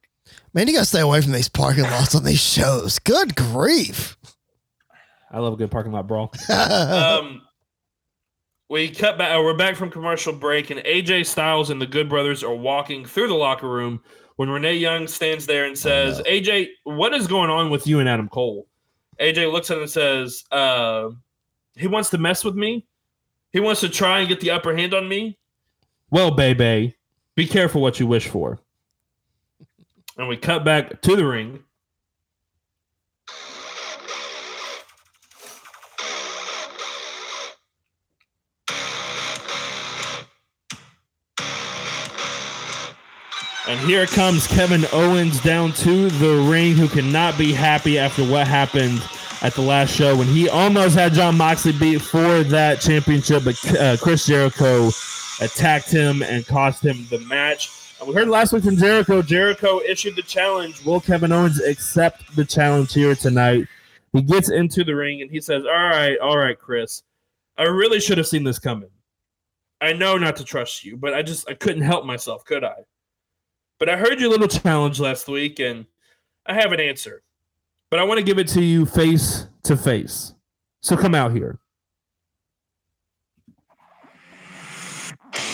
Man, 0.54 0.68
you 0.68 0.74
gotta 0.74 0.86
stay 0.86 1.02
away 1.02 1.22
from 1.22 1.32
these 1.32 1.50
parking 1.50 1.84
lots 1.86 2.14
on 2.14 2.24
these 2.24 2.40
shows. 2.40 3.00
Good 3.00 3.36
grief. 3.36 4.18
I 5.32 5.40
love 5.40 5.54
a 5.54 5.56
good 5.56 5.72
parking 5.72 5.94
lot 5.94 6.08
brawl. 6.08 6.34
um, 6.50 7.42
we 8.70 8.90
cut 8.90 9.18
back. 9.18 9.38
Uh, 9.38 9.42
we're 9.42 9.56
back 9.56 9.76
from 9.76 9.90
commercial 9.90 10.34
break, 10.34 10.70
and 10.70 10.82
AJ 10.82 11.26
Styles 11.26 11.70
and 11.70 11.82
the 11.82 11.88
Good 11.88 12.10
Brothers 12.10 12.44
are 12.44 12.56
walking 12.56 13.06
through 13.06 13.30
the 13.30 13.36
locker 13.36 13.70
room 13.70 14.02
when 14.36 14.50
Renee 14.50 14.76
Young 14.76 15.08
stands 15.08 15.46
there 15.46 15.66
and 15.66 15.78
says, 15.78 16.20
oh, 16.20 16.24
no. 16.24 16.30
"AJ, 16.30 16.68
what 16.84 17.14
is 17.14 17.28
going 17.28 17.50
on 17.50 17.70
with 17.70 17.88
you 17.88 18.00
and 18.00 18.10
Adam 18.10 18.28
Cole?" 18.28 18.68
AJ 19.20 19.52
looks 19.52 19.72
at 19.72 19.78
him 19.78 19.84
and 19.84 19.92
says, 19.92 20.44
uh, 20.52 21.10
"He 21.76 21.88
wants 21.88 22.10
to 22.10 22.18
mess 22.18 22.44
with 22.44 22.56
me. 22.56 22.86
He 23.54 23.60
wants 23.60 23.82
to 23.82 23.90
try 23.90 24.20
and 24.20 24.30
get 24.30 24.42
the 24.42 24.52
upper 24.52 24.76
hand 24.76 24.94
on 24.94 25.08
me." 25.08 25.38
Well, 26.10 26.32
baby, 26.32 26.96
be 27.36 27.48
careful 27.48 27.82
what 27.82 28.00
you 28.00 28.08
wish 28.08 28.28
for. 28.28 28.60
And 30.18 30.28
we 30.28 30.36
cut 30.36 30.66
back 30.66 31.02
to 31.02 31.16
the 31.16 31.26
ring. 31.26 31.64
And 43.68 43.80
here 43.82 44.08
comes 44.08 44.48
Kevin 44.48 44.86
Owens 44.92 45.40
down 45.42 45.72
to 45.74 46.10
the 46.10 46.50
ring, 46.50 46.76
who 46.76 46.88
cannot 46.88 47.38
be 47.38 47.54
happy 47.54 48.00
after 48.00 48.24
what 48.24 48.48
happened 48.48 49.04
at 49.42 49.54
the 49.54 49.62
last 49.62 49.94
show 49.96 50.16
when 50.16 50.28
he 50.28 50.50
almost 50.50 50.96
had 50.96 51.14
John 51.14 51.38
Moxley 51.38 51.72
beat 51.72 52.02
for 52.02 52.44
that 52.44 52.82
championship, 52.82 53.44
but 53.44 53.76
uh, 53.76 53.98
Chris 53.98 54.26
Jericho 54.26 54.90
attacked 55.42 55.92
him 55.92 56.24
and 56.24 56.46
cost 56.46 56.84
him 56.84 57.06
the 57.10 57.20
match. 57.20 57.96
And 58.00 58.08
we 58.08 58.16
heard 58.16 58.30
last 58.30 58.52
week 58.52 58.64
from 58.64 58.78
Jericho. 58.78 59.22
Jericho 59.22 59.80
issued 59.82 60.16
the 60.16 60.24
challenge. 60.24 60.84
Will 60.84 61.00
Kevin 61.00 61.32
Owens 61.32 61.62
accept 61.62 62.36
the 62.36 62.46
challenge 62.46 62.94
here 62.94 63.14
tonight? 63.14 63.68
He 64.12 64.24
gets 64.24 64.50
into 64.50 64.84
the 64.84 64.96
ring 64.96 65.22
and 65.22 65.30
he 65.30 65.40
says, 65.40 65.66
All 65.66 65.72
right, 65.72 66.18
all 66.20 66.38
right, 66.38 66.58
Chris. 66.58 67.04
I 67.58 67.64
really 67.64 68.00
should 68.00 68.18
have 68.18 68.28
seen 68.28 68.44
this 68.44 68.60
coming. 68.60 68.90
I 69.82 69.94
know 69.94 70.18
not 70.18 70.36
to 70.38 70.44
trust 70.44 70.84
you, 70.84 70.98
but 70.98 71.14
I 71.14 71.22
just 71.22 71.48
I 71.50 71.54
couldn't 71.54 71.84
help 71.84 72.06
myself, 72.06 72.44
could 72.44 72.64
I? 72.64 72.74
But 73.82 73.90
I 73.90 73.98
heard 73.98 74.20
your 74.20 74.30
little 74.30 74.48
challenge 74.48 75.00
last 75.00 75.28
week, 75.28 75.60
and 75.60 75.88
I 76.46 76.54
have 76.54 76.72
an 76.72 76.80
answer. 76.80 77.24
But 77.90 78.00
I 78.00 78.04
want 78.04 78.20
to 78.20 78.24
give 78.24 78.38
it 78.38 78.48
to 78.50 78.62
you 78.62 78.86
face 78.86 79.48
to 79.64 79.76
face. 79.76 80.36
So 80.82 80.96
come 80.96 81.16
out 81.16 81.32
here. 81.32 81.58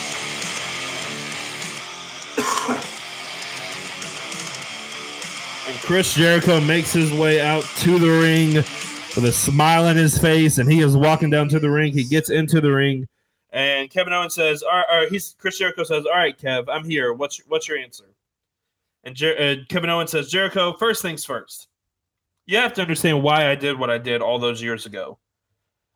and 5.65 5.77
Chris 5.83 6.13
Jericho 6.13 6.59
makes 6.59 6.91
his 6.91 7.13
way 7.13 7.39
out 7.39 7.63
to 7.77 7.97
the 7.97 8.09
ring 8.09 8.55
with 8.55 9.23
a 9.23 9.31
smile 9.31 9.85
on 9.85 9.95
his 9.95 10.17
face, 10.17 10.57
and 10.57 10.69
he 10.69 10.81
is 10.81 10.97
walking 10.97 11.29
down 11.29 11.47
to 11.47 11.61
the 11.61 11.71
ring. 11.71 11.93
He 11.93 12.03
gets 12.03 12.29
into 12.29 12.59
the 12.59 12.73
ring, 12.73 13.07
and 13.51 13.89
Kevin 13.89 14.11
Owens 14.11 14.35
says, 14.35 14.63
"All 14.63 14.83
right." 14.91 15.07
He's 15.09 15.37
Chris 15.39 15.57
Jericho 15.57 15.85
says, 15.85 16.05
"All 16.05 16.11
right, 16.11 16.37
Kev, 16.37 16.65
I'm 16.67 16.83
here. 16.83 17.13
What's 17.13 17.37
what's 17.47 17.69
your 17.69 17.77
answer?" 17.77 18.03
And 19.07 19.15
Jer- 19.15 19.39
uh, 19.39 19.63
Kevin 19.69 19.89
Owens 19.89 20.11
says, 20.11 20.29
Jericho, 20.29 20.75
first 20.77 21.01
things 21.01 21.23
first. 21.23 21.69
You 22.45 22.57
have 22.57 22.73
to 22.73 22.81
understand 22.81 23.23
why 23.23 23.49
I 23.49 23.55
did 23.55 23.79
what 23.79 23.89
I 23.89 23.97
did 23.97 24.21
all 24.21 24.37
those 24.37 24.61
years 24.61 24.85
ago. 24.85 25.17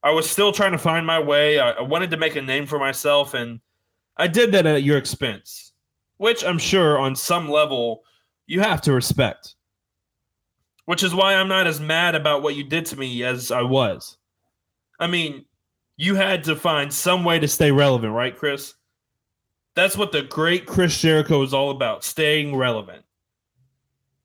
I 0.01 0.11
was 0.11 0.29
still 0.29 0.53
trying 0.53 0.71
to 0.71 0.77
find 0.77 1.05
my 1.05 1.19
way. 1.19 1.59
I, 1.59 1.71
I 1.71 1.81
wanted 1.81 2.09
to 2.11 2.17
make 2.17 2.37
a 2.37 2.41
name 2.41 2.65
for 2.65 2.79
myself, 2.79 3.33
and 3.33 3.59
I 4.15 4.27
did 4.27 4.53
that 4.53 4.65
at 4.65 4.83
your 4.83 4.97
expense, 4.97 5.73
which 6.17 6.45
I'm 6.45 6.57
sure 6.57 6.97
on 6.97 7.13
some 7.13 7.49
level 7.49 8.03
you 8.47 8.61
have 8.61 8.79
to 8.83 8.93
respect. 8.93 9.55
Which 10.85 11.03
is 11.03 11.13
why 11.13 11.35
I'm 11.35 11.49
not 11.49 11.67
as 11.67 11.81
mad 11.81 12.15
about 12.15 12.43
what 12.43 12.55
you 12.55 12.63
did 12.63 12.85
to 12.87 12.95
me 12.95 13.25
as 13.25 13.51
I 13.51 13.61
was. 13.61 14.17
I 15.01 15.07
mean, 15.07 15.43
you 15.97 16.15
had 16.15 16.45
to 16.45 16.55
find 16.55 16.93
some 16.93 17.25
way 17.25 17.39
to 17.39 17.47
stay 17.49 17.71
relevant, 17.71 18.13
right, 18.13 18.37
Chris? 18.37 18.75
That's 19.75 19.97
what 19.97 20.11
the 20.11 20.23
great 20.23 20.65
Chris 20.65 20.99
Jericho 20.99 21.41
is 21.43 21.53
all 21.53 21.71
about, 21.71 22.03
staying 22.03 22.55
relevant. 22.55 23.05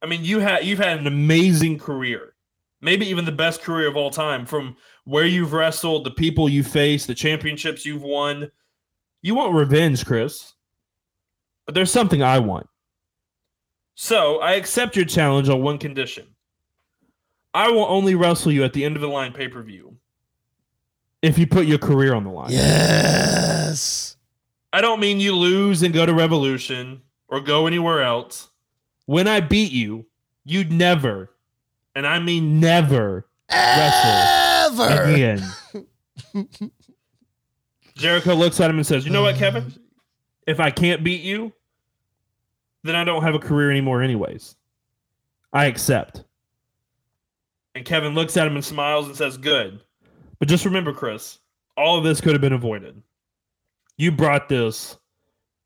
I 0.03 0.07
mean, 0.07 0.25
you 0.25 0.41
had 0.41 0.65
you've 0.65 0.79
had 0.79 0.99
an 0.99 1.07
amazing 1.07 1.79
career. 1.79 2.35
Maybe 2.81 3.07
even 3.07 3.25
the 3.25 3.33
best 3.33 3.63
career 3.63 3.89
of 3.89 3.97
all 3.97 4.11
time 4.11 4.45
from 4.45 4.77
where 5.05 5.25
you've 5.25 5.53
wrestled, 5.53 6.05
the 6.05 6.11
people 6.11 6.49
you 6.49 6.63
faced, 6.63 7.07
the 7.07 7.15
championships 7.15 7.87
you've 7.87 8.03
won. 8.03 8.51
You 9.23 9.35
want 9.35 9.55
revenge, 9.55 10.05
Chris. 10.05 10.53
But 11.65 11.75
there's 11.75 11.91
something 11.91 12.23
I 12.23 12.39
want. 12.39 12.69
So, 13.95 14.41
I 14.41 14.53
accept 14.53 14.95
your 14.95 15.07
challenge 15.07 15.49
on 15.49 15.63
one 15.63 15.79
condition. 15.79 16.27
I 17.55 17.71
will 17.71 17.87
only 17.87 18.15
wrestle 18.15 18.53
you 18.53 18.63
at 18.63 18.75
the 18.75 18.85
end 18.85 18.95
of 18.95 19.03
the 19.03 19.09
line 19.09 19.33
pay-per-view 19.33 19.97
if 21.23 21.39
you 21.39 21.47
put 21.47 21.67
your 21.67 21.79
career 21.79 22.15
on 22.15 22.25
the 22.25 22.31
line. 22.31 22.51
Yes. 22.51 24.16
I 24.73 24.81
don't 24.81 25.01
mean 25.01 25.21
you 25.21 25.35
lose 25.35 25.83
and 25.83 25.95
go 25.95 26.05
to 26.07 26.13
Revolution 26.13 27.03
or 27.29 27.41
go 27.41 27.67
anywhere 27.67 28.03
else. 28.03 28.49
When 29.07 29.29
I 29.29 29.41
beat 29.41 29.73
you, 29.73 30.07
you'd 30.45 30.73
never, 30.73 31.31
and 31.95 32.07
I 32.07 32.19
mean 32.19 32.61
never, 32.61 33.27
wrestle 33.51 34.81
Ever. 34.81 35.03
again. 35.05 35.43
Jericho 37.97 38.35
looks 38.35 38.61
at 38.61 38.69
him 38.69 38.77
and 38.77 38.87
says, 38.87 39.05
You 39.07 39.13
know 39.13 39.23
what, 39.23 39.37
Kevin? 39.37 39.73
If 40.47 40.61
I 40.61 40.71
can't 40.71 41.03
beat 41.03 41.23
you, 41.23 41.53
then 42.85 42.95
I 42.95 43.05
don't 43.05 43.23
have 43.23 43.35
a 43.35 43.39
career 43.39 43.71
anymore, 43.71 44.03
anyways. 44.03 44.55
I 45.53 45.67
accept. 45.67 46.25
And 47.75 47.85
Kevin 47.85 48.15
looks 48.15 48.37
at 48.37 48.47
him 48.47 48.55
and 48.55 48.65
smiles 48.65 49.07
and 49.07 49.17
says, 49.17 49.37
Good. 49.37 49.81
But 50.39 50.49
just 50.49 50.65
remember, 50.65 50.93
Chris, 50.93 51.39
all 51.77 51.97
of 51.97 52.05
this 52.05 52.21
could 52.21 52.33
have 52.33 52.41
been 52.41 52.53
avoided. 52.53 53.03
You 53.99 54.13
brought 54.13 54.49
this 54.49 54.97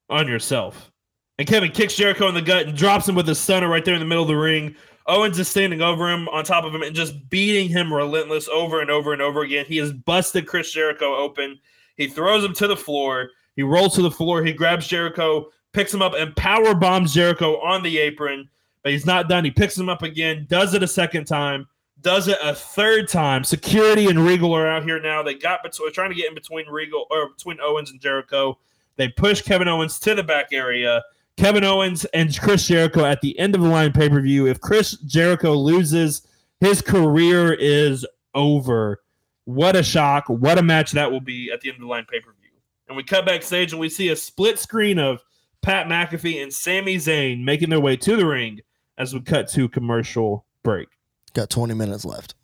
on 0.09 0.29
yourself. 0.29 0.91
And 1.39 1.49
Kevin 1.49 1.73
kicks 1.73 1.97
Jericho 1.97 2.29
in 2.29 2.35
the 2.35 2.43
gut 2.43 2.67
and 2.67 2.77
drops 2.77 3.09
him 3.09 3.15
with 3.15 3.29
a 3.29 3.35
stunner 3.35 3.69
right 3.69 3.85
there 3.85 3.95
in 3.95 4.01
the 4.01 4.07
middle 4.07 4.25
of 4.25 4.29
the 4.29 4.37
ring. 4.37 4.77
Owens 5.07 5.39
is 5.39 5.49
standing 5.49 5.81
over 5.81 6.09
him, 6.09 6.29
on 6.29 6.45
top 6.45 6.65
of 6.65 6.75
him, 6.75 6.83
and 6.83 6.95
just 6.95 7.31
beating 7.31 7.69
him 7.69 7.93
relentless 7.93 8.47
over 8.49 8.81
and 8.81 8.91
over 8.91 9.13
and 9.13 9.23
over 9.23 9.43
again. 9.43 9.65
He 9.67 9.79
has 9.79 9.93
busted 9.93 10.47
Chris 10.47 10.73
Jericho 10.73 11.17
open. 11.17 11.59
He 11.97 12.07
throws 12.07 12.45
him 12.45 12.53
to 12.55 12.67
the 12.67 12.77
floor. 12.77 13.31
He 13.57 13.63
rolls 13.63 13.95
to 13.95 14.03
the 14.03 14.11
floor. 14.11 14.45
He 14.45 14.53
grabs 14.53 14.87
Jericho, 14.87 15.49
picks 15.73 15.93
him 15.93 16.03
up, 16.03 16.13
and 16.15 16.37
power 16.37 16.75
bombs 16.75 17.15
Jericho 17.15 17.59
on 17.61 17.83
the 17.83 17.99
apron. 17.99 18.49
But 18.83 18.93
he's 18.93 19.07
not 19.07 19.29
done. 19.29 19.45
He 19.45 19.51
picks 19.51 19.77
him 19.77 19.89
up 19.89 20.03
again, 20.03 20.47
does 20.49 20.75
it 20.75 20.83
a 20.83 20.89
second 20.89 21.25
time, 21.25 21.67
does 22.01 22.29
it 22.29 22.39
a 22.43 22.55
third 22.55 23.09
time. 23.09 23.45
Security 23.45 24.07
and 24.07 24.25
Regal 24.25 24.55
are 24.55 24.67
out 24.67 24.85
here 24.85 25.01
now. 25.01 25.23
They 25.23 25.35
got 25.35 25.63
between 25.63 25.93
trying 25.93 26.11
to 26.11 26.17
get 26.17 26.29
in 26.29 26.35
between 26.35 26.69
Regal 26.69 27.07
or 27.11 27.29
between 27.29 27.59
Owens 27.61 27.91
and 27.91 28.01
Jericho. 28.01 28.59
They 28.97 29.09
push 29.09 29.43
Kevin 29.43 29.69
Owens 29.69 29.99
to 30.01 30.15
the 30.15 30.23
back 30.23 30.49
area. 30.53 31.03
Kevin 31.37 31.65
Owens 31.65 32.05
and 32.07 32.39
Chris 32.39 32.67
Jericho 32.67 33.05
at 33.05 33.21
the 33.21 33.39
end 33.39 33.55
of 33.55 33.63
the 33.63 33.69
line 33.69 33.93
pay 33.93 34.09
per 34.09 34.21
view. 34.21 34.47
If 34.47 34.61
Chris 34.61 34.97
Jericho 34.99 35.55
loses, 35.55 36.23
his 36.61 36.83
career 36.83 37.55
is 37.55 38.07
over. 38.35 39.01
What 39.45 39.75
a 39.75 39.83
shock. 39.83 40.29
What 40.29 40.59
a 40.59 40.63
match 40.63 40.93
that 40.93 41.11
will 41.11 41.21
be 41.21 41.51
at 41.51 41.61
the 41.61 41.71
end 41.71 41.77
of 41.77 41.83
the 41.83 41.89
line 41.89 42.07
pay 42.11 42.21
per 42.21 42.33
view. 42.33 42.51
And 42.89 42.97
we 42.97 43.03
cut 43.03 43.25
backstage 43.25 43.73
and 43.73 43.81
we 43.81 43.89
see 43.89 44.09
a 44.09 44.17
split 44.17 44.59
screen 44.59 44.99
of 44.99 45.23
Pat 45.63 45.87
McAfee 45.87 46.43
and 46.43 46.53
Sami 46.53 46.97
Zayn 46.97 47.43
making 47.43 47.71
their 47.71 47.81
way 47.81 47.97
to 47.97 48.17
the 48.17 48.27
ring 48.27 48.61
as 48.99 49.15
we 49.15 49.21
cut 49.21 49.49
to 49.51 49.69
commercial 49.69 50.45
break. 50.63 50.89
Got 51.35 51.51
20 51.51 51.75
minutes 51.75 52.05
left. 52.05 52.35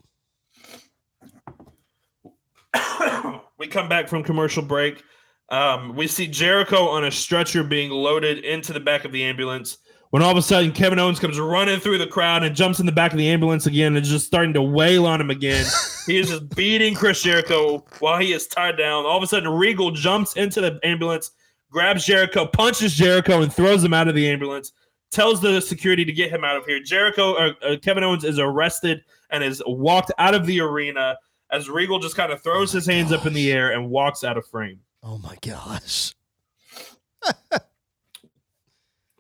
we 3.59 3.66
come 3.66 3.89
back 3.89 4.09
from 4.09 4.22
commercial 4.22 4.62
break. 4.62 5.03
Um, 5.49 5.95
we 5.97 6.07
see 6.07 6.26
Jericho 6.26 6.89
on 6.89 7.05
a 7.05 7.11
stretcher 7.11 7.62
being 7.64 7.91
loaded 7.91 8.39
into 8.45 8.72
the 8.72 8.80
back 8.80 9.05
of 9.05 9.12
the 9.12 9.24
ambulance. 9.24 9.78
When 10.11 10.22
all 10.22 10.30
of 10.30 10.37
a 10.37 10.43
sudden 10.43 10.72
Kevin 10.72 10.99
Owens 10.99 11.18
comes 11.18 11.39
running 11.39 11.80
through 11.80 11.99
the 11.99 12.07
crowd 12.07 12.45
and 12.45 12.55
jumps 12.55 12.78
in 12.78 12.87
the 12.87 12.93
back 12.93 13.12
of 13.12 13.18
the 13.18 13.28
ambulance 13.28 13.66
again 13.66 13.97
and 13.97 14.05
is 14.05 14.11
just 14.11 14.26
starting 14.26 14.53
to 14.55 14.62
wail 14.62 15.05
on 15.05 15.20
him 15.20 15.30
again. 15.30 15.66
he 16.07 16.18
is 16.18 16.28
just 16.28 16.49
beating 16.57 16.95
Chris 16.95 17.22
Jericho 17.22 17.84
while 17.99 18.18
he 18.18 18.32
is 18.32 18.47
tied 18.47 18.78
down. 18.78 19.05
All 19.05 19.16
of 19.16 19.22
a 19.22 19.26
sudden, 19.26 19.49
Regal 19.49 19.91
jumps 19.91 20.37
into 20.37 20.61
the 20.61 20.78
ambulance, 20.84 21.32
grabs 21.70 22.05
Jericho, 22.05 22.47
punches 22.47 22.95
Jericho, 22.95 23.43
and 23.43 23.53
throws 23.53 23.82
him 23.82 23.93
out 23.93 24.09
of 24.09 24.14
the 24.14 24.28
ambulance 24.28 24.72
tells 25.11 25.40
the 25.40 25.61
security 25.61 26.04
to 26.04 26.12
get 26.12 26.30
him 26.30 26.44
out 26.44 26.57
of 26.57 26.66
here. 26.66 26.80
Jericho, 26.80 27.34
uh, 27.34 27.52
uh, 27.62 27.76
Kevin 27.82 28.04
Owens 28.04 28.24
is 28.24 28.38
arrested 28.38 29.02
and 29.30 29.42
is 29.42 29.62
walked 29.66 30.12
out 30.18 30.34
of 30.34 30.46
the 30.46 30.61
arena 30.61 31.16
as 31.50 31.68
Regal 31.68 31.98
just 31.98 32.16
kind 32.16 32.32
of 32.32 32.42
throws 32.42 32.72
his 32.72 32.86
hands 32.86 33.12
up 33.12 33.26
in 33.26 33.32
the 33.32 33.52
air 33.52 33.72
and 33.72 33.88
walks 33.88 34.24
out 34.24 34.36
of 34.36 34.46
frame. 34.46 34.80
Oh 35.02 35.18
my 35.18 35.36
gosh. 35.40 36.12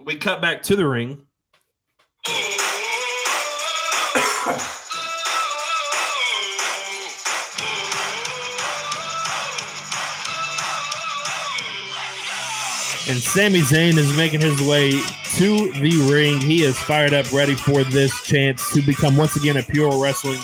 we 0.04 0.16
cut 0.16 0.40
back 0.40 0.62
to 0.64 0.76
the 0.76 0.86
ring. 0.86 1.22
And 13.08 13.18
Sami 13.18 13.60
Zayn 13.60 13.96
is 13.96 14.16
making 14.16 14.40
his 14.40 14.60
way 14.62 14.90
to 15.36 15.72
the 15.74 16.08
ring. 16.10 16.40
He 16.40 16.64
is 16.64 16.76
fired 16.76 17.14
up, 17.14 17.32
ready 17.32 17.54
for 17.54 17.84
this 17.84 18.20
chance 18.24 18.72
to 18.72 18.82
become 18.82 19.16
once 19.16 19.36
again 19.36 19.56
a 19.56 19.62
pure 19.62 20.02
wrestling 20.02 20.40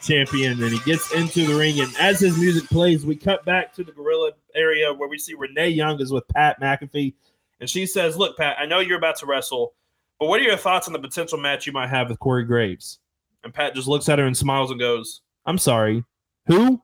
champion. 0.00 0.52
And 0.62 0.72
he 0.72 0.78
gets 0.90 1.12
into 1.12 1.46
the 1.46 1.54
ring. 1.54 1.80
And 1.80 1.94
as 2.00 2.20
his 2.20 2.38
music 2.38 2.66
plays, 2.70 3.04
we 3.04 3.14
cut 3.14 3.44
back 3.44 3.74
to 3.74 3.84
the 3.84 3.92
gorilla 3.92 4.32
area 4.54 4.90
where 4.90 5.06
we 5.06 5.18
see 5.18 5.34
Renee 5.34 5.68
Young 5.68 6.00
is 6.00 6.10
with 6.10 6.26
Pat 6.28 6.58
McAfee. 6.62 7.12
And 7.60 7.68
she 7.68 7.84
says, 7.84 8.16
Look, 8.16 8.38
Pat, 8.38 8.56
I 8.58 8.64
know 8.64 8.80
you're 8.80 8.96
about 8.96 9.16
to 9.16 9.26
wrestle, 9.26 9.74
but 10.18 10.28
what 10.28 10.40
are 10.40 10.44
your 10.44 10.56
thoughts 10.56 10.86
on 10.86 10.94
the 10.94 10.98
potential 10.98 11.36
match 11.36 11.66
you 11.66 11.74
might 11.74 11.88
have 11.90 12.08
with 12.08 12.18
Corey 12.20 12.44
Graves? 12.44 13.00
And 13.44 13.52
Pat 13.52 13.74
just 13.74 13.86
looks 13.86 14.08
at 14.08 14.18
her 14.18 14.24
and 14.24 14.36
smiles 14.36 14.70
and 14.70 14.80
goes, 14.80 15.20
I'm 15.44 15.58
sorry. 15.58 16.04
Who? 16.46 16.80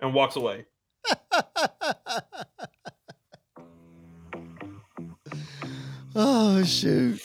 And 0.00 0.12
walks 0.14 0.34
away. 0.34 0.66
oh 6.16 6.62
shoot. 6.64 7.20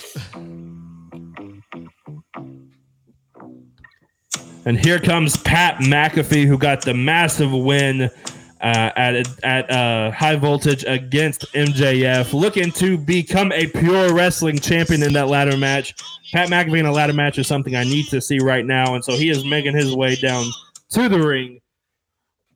And 4.66 4.80
here 4.80 5.00
comes 5.00 5.36
Pat 5.38 5.80
McAfee, 5.80 6.46
who 6.46 6.58
got 6.58 6.84
the 6.84 6.94
massive 6.94 7.52
win 7.52 8.10
uh, 8.62 8.92
at 8.96 9.44
at 9.44 9.70
uh, 9.70 10.12
high 10.12 10.38
voltage 10.38 10.86
against 10.86 11.52
MJF, 11.54 12.34
looking 12.34 12.72
to 12.74 12.98
become 12.98 13.52
a 13.52 13.68
pure 13.68 14.14
wrestling 14.14 14.58
champion 14.58 15.04
in 15.04 15.12
that 15.14 15.28
ladder 15.28 15.58
match. 15.58 15.94
Pat 16.32 16.50
McAfee 16.50 16.80
in 16.80 16.86
a 16.86 16.92
ladder 16.92 17.14
match 17.14 17.38
is 17.38 17.48
something 17.48 17.76
I 17.76 17.84
need 17.84 18.08
to 18.08 18.22
see 18.22 18.40
right 18.40 18.66
now, 18.66 18.96
and 18.96 19.04
so 19.04 19.18
he 19.18 19.30
is 19.30 19.44
making 19.46 19.76
his 19.76 19.94
way 19.94 20.16
down 20.16 20.46
to 20.92 21.10
the 21.10 21.20
ring. 21.20 21.60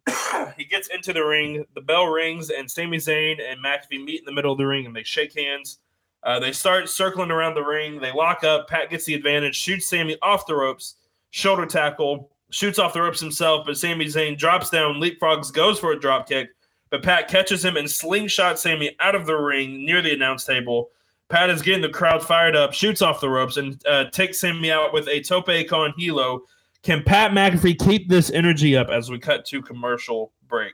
he 0.58 0.64
gets 0.64 0.88
into 0.88 1.12
the 1.12 1.26
ring, 1.26 1.66
the 1.76 1.82
bell 1.82 2.06
rings, 2.08 2.50
and 2.50 2.72
Sami 2.72 2.98
Zayn 2.98 3.42
and 3.42 3.62
McAfee 3.62 4.04
meet 4.04 4.20
in 4.20 4.26
the 4.26 4.32
middle 4.32 4.54
of 4.54 4.58
the 4.58 4.66
ring 4.66 4.86
and 4.86 4.96
they 4.96 5.04
shake 5.04 5.38
hands. 5.38 5.80
Uh, 6.24 6.40
they 6.40 6.52
start 6.52 6.90
circling 6.90 7.32
around 7.32 7.56
the 7.56 7.64
ring. 7.64 8.00
They 8.00 8.12
lock 8.12 8.44
up. 8.44 8.68
Pat 8.68 8.90
gets 8.90 9.06
the 9.06 9.14
advantage, 9.14 9.56
shoots 9.56 9.88
Sami 9.88 10.18
off 10.22 10.46
the 10.46 10.56
ropes 10.56 10.96
shoulder 11.32 11.66
tackle, 11.66 12.32
shoots 12.50 12.80
off 12.80 12.94
the 12.94 13.02
ropes 13.02 13.20
himself, 13.20 13.66
but 13.66 13.78
Sami 13.78 14.06
Zayn 14.06 14.38
drops 14.38 14.70
down, 14.70 14.96
leapfrogs, 14.96 15.52
goes 15.52 15.80
for 15.80 15.92
a 15.92 16.00
drop 16.00 16.28
kick, 16.28 16.50
but 16.90 17.04
Pat 17.04 17.28
catches 17.28 17.64
him 17.64 17.78
and 17.78 17.90
slingshot 17.90 18.60
Sami 18.60 18.96
out 19.00 19.16
of 19.16 19.26
the 19.26 19.36
ring 19.36 19.86
near 19.86 20.02
the 20.02 20.14
announce 20.14 20.46
table. 20.46 20.90
Pat 21.30 21.50
is 21.50 21.62
getting 21.62 21.82
the 21.82 21.90
crowd 21.90 22.24
fired 22.24 22.56
up, 22.56 22.74
shoots 22.74 23.02
off 23.02 23.20
the 23.20 23.30
ropes, 23.30 23.58
and 23.58 23.86
uh, 23.86 24.06
takes 24.12 24.40
Sami 24.40 24.72
out 24.72 24.94
with 24.94 25.08
a 25.10 25.22
tope 25.22 25.68
con 25.68 25.94
hilo. 25.98 26.42
Can 26.84 27.04
Pat 27.04 27.32
McAfee 27.32 27.78
keep 27.80 28.08
this 28.08 28.30
energy 28.30 28.78
up 28.78 28.90
as 28.90 29.12
we 29.12 29.20
cut 29.20 29.46
to 29.48 29.62
commercial 29.62 30.32
break? 30.48 30.74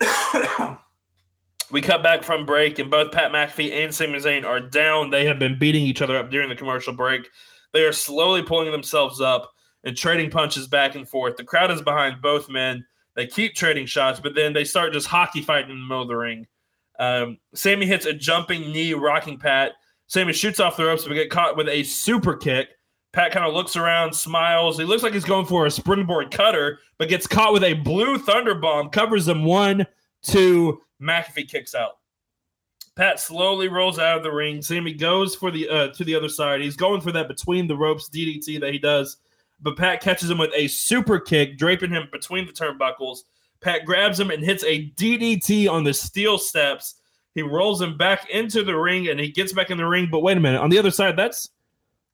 we 1.70 1.80
cut 1.80 2.02
back 2.02 2.22
from 2.22 2.46
break, 2.46 2.78
and 2.78 2.90
both 2.90 3.12
Pat 3.12 3.32
McAfee 3.32 3.72
and 3.72 3.94
Sami 3.94 4.18
Zayn 4.18 4.44
are 4.44 4.60
down. 4.60 5.10
They 5.10 5.26
have 5.26 5.38
been 5.38 5.58
beating 5.58 5.84
each 5.84 6.02
other 6.02 6.16
up 6.16 6.30
during 6.30 6.48
the 6.48 6.54
commercial 6.54 6.92
break. 6.92 7.28
They 7.72 7.82
are 7.82 7.92
slowly 7.92 8.42
pulling 8.42 8.70
themselves 8.70 9.20
up 9.20 9.50
and 9.84 9.96
trading 9.96 10.30
punches 10.30 10.66
back 10.66 10.94
and 10.94 11.08
forth. 11.08 11.36
The 11.36 11.44
crowd 11.44 11.70
is 11.70 11.82
behind 11.82 12.22
both 12.22 12.48
men. 12.48 12.84
They 13.14 13.26
keep 13.26 13.54
trading 13.54 13.86
shots, 13.86 14.20
but 14.20 14.34
then 14.34 14.52
they 14.52 14.64
start 14.64 14.92
just 14.92 15.06
hockey 15.06 15.42
fighting 15.42 15.70
in 15.70 15.76
the 15.78 15.86
middle 15.86 16.02
of 16.02 16.08
the 16.08 16.16
ring. 16.16 16.46
Um, 16.98 17.38
Sami 17.54 17.86
hits 17.86 18.06
a 18.06 18.12
jumping 18.12 18.72
knee, 18.72 18.94
rocking 18.94 19.38
Pat. 19.38 19.72
Sami 20.06 20.32
shoots 20.32 20.60
off 20.60 20.76
the 20.76 20.84
ropes, 20.84 21.04
but 21.04 21.14
get 21.14 21.30
caught 21.30 21.56
with 21.56 21.68
a 21.68 21.82
super 21.82 22.36
kick. 22.36 22.68
Pat 23.12 23.32
kind 23.32 23.46
of 23.46 23.54
looks 23.54 23.76
around, 23.76 24.14
smiles. 24.14 24.78
He 24.78 24.84
looks 24.84 25.02
like 25.02 25.14
he's 25.14 25.24
going 25.24 25.46
for 25.46 25.66
a 25.66 25.70
springboard 25.70 26.30
cutter, 26.30 26.78
but 26.98 27.08
gets 27.08 27.26
caught 27.26 27.52
with 27.52 27.64
a 27.64 27.72
blue 27.72 28.18
thunder 28.18 28.54
bomb, 28.54 28.90
covers 28.90 29.26
him 29.26 29.44
one, 29.44 29.86
two. 30.22 30.82
McAfee 31.00 31.48
kicks 31.48 31.74
out. 31.74 31.98
Pat 32.96 33.20
slowly 33.20 33.68
rolls 33.68 33.98
out 33.98 34.16
of 34.16 34.22
the 34.22 34.32
ring. 34.32 34.62
Sami 34.62 34.94
goes 34.94 35.34
for 35.34 35.50
the 35.50 35.68
uh, 35.68 35.88
to 35.88 36.04
the 36.04 36.14
other 36.14 36.30
side. 36.30 36.62
He's 36.62 36.76
going 36.76 37.02
for 37.02 37.12
that 37.12 37.28
between 37.28 37.66
the 37.66 37.76
ropes 37.76 38.08
DDT 38.08 38.58
that 38.60 38.72
he 38.72 38.78
does, 38.78 39.18
but 39.60 39.76
Pat 39.76 40.00
catches 40.00 40.30
him 40.30 40.38
with 40.38 40.52
a 40.54 40.66
super 40.68 41.20
kick, 41.20 41.58
draping 41.58 41.90
him 41.90 42.08
between 42.10 42.46
the 42.46 42.52
turnbuckles. 42.52 43.24
Pat 43.60 43.84
grabs 43.84 44.18
him 44.18 44.30
and 44.30 44.42
hits 44.42 44.64
a 44.64 44.90
DDT 44.92 45.70
on 45.70 45.84
the 45.84 45.92
steel 45.92 46.38
steps. 46.38 46.96
He 47.34 47.42
rolls 47.42 47.82
him 47.82 47.98
back 47.98 48.30
into 48.30 48.62
the 48.62 48.74
ring 48.74 49.08
and 49.08 49.20
he 49.20 49.28
gets 49.28 49.52
back 49.52 49.70
in 49.70 49.76
the 49.76 49.86
ring. 49.86 50.08
But 50.10 50.20
wait 50.20 50.38
a 50.38 50.40
minute, 50.40 50.60
on 50.60 50.70
the 50.70 50.78
other 50.78 50.90
side, 50.90 51.18
that's 51.18 51.50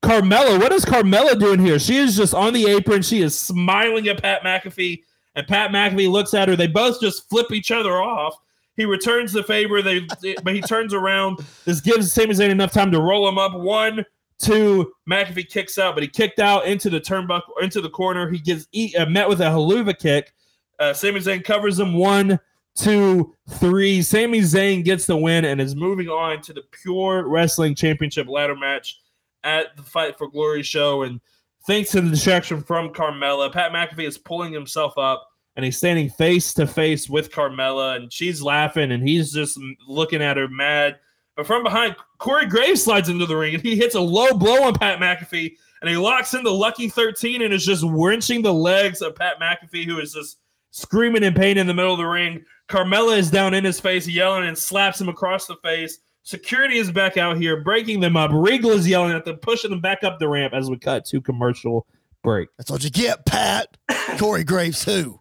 Carmella. 0.02 0.58
What 0.58 0.72
is 0.72 0.84
Carmella 0.84 1.38
doing 1.38 1.60
here? 1.60 1.78
She 1.78 1.96
is 1.96 2.16
just 2.16 2.34
on 2.34 2.52
the 2.52 2.66
apron. 2.66 3.02
She 3.02 3.22
is 3.22 3.38
smiling 3.38 4.08
at 4.08 4.20
Pat 4.20 4.42
McAfee, 4.42 5.02
and 5.36 5.46
Pat 5.46 5.70
McAfee 5.70 6.10
looks 6.10 6.34
at 6.34 6.48
her. 6.48 6.56
They 6.56 6.66
both 6.66 7.00
just 7.00 7.28
flip 7.30 7.52
each 7.52 7.70
other 7.70 8.02
off. 8.02 8.36
He 8.76 8.84
returns 8.84 9.32
the 9.32 9.42
favor. 9.42 9.82
They, 9.82 10.06
but 10.42 10.54
he 10.54 10.60
turns 10.62 10.94
around. 10.94 11.40
This 11.64 11.80
gives 11.80 12.12
Sami 12.12 12.34
Zayn 12.34 12.50
enough 12.50 12.72
time 12.72 12.90
to 12.92 13.00
roll 13.00 13.28
him 13.28 13.38
up. 13.38 13.54
One, 13.54 14.04
two. 14.38 14.92
McAfee 15.08 15.48
kicks 15.48 15.78
out, 15.78 15.94
but 15.94 16.02
he 16.02 16.08
kicked 16.08 16.38
out 16.38 16.66
into 16.66 16.88
the 16.88 17.00
turnbuckle, 17.00 17.60
into 17.60 17.80
the 17.80 17.90
corner. 17.90 18.30
He 18.30 18.38
gets 18.38 18.66
uh, 18.98 19.06
met 19.06 19.28
with 19.28 19.40
a 19.40 19.44
Helluva 19.44 19.98
Kick. 19.98 20.32
Uh, 20.78 20.92
Sami 20.92 21.20
Zayn 21.20 21.44
covers 21.44 21.78
him. 21.78 21.94
One, 21.94 22.40
two, 22.74 23.34
three. 23.50 24.02
Sami 24.02 24.40
Zayn 24.40 24.84
gets 24.84 25.06
the 25.06 25.16
win 25.16 25.44
and 25.44 25.60
is 25.60 25.76
moving 25.76 26.08
on 26.08 26.40
to 26.42 26.52
the 26.52 26.62
Pure 26.70 27.28
Wrestling 27.28 27.74
Championship 27.74 28.26
ladder 28.28 28.56
match 28.56 29.00
at 29.44 29.76
the 29.76 29.82
Fight 29.82 30.16
for 30.16 30.28
Glory 30.28 30.62
show. 30.62 31.02
And 31.02 31.20
thanks 31.66 31.90
to 31.90 32.00
the 32.00 32.10
distraction 32.10 32.62
from 32.62 32.90
Carmella, 32.90 33.52
Pat 33.52 33.72
McAfee 33.72 34.08
is 34.08 34.18
pulling 34.18 34.52
himself 34.52 34.96
up 34.96 35.28
and 35.56 35.64
he's 35.64 35.76
standing 35.76 36.08
face 36.08 36.54
to 36.54 36.66
face 36.66 37.08
with 37.08 37.30
Carmella, 37.30 37.96
and 37.96 38.12
she's 38.12 38.42
laughing, 38.42 38.92
and 38.92 39.06
he's 39.06 39.32
just 39.32 39.58
looking 39.86 40.22
at 40.22 40.36
her 40.36 40.48
mad. 40.48 40.98
But 41.36 41.46
from 41.46 41.62
behind, 41.62 41.96
Corey 42.18 42.46
Graves 42.46 42.82
slides 42.82 43.08
into 43.08 43.26
the 43.26 43.36
ring, 43.36 43.54
and 43.54 43.62
he 43.62 43.76
hits 43.76 43.94
a 43.94 44.00
low 44.00 44.32
blow 44.32 44.62
on 44.64 44.74
Pat 44.74 44.98
McAfee, 44.98 45.56
and 45.80 45.90
he 45.90 45.96
locks 45.96 46.34
in 46.34 46.44
the 46.44 46.50
Lucky 46.50 46.88
13 46.88 47.42
and 47.42 47.52
is 47.52 47.64
just 47.64 47.84
wrenching 47.86 48.42
the 48.42 48.52
legs 48.52 49.02
of 49.02 49.14
Pat 49.14 49.40
McAfee, 49.40 49.84
who 49.84 49.98
is 49.98 50.12
just 50.14 50.38
screaming 50.70 51.22
in 51.22 51.34
pain 51.34 51.58
in 51.58 51.66
the 51.66 51.74
middle 51.74 51.92
of 51.92 51.98
the 51.98 52.04
ring. 52.04 52.44
Carmella 52.68 53.18
is 53.18 53.30
down 53.30 53.54
in 53.54 53.64
his 53.64 53.80
face, 53.80 54.06
yelling 54.06 54.46
and 54.46 54.56
slaps 54.56 55.00
him 55.00 55.08
across 55.08 55.46
the 55.46 55.56
face. 55.56 55.98
Security 56.22 56.78
is 56.78 56.92
back 56.92 57.16
out 57.16 57.36
here, 57.36 57.62
breaking 57.62 57.98
them 57.98 58.16
up. 58.16 58.30
Regal 58.32 58.70
is 58.70 58.86
yelling 58.86 59.12
at 59.12 59.24
them, 59.24 59.36
pushing 59.36 59.70
them 59.70 59.80
back 59.80 60.04
up 60.04 60.18
the 60.18 60.28
ramp 60.28 60.54
as 60.54 60.70
we 60.70 60.78
cut 60.78 61.04
to 61.06 61.20
commercial 61.20 61.86
break. 62.22 62.48
That's 62.56 62.70
what 62.70 62.84
you 62.84 62.90
get, 62.90 63.26
Pat. 63.26 63.76
Corey 64.18 64.44
Graves, 64.44 64.84
who? 64.84 65.20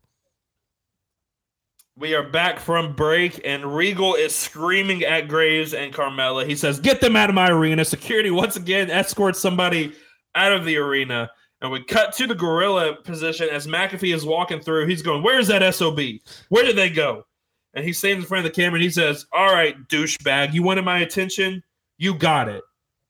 We 1.98 2.16
are 2.16 2.24
back 2.24 2.58
from 2.58 2.96
break, 2.96 3.42
and 3.44 3.76
Regal 3.76 4.16
is 4.16 4.34
screaming 4.34 5.04
at 5.04 5.28
Graves 5.28 5.74
and 5.74 5.94
Carmella. 5.94 6.48
He 6.48 6.56
says, 6.56 6.80
Get 6.80 7.02
them 7.02 7.18
out 7.18 7.30
of 7.30 7.36
my 7.36 7.50
arena. 7.50 7.84
Security 7.84 8.32
once 8.32 8.56
again 8.56 8.90
escorts 8.90 9.40
somebody 9.40 9.94
out 10.34 10.54
of 10.54 10.64
the 10.64 10.78
arena. 10.78 11.30
And 11.62 11.70
we 11.70 11.84
cut 11.84 12.14
to 12.16 12.28
the 12.28 12.34
gorilla 12.34 12.96
position 13.04 13.50
as 13.52 13.68
McAfee 13.68 14.16
is 14.16 14.26
walking 14.26 14.62
through. 14.62 14.88
He's 14.88 15.02
going, 15.02 15.22
Where's 15.22 15.48
that 15.50 15.76
SOB? 15.76 16.00
Where 16.48 16.64
did 16.64 16.78
they 16.78 16.90
go? 16.90 17.26
And 17.74 17.84
he 17.84 17.92
stands 17.92 18.24
in 18.24 18.28
front 18.28 18.46
of 18.46 18.52
the 18.52 18.56
camera 18.56 18.78
and 18.78 18.84
he 18.84 18.90
says, 18.90 19.26
All 19.34 19.54
right, 19.54 19.76
douchebag, 19.90 20.54
you 20.54 20.64
wanted 20.64 20.86
my 20.86 21.00
attention? 21.00 21.62
You 21.98 22.16
got 22.16 22.48
it. 22.48 22.64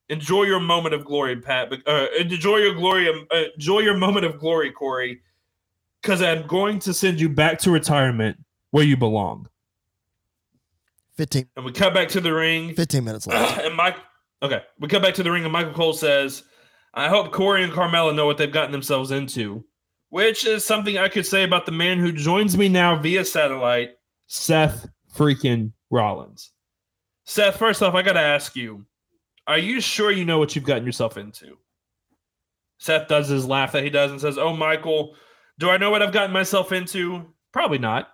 Enjoy 0.09 0.43
your 0.43 0.59
moment 0.59 0.95
of 0.95 1.05
glory, 1.05 1.39
Pat. 1.39 1.71
Uh, 1.85 2.07
enjoy 2.19 2.57
your 2.57 2.73
glory. 2.73 3.07
Uh, 3.09 3.43
enjoy 3.53 3.79
your 3.79 3.95
moment 3.95 4.25
of 4.25 4.39
glory, 4.39 4.71
Corey. 4.71 5.21
Because 6.01 6.23
I'm 6.23 6.47
going 6.47 6.79
to 6.79 6.95
send 6.95 7.21
you 7.21 7.29
back 7.29 7.59
to 7.59 7.69
retirement 7.69 8.37
where 8.71 8.83
you 8.83 8.97
belong. 8.97 9.47
15. 11.17 11.49
And 11.55 11.65
we 11.65 11.71
cut 11.71 11.93
back 11.93 12.07
to 12.09 12.21
the 12.21 12.33
ring. 12.33 12.73
15 12.73 13.03
minutes 13.03 13.27
left. 13.27 13.61
and 13.63 13.75
Mike, 13.75 13.97
okay, 14.41 14.63
we 14.79 14.87
cut 14.87 15.01
back 15.01 15.13
to 15.15 15.23
the 15.23 15.31
ring, 15.31 15.43
and 15.43 15.53
Michael 15.53 15.73
Cole 15.73 15.93
says, 15.93 16.43
I 16.93 17.09
hope 17.09 17.31
Corey 17.31 17.63
and 17.63 17.71
Carmella 17.71 18.15
know 18.15 18.25
what 18.25 18.37
they've 18.37 18.51
gotten 18.51 18.71
themselves 18.71 19.11
into, 19.11 19.63
which 20.09 20.45
is 20.45 20.65
something 20.65 20.97
I 20.97 21.09
could 21.09 21.25
say 21.25 21.43
about 21.43 21.65
the 21.65 21.71
man 21.71 21.99
who 21.99 22.11
joins 22.11 22.57
me 22.57 22.69
now 22.69 22.95
via 22.97 23.23
satellite, 23.23 23.91
Seth 24.27 24.89
freaking 25.13 25.73
Rollins. 25.89 26.51
Seth, 27.25 27.57
first 27.57 27.83
off, 27.83 27.93
I 27.93 28.01
got 28.01 28.13
to 28.13 28.19
ask 28.19 28.55
you, 28.55 28.85
are 29.47 29.57
you 29.57 29.81
sure 29.81 30.11
you 30.11 30.25
know 30.25 30.39
what 30.39 30.55
you've 30.55 30.65
gotten 30.65 30.85
yourself 30.85 31.17
into? 31.17 31.57
Seth 32.77 33.07
does 33.07 33.27
his 33.27 33.45
laugh 33.45 33.73
that 33.73 33.83
he 33.83 33.89
does 33.89 34.11
and 34.11 34.19
says, 34.19 34.37
Oh, 34.37 34.55
Michael, 34.55 35.15
do 35.59 35.69
I 35.69 35.77
know 35.77 35.91
what 35.91 36.01
I've 36.01 36.13
gotten 36.13 36.31
myself 36.31 36.71
into? 36.71 37.25
Probably 37.51 37.77
not 37.77 38.07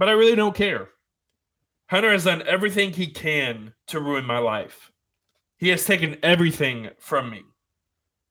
but 0.00 0.08
I 0.08 0.12
really 0.12 0.34
don't 0.34 0.54
care. 0.54 0.88
Hunter 1.90 2.10
has 2.10 2.24
done 2.24 2.42
everything 2.46 2.90
he 2.90 3.06
can 3.06 3.74
to 3.88 4.00
ruin 4.00 4.24
my 4.24 4.38
life. 4.38 4.90
He 5.58 5.68
has 5.68 5.84
taken 5.84 6.16
everything 6.22 6.88
from 6.98 7.28
me. 7.28 7.42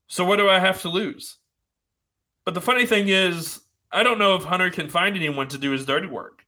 So 0.08 0.26
what 0.26 0.38
do 0.38 0.50
I 0.50 0.58
have 0.58 0.82
to 0.82 0.90
lose? 0.90 1.38
But 2.44 2.56
the 2.56 2.62
funny 2.62 2.88
thing 2.88 3.10
is, 3.10 3.62
I 3.92 4.02
don't 4.02 4.18
know 4.18 4.34
if 4.34 4.44
Hunter 4.44 4.72
can 4.72 4.90
find 4.90 5.16
anyone 5.16 5.48
to 5.50 5.60
do 5.60 5.70
his 5.70 5.86
dirty 5.86 6.08
work. 6.08 6.44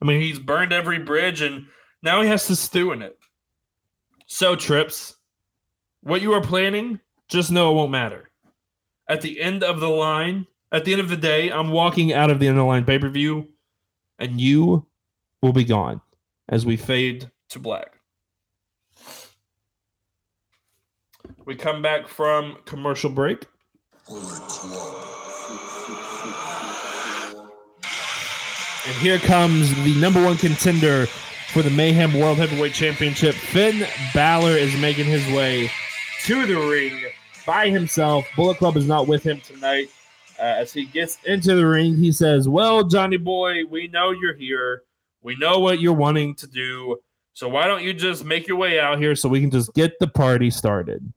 I 0.00 0.04
mean, 0.04 0.20
he's 0.20 0.38
burned 0.38 0.72
every 0.72 1.00
bridge 1.00 1.40
and 1.40 1.66
now 2.04 2.22
he 2.22 2.28
has 2.28 2.46
to 2.46 2.54
stew 2.54 2.92
in 2.92 3.02
it. 3.02 3.18
So, 4.26 4.54
Trips, 4.54 5.16
what 6.02 6.22
you 6.22 6.32
are 6.32 6.40
planning, 6.40 7.00
just 7.28 7.50
know 7.50 7.72
it 7.72 7.74
won't 7.74 7.90
matter. 7.90 8.30
at 9.08 9.20
the 9.20 9.40
end 9.40 9.64
of 9.64 9.80
the 9.80 9.88
line, 9.88 10.46
at 10.70 10.84
the 10.84 10.92
end 10.92 11.00
of 11.00 11.08
the 11.08 11.16
day, 11.16 11.50
I'm 11.50 11.70
walking 11.70 12.12
out 12.12 12.30
of 12.30 12.38
the 12.38 12.46
end 12.46 12.56
of 12.56 12.62
the 12.62 12.68
line 12.68 12.84
pay 12.84 13.00
per 13.00 13.08
view, 13.08 13.48
and 14.20 14.40
you 14.40 14.86
will 15.42 15.52
be 15.52 15.64
gone 15.64 16.00
as 16.48 16.64
we 16.64 16.76
fade 16.76 17.30
to 17.48 17.58
black. 17.58 17.94
We 21.46 21.56
come 21.56 21.82
back 21.82 22.06
from 22.06 22.58
commercial 22.66 23.10
break. 23.10 23.46
And 28.86 28.96
here 28.98 29.18
comes 29.18 29.74
the 29.82 29.94
number 30.00 30.22
one 30.22 30.36
contender 30.36 31.06
for 31.52 31.62
the 31.62 31.70
Mayhem 31.70 32.14
World 32.14 32.38
Heavyweight 32.38 32.72
Championship. 32.72 33.34
Finn 33.34 33.86
Balor 34.14 34.52
is 34.52 34.76
making 34.80 35.06
his 35.06 35.26
way 35.32 35.70
to 36.24 36.46
the 36.46 36.56
ring 36.56 37.02
by 37.46 37.68
himself. 37.68 38.26
Bullet 38.36 38.58
Club 38.58 38.76
is 38.76 38.86
not 38.86 39.08
with 39.08 39.22
him 39.22 39.40
tonight. 39.40 39.90
Uh, 40.40 40.56
as 40.56 40.72
he 40.72 40.86
gets 40.86 41.18
into 41.26 41.54
the 41.54 41.66
ring, 41.66 41.96
he 41.96 42.10
says, 42.10 42.48
Well, 42.48 42.84
Johnny 42.84 43.18
boy, 43.18 43.64
we 43.68 43.88
know 43.88 44.12
you're 44.12 44.34
here. 44.34 44.84
We 45.20 45.36
know 45.36 45.58
what 45.58 45.80
you're 45.80 45.92
wanting 45.92 46.34
to 46.36 46.46
do. 46.46 46.96
So 47.34 47.46
why 47.46 47.66
don't 47.66 47.82
you 47.82 47.92
just 47.92 48.24
make 48.24 48.48
your 48.48 48.56
way 48.56 48.80
out 48.80 48.98
here 48.98 49.14
so 49.14 49.28
we 49.28 49.42
can 49.42 49.50
just 49.50 49.74
get 49.74 49.98
the 50.00 50.06
party 50.06 50.48
started? 50.48 51.12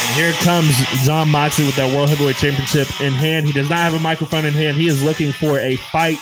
And 0.00 0.14
here 0.14 0.32
comes 0.44 0.76
John 1.04 1.28
Moxley 1.28 1.66
with 1.66 1.74
that 1.74 1.92
World 1.92 2.08
Heavyweight 2.08 2.36
Championship 2.36 3.00
in 3.00 3.12
hand. 3.12 3.46
He 3.46 3.52
does 3.52 3.68
not 3.68 3.80
have 3.80 3.94
a 3.94 3.98
microphone 3.98 4.44
in 4.44 4.54
hand. 4.54 4.76
He 4.76 4.86
is 4.86 5.02
looking 5.02 5.32
for 5.32 5.58
a 5.58 5.74
fight 5.74 6.18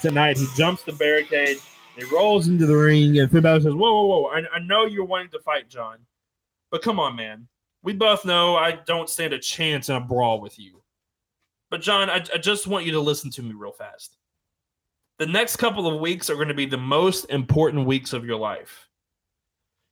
tonight. 0.00 0.38
He 0.38 0.46
jumps 0.56 0.84
the 0.84 0.92
barricade. 0.92 1.58
He 2.00 2.14
rolls 2.14 2.48
into 2.48 2.66
the 2.66 2.76
ring, 2.76 3.18
and 3.18 3.30
Finn 3.30 3.42
Balor 3.42 3.60
says, 3.60 3.74
"Whoa, 3.74 3.92
whoa, 3.92 4.06
whoa! 4.06 4.24
I, 4.26 4.42
I 4.54 4.58
know 4.60 4.86
you're 4.86 5.04
wanting 5.04 5.30
to 5.30 5.40
fight, 5.40 5.68
John, 5.68 5.98
but 6.70 6.82
come 6.82 6.98
on, 6.98 7.16
man. 7.16 7.48
We 7.82 7.92
both 7.94 8.24
know 8.24 8.56
I 8.56 8.72
don't 8.86 9.08
stand 9.08 9.32
a 9.32 9.38
chance 9.38 9.88
in 9.88 9.96
a 9.96 10.00
brawl 10.00 10.40
with 10.40 10.58
you. 10.58 10.82
But 11.70 11.80
John, 11.80 12.10
I, 12.10 12.24
I 12.34 12.38
just 12.38 12.66
want 12.66 12.84
you 12.84 12.92
to 12.92 13.00
listen 13.00 13.30
to 13.32 13.42
me 13.42 13.54
real 13.54 13.72
fast. 13.72 14.16
The 15.18 15.26
next 15.26 15.56
couple 15.56 15.86
of 15.86 16.00
weeks 16.00 16.28
are 16.28 16.34
going 16.34 16.48
to 16.48 16.54
be 16.54 16.66
the 16.66 16.76
most 16.76 17.26
important 17.30 17.86
weeks 17.86 18.12
of 18.12 18.24
your 18.24 18.38
life. 18.38 18.88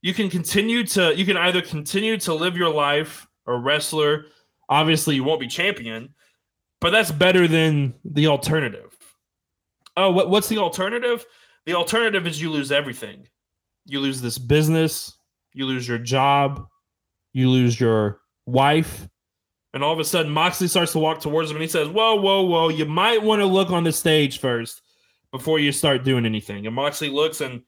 You 0.02 0.14
can 0.14 0.30
continue 0.30 0.84
to, 0.86 1.16
you 1.16 1.24
can 1.24 1.36
either 1.36 1.61
continue 1.61 2.16
to 2.18 2.34
live 2.34 2.56
your 2.56 2.72
life 2.72 3.26
a 3.46 3.56
wrestler. 3.56 4.26
Obviously, 4.68 5.14
you 5.14 5.24
won't 5.24 5.40
be 5.40 5.48
champion, 5.48 6.14
but 6.80 6.90
that's 6.90 7.11
better 7.11 7.48
than 7.48 7.94
the 8.04 8.26
alternative. 8.26 8.96
Oh, 9.96 10.12
what, 10.12 10.30
what's 10.30 10.48
the 10.48 10.59
alternative? 10.59 11.24
The 11.68 11.74
alternative 11.74 12.26
is 12.26 12.40
you 12.40 12.50
lose 12.50 12.72
everything. 12.72 13.28
You 13.84 14.00
lose 14.00 14.22
this 14.22 14.38
business, 14.38 15.18
you 15.52 15.66
lose 15.66 15.86
your 15.86 15.98
job, 15.98 16.66
you 17.34 17.50
lose 17.50 17.78
your 17.78 18.20
wife. 18.46 19.06
And 19.74 19.84
all 19.84 19.92
of 19.92 19.98
a 19.98 20.04
sudden, 20.04 20.32
Moxley 20.32 20.66
starts 20.66 20.92
to 20.92 20.98
walk 20.98 21.20
towards 21.20 21.50
him 21.50 21.58
and 21.58 21.62
he 21.62 21.68
says, 21.68 21.86
Whoa, 21.88 22.14
whoa, 22.14 22.40
whoa, 22.40 22.70
you 22.70 22.86
might 22.86 23.22
want 23.22 23.40
to 23.40 23.44
look 23.44 23.70
on 23.70 23.84
the 23.84 23.92
stage 23.92 24.38
first 24.40 24.80
before 25.30 25.58
you 25.58 25.70
start 25.70 26.04
doing 26.04 26.24
anything. 26.24 26.66
And 26.66 26.74
Moxley 26.74 27.10
looks 27.10 27.42
and 27.42 27.60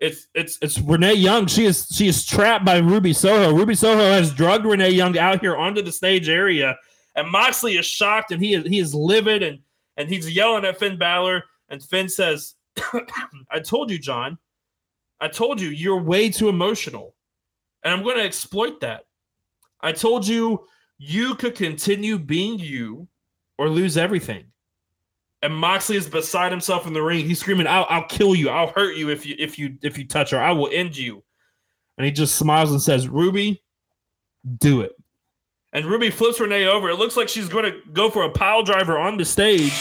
it's 0.00 0.26
it's 0.34 0.58
it's 0.60 0.80
Renee 0.80 1.14
Young. 1.14 1.46
She 1.46 1.64
is 1.64 1.86
she 1.92 2.08
is 2.08 2.26
trapped 2.26 2.64
by 2.64 2.78
Ruby 2.78 3.12
Soho. 3.12 3.54
Ruby 3.54 3.76
Soho 3.76 4.02
has 4.02 4.34
drugged 4.34 4.66
Renee 4.66 4.90
Young 4.90 5.16
out 5.16 5.42
here 5.42 5.56
onto 5.56 5.80
the 5.80 5.92
stage 5.92 6.28
area, 6.28 6.76
and 7.14 7.30
Moxley 7.30 7.76
is 7.76 7.86
shocked 7.86 8.32
and 8.32 8.42
he 8.42 8.54
is 8.54 8.66
he 8.66 8.80
is 8.80 8.96
livid 8.96 9.44
and 9.44 9.60
and 9.96 10.08
he's 10.08 10.28
yelling 10.28 10.64
at 10.64 10.80
Finn 10.80 10.98
Balor. 10.98 11.44
And 11.68 11.80
Finn 11.80 12.08
says, 12.08 12.53
"I 13.50 13.60
told 13.60 13.90
you, 13.90 13.98
John. 13.98 14.38
I 15.20 15.28
told 15.28 15.60
you 15.60 15.68
you're 15.68 16.02
way 16.02 16.30
too 16.30 16.48
emotional, 16.48 17.14
and 17.82 17.92
I'm 17.92 18.02
going 18.02 18.16
to 18.16 18.24
exploit 18.24 18.80
that. 18.80 19.04
I 19.80 19.92
told 19.92 20.26
you 20.26 20.66
you 20.98 21.34
could 21.34 21.54
continue 21.54 22.18
being 22.18 22.58
you 22.58 23.08
or 23.58 23.68
lose 23.68 23.96
everything." 23.96 24.46
and 25.44 25.54
Moxley 25.54 25.96
is 25.96 26.08
beside 26.08 26.50
himself 26.50 26.86
in 26.86 26.94
the 26.94 27.02
ring. 27.02 27.26
He's 27.26 27.38
screaming, 27.38 27.66
"I'll, 27.66 27.86
I'll 27.90 28.06
kill 28.06 28.34
you! 28.34 28.48
I'll 28.48 28.68
hurt 28.68 28.96
you 28.96 29.10
if 29.10 29.26
you 29.26 29.36
if 29.38 29.58
you 29.58 29.76
if 29.82 29.98
you 29.98 30.06
touch 30.06 30.30
her. 30.30 30.40
I 30.40 30.52
will 30.52 30.70
end 30.72 30.96
you." 30.96 31.22
And 31.98 32.06
he 32.06 32.10
just 32.10 32.36
smiles 32.36 32.70
and 32.70 32.80
says, 32.80 33.08
"Ruby, 33.08 33.62
do 34.56 34.80
it." 34.80 34.92
And 35.74 35.84
Ruby 35.84 36.08
flips 36.10 36.40
Renee 36.40 36.66
over. 36.66 36.88
It 36.88 36.98
looks 36.98 37.16
like 37.16 37.28
she's 37.28 37.48
going 37.48 37.64
to 37.64 37.78
go 37.92 38.08
for 38.08 38.22
a 38.22 38.30
pile 38.30 38.62
driver 38.62 38.98
on 38.98 39.18
the 39.18 39.24
stage. 39.24 39.72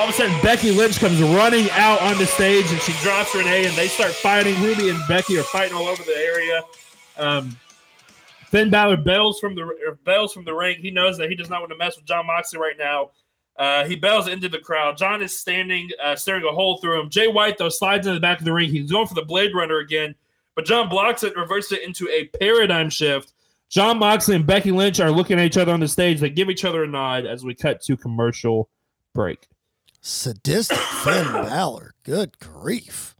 All 0.00 0.08
of 0.08 0.14
a 0.14 0.16
sudden, 0.16 0.40
Becky 0.40 0.70
Lynch 0.70 0.98
comes 0.98 1.20
running 1.20 1.68
out 1.72 2.00
on 2.00 2.16
the 2.16 2.24
stage, 2.24 2.64
and 2.70 2.80
she 2.80 2.92
drops 3.02 3.34
Renee, 3.34 3.66
and 3.66 3.76
they 3.76 3.86
start 3.86 4.12
fighting. 4.12 4.58
Ruby 4.62 4.88
and 4.88 4.98
Becky 5.06 5.38
are 5.38 5.42
fighting 5.42 5.76
all 5.76 5.86
over 5.86 6.02
the 6.02 6.16
area. 6.16 6.62
Um, 7.18 7.54
Finn 8.46 8.70
Balor 8.70 8.96
bails 8.96 9.38
from 9.38 9.54
the 9.54 9.68
bails 10.06 10.32
from 10.32 10.46
the 10.46 10.54
ring. 10.54 10.78
He 10.80 10.90
knows 10.90 11.18
that 11.18 11.28
he 11.28 11.36
does 11.36 11.50
not 11.50 11.60
want 11.60 11.72
to 11.72 11.76
mess 11.76 11.96
with 11.96 12.06
John 12.06 12.26
Moxley 12.26 12.58
right 12.58 12.78
now. 12.78 13.10
Uh, 13.58 13.84
he 13.84 13.94
bails 13.94 14.26
into 14.26 14.48
the 14.48 14.58
crowd. 14.58 14.96
John 14.96 15.20
is 15.20 15.38
standing, 15.38 15.90
uh, 16.02 16.16
staring 16.16 16.44
a 16.44 16.54
hole 16.54 16.78
through 16.78 16.98
him. 16.98 17.10
Jay 17.10 17.28
White, 17.28 17.58
though, 17.58 17.68
slides 17.68 18.06
in 18.06 18.14
the 18.14 18.20
back 18.20 18.38
of 18.38 18.46
the 18.46 18.54
ring. 18.54 18.70
He's 18.70 18.90
going 18.90 19.06
for 19.06 19.12
the 19.12 19.26
Blade 19.26 19.54
Runner 19.54 19.80
again, 19.80 20.14
but 20.54 20.64
John 20.64 20.88
blocks 20.88 21.24
it, 21.24 21.36
reverses 21.36 21.72
it 21.72 21.82
into 21.82 22.08
a 22.08 22.24
paradigm 22.38 22.88
shift. 22.88 23.34
John 23.68 23.98
Moxley 23.98 24.36
and 24.36 24.46
Becky 24.46 24.72
Lynch 24.72 24.98
are 24.98 25.10
looking 25.10 25.38
at 25.38 25.44
each 25.44 25.58
other 25.58 25.74
on 25.74 25.80
the 25.80 25.88
stage. 25.88 26.20
They 26.20 26.30
give 26.30 26.48
each 26.48 26.64
other 26.64 26.84
a 26.84 26.88
nod 26.88 27.26
as 27.26 27.44
we 27.44 27.54
cut 27.54 27.82
to 27.82 27.98
commercial 27.98 28.70
break. 29.14 29.46
Sadistic 30.00 30.78
Finn 31.04 31.26
Balor. 31.26 31.94
Good 32.04 32.38
grief. 32.38 33.14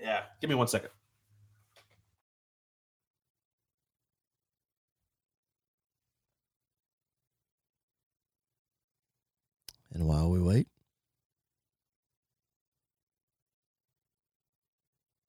Yeah. 0.00 0.22
Give 0.40 0.50
me 0.50 0.56
one 0.56 0.68
second. 0.68 0.90
And 9.94 10.06
while 10.06 10.30
we 10.30 10.40
wait, 10.40 10.66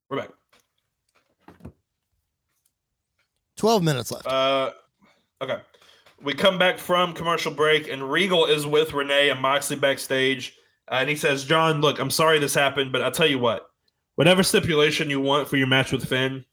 We're 0.10 0.20
back. 0.20 0.30
12 3.58 3.82
minutes 3.82 4.12
left. 4.12 4.28
Uh, 4.28 4.72
okay. 5.42 5.58
We 6.22 6.36
come 6.36 6.60
back 6.60 6.78
from 6.78 7.14
commercial 7.14 7.52
break, 7.52 7.88
and 7.90 8.12
Regal 8.12 8.46
is 8.46 8.68
with 8.68 8.94
Renee 8.94 9.30
and 9.32 9.42
Moxley 9.42 9.76
backstage. 9.76 10.56
Uh, 10.92 10.96
and 10.96 11.10
he 11.10 11.16
says, 11.16 11.46
John, 11.46 11.82
look, 11.82 12.00
I'm 12.00 12.10
sorry 12.10 12.40
this 12.40 12.54
happened, 12.54 12.92
but 12.92 13.02
I'll 13.02 13.12
tell 13.12 13.28
you 13.28 13.40
what. 13.40 13.68
Whatever 14.16 14.44
stipulation 14.44 15.10
you 15.10 15.20
want 15.20 15.48
for 15.48 15.58
your 15.58 15.68
match 15.68 15.92
with 15.92 16.08
Finn, 16.08 16.46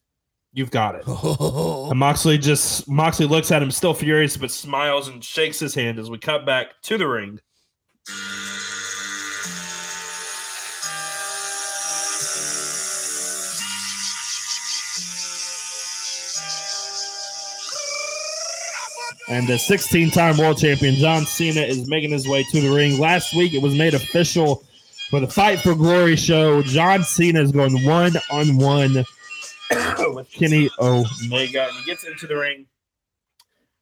you've 0.53 0.71
got 0.71 0.95
it. 0.95 1.05
And 1.91 1.99
Moxley 1.99 2.39
just 2.39 2.89
Moxley 2.89 3.27
looks 3.27 3.51
at 3.51 3.63
him, 3.63 3.71
still 3.71 3.95
furious, 3.95 4.37
but 4.37 4.51
smiles 4.51 5.09
and 5.09 5.23
shakes 5.23 5.59
his 5.59 5.75
hand 5.75 5.99
as 5.99 6.09
we 6.09 6.19
cut 6.19 6.47
back 6.47 6.81
to 6.83 6.97
the 6.97 7.09
ring. 7.09 7.41
And 19.31 19.47
the 19.47 19.59
16 19.59 20.11
time 20.11 20.37
world 20.39 20.59
champion 20.59 20.97
John 20.97 21.25
Cena 21.25 21.61
is 21.61 21.89
making 21.89 22.11
his 22.11 22.27
way 22.27 22.43
to 22.43 22.61
the 22.61 22.75
ring. 22.75 22.99
Last 22.99 23.33
week 23.33 23.55
it 23.55 23.63
was 23.63 23.77
made 23.77 23.95
official 23.95 24.65
for 25.09 25.21
the 25.21 25.29
Fight 25.29 25.61
for 25.61 25.77
Glory 25.77 26.17
show. 26.17 26.63
John 26.63 27.05
Cena 27.05 27.41
is 27.41 27.53
going 27.53 27.85
one 27.85 28.15
on 28.33 28.57
one 28.57 29.05
with 30.15 30.31
Kenny 30.33 30.69
Omega. 30.81 31.69
And 31.69 31.77
he 31.77 31.85
gets 31.87 32.03
into 32.05 32.27
the 32.27 32.37
ring 32.37 32.67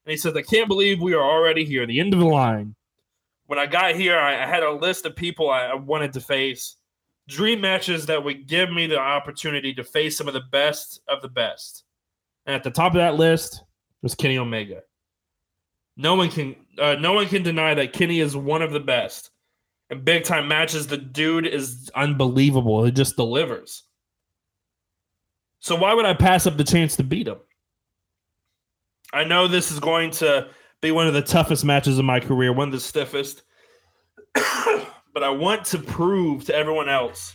and 0.08 0.10
he 0.12 0.18
says, 0.18 0.36
I 0.36 0.42
can't 0.42 0.68
believe 0.68 1.00
we 1.00 1.14
are 1.14 1.22
already 1.22 1.64
here, 1.64 1.86
the 1.86 2.00
end 2.00 2.12
of 2.12 2.20
the 2.20 2.26
line. 2.26 2.74
When 3.46 3.58
I 3.58 3.64
got 3.64 3.94
here, 3.94 4.18
I, 4.18 4.46
had 4.46 4.62
a 4.62 4.70
list 4.70 5.06
of 5.06 5.16
people 5.16 5.50
I 5.50 5.74
wanted 5.74 6.12
to 6.14 6.20
face, 6.20 6.76
dream 7.26 7.62
matches 7.62 8.04
that 8.06 8.22
would 8.22 8.46
give 8.46 8.70
me 8.70 8.86
the 8.86 8.98
opportunity 8.98 9.72
to 9.74 9.84
face 9.84 10.16
some 10.16 10.28
of 10.28 10.34
the 10.34 10.44
best 10.50 11.00
of 11.08 11.22
the 11.22 11.28
best. 11.28 11.84
And 12.44 12.54
at 12.54 12.64
the 12.64 12.70
top 12.70 12.92
of 12.92 12.98
that 12.98 13.16
list 13.16 13.62
was 14.02 14.14
Kenny 14.14 14.36
Omega. 14.36 14.82
No 15.98 16.14
one 16.14 16.30
can 16.30 16.54
uh, 16.78 16.94
no 16.94 17.12
one 17.12 17.26
can 17.26 17.42
deny 17.42 17.74
that 17.74 17.92
Kenny 17.92 18.20
is 18.20 18.36
one 18.36 18.62
of 18.62 18.72
the 18.72 18.80
best. 18.80 19.30
In 19.90 20.04
big 20.04 20.24
time 20.24 20.46
matches, 20.46 20.86
the 20.86 20.96
dude 20.96 21.46
is 21.46 21.90
unbelievable. 21.94 22.84
He 22.84 22.92
just 22.92 23.16
delivers. 23.16 23.82
So 25.58 25.74
why 25.74 25.92
would 25.92 26.06
I 26.06 26.14
pass 26.14 26.46
up 26.46 26.56
the 26.56 26.64
chance 26.64 26.96
to 26.96 27.02
beat 27.02 27.26
him? 27.26 27.38
I 29.12 29.24
know 29.24 29.48
this 29.48 29.72
is 29.72 29.80
going 29.80 30.12
to 30.12 30.48
be 30.80 30.92
one 30.92 31.08
of 31.08 31.14
the 31.14 31.22
toughest 31.22 31.64
matches 31.64 31.98
of 31.98 32.04
my 32.04 32.20
career, 32.20 32.52
one 32.52 32.68
of 32.68 32.72
the 32.72 32.80
stiffest. 32.80 33.42
but 34.34 35.24
I 35.24 35.30
want 35.30 35.64
to 35.66 35.78
prove 35.78 36.44
to 36.44 36.54
everyone 36.54 36.88
else, 36.88 37.34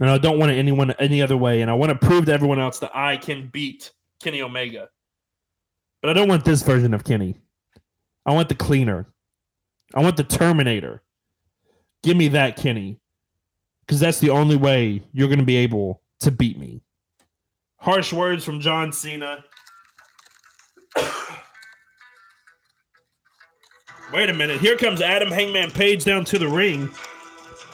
and 0.00 0.10
I 0.10 0.18
don't 0.18 0.40
want 0.40 0.50
it 0.50 0.56
anyone 0.56 0.90
any 0.98 1.22
other 1.22 1.36
way, 1.36 1.60
and 1.60 1.70
I 1.70 1.74
want 1.74 1.90
to 1.90 2.06
prove 2.06 2.24
to 2.24 2.32
everyone 2.32 2.58
else 2.58 2.80
that 2.80 2.96
I 2.96 3.16
can 3.16 3.48
beat 3.52 3.92
Kenny 4.20 4.42
Omega. 4.42 4.88
But 6.02 6.10
I 6.10 6.12
don't 6.14 6.28
want 6.28 6.44
this 6.44 6.62
version 6.62 6.94
of 6.94 7.04
Kenny. 7.04 7.36
I 8.26 8.32
want 8.32 8.48
the 8.48 8.54
cleaner. 8.54 9.06
I 9.94 10.00
want 10.00 10.16
the 10.16 10.24
Terminator. 10.24 11.02
Give 12.02 12.16
me 12.16 12.28
that 12.28 12.56
Kenny. 12.56 12.98
because 13.86 14.00
that's 14.00 14.20
the 14.20 14.30
only 14.30 14.56
way 14.56 15.02
you're 15.12 15.28
going 15.28 15.40
to 15.40 15.44
be 15.44 15.56
able 15.56 16.00
to 16.20 16.30
beat 16.30 16.56
me. 16.58 16.80
Harsh 17.78 18.12
words 18.12 18.44
from 18.44 18.60
John 18.60 18.92
Cena. 18.92 19.44
Wait 24.12 24.28
a 24.30 24.34
minute. 24.34 24.60
Here 24.60 24.76
comes 24.76 25.00
Adam 25.00 25.30
Hangman 25.30 25.72
Page 25.72 26.04
down 26.04 26.24
to 26.26 26.38
the 26.38 26.48
ring. 26.48 26.90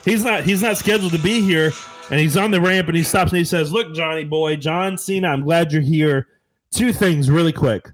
He's 0.04 0.24
not 0.24 0.44
he's 0.44 0.62
not 0.62 0.76
scheduled 0.78 1.12
to 1.12 1.18
be 1.18 1.40
here 1.42 1.72
and 2.10 2.20
he's 2.20 2.36
on 2.36 2.50
the 2.50 2.60
ramp 2.60 2.88
and 2.88 2.96
he 2.96 3.02
stops 3.02 3.32
and 3.32 3.38
he 3.38 3.44
says, 3.44 3.72
"Look, 3.72 3.94
Johnny 3.94 4.24
boy, 4.24 4.56
John 4.56 4.96
Cena, 4.96 5.28
I'm 5.28 5.42
glad 5.42 5.72
you're 5.72 5.82
here. 5.82 6.28
Two 6.70 6.92
things 6.92 7.30
really 7.30 7.52
quick. 7.52 7.90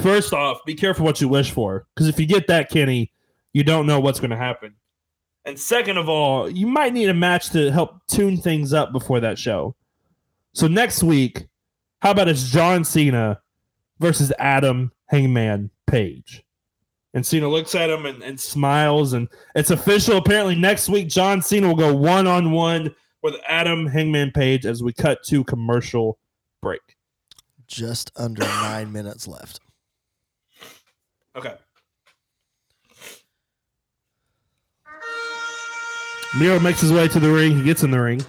First 0.00 0.32
off, 0.32 0.58
be 0.64 0.74
careful 0.74 1.04
what 1.04 1.20
you 1.20 1.28
wish 1.28 1.50
for 1.50 1.86
because 1.94 2.08
if 2.08 2.18
you 2.18 2.26
get 2.26 2.46
that 2.48 2.70
Kenny, 2.70 3.12
you 3.52 3.62
don't 3.62 3.86
know 3.86 4.00
what's 4.00 4.20
going 4.20 4.30
to 4.30 4.36
happen. 4.36 4.74
And 5.44 5.58
second 5.58 5.98
of 5.98 6.08
all, 6.08 6.48
you 6.48 6.66
might 6.66 6.92
need 6.92 7.08
a 7.08 7.14
match 7.14 7.50
to 7.50 7.70
help 7.70 8.00
tune 8.08 8.36
things 8.36 8.72
up 8.72 8.92
before 8.92 9.20
that 9.20 9.38
show. 9.38 9.76
So 10.52 10.66
next 10.66 11.02
week, 11.02 11.46
how 12.00 12.12
about 12.12 12.28
it's 12.28 12.48
John 12.50 12.84
Cena 12.84 13.40
versus 13.98 14.32
Adam 14.38 14.92
Hangman 15.06 15.70
Page? 15.86 16.42
And 17.12 17.24
Cena 17.24 17.48
looks 17.48 17.74
at 17.74 17.90
him 17.90 18.06
and, 18.06 18.22
and 18.22 18.40
smiles, 18.40 19.12
and 19.12 19.28
it's 19.54 19.70
official. 19.70 20.16
Apparently, 20.16 20.56
next 20.56 20.88
week, 20.88 21.08
John 21.08 21.42
Cena 21.42 21.68
will 21.68 21.76
go 21.76 21.94
one 21.94 22.26
on 22.26 22.50
one 22.50 22.94
with 23.22 23.36
Adam 23.46 23.86
Hangman 23.86 24.32
Page 24.32 24.66
as 24.66 24.82
we 24.82 24.92
cut 24.92 25.22
to 25.26 25.44
commercial 25.44 26.18
break. 26.60 26.80
Just 27.66 28.10
under 28.16 28.42
nine 28.42 28.92
minutes 28.92 29.28
left. 29.28 29.60
Okay. 31.36 31.54
Miro 36.38 36.58
makes 36.58 36.80
his 36.80 36.92
way 36.92 37.06
to 37.08 37.20
the 37.20 37.30
ring. 37.30 37.56
He 37.56 37.62
gets 37.62 37.82
in 37.82 37.90
the 37.90 38.00
ring. 38.00 38.24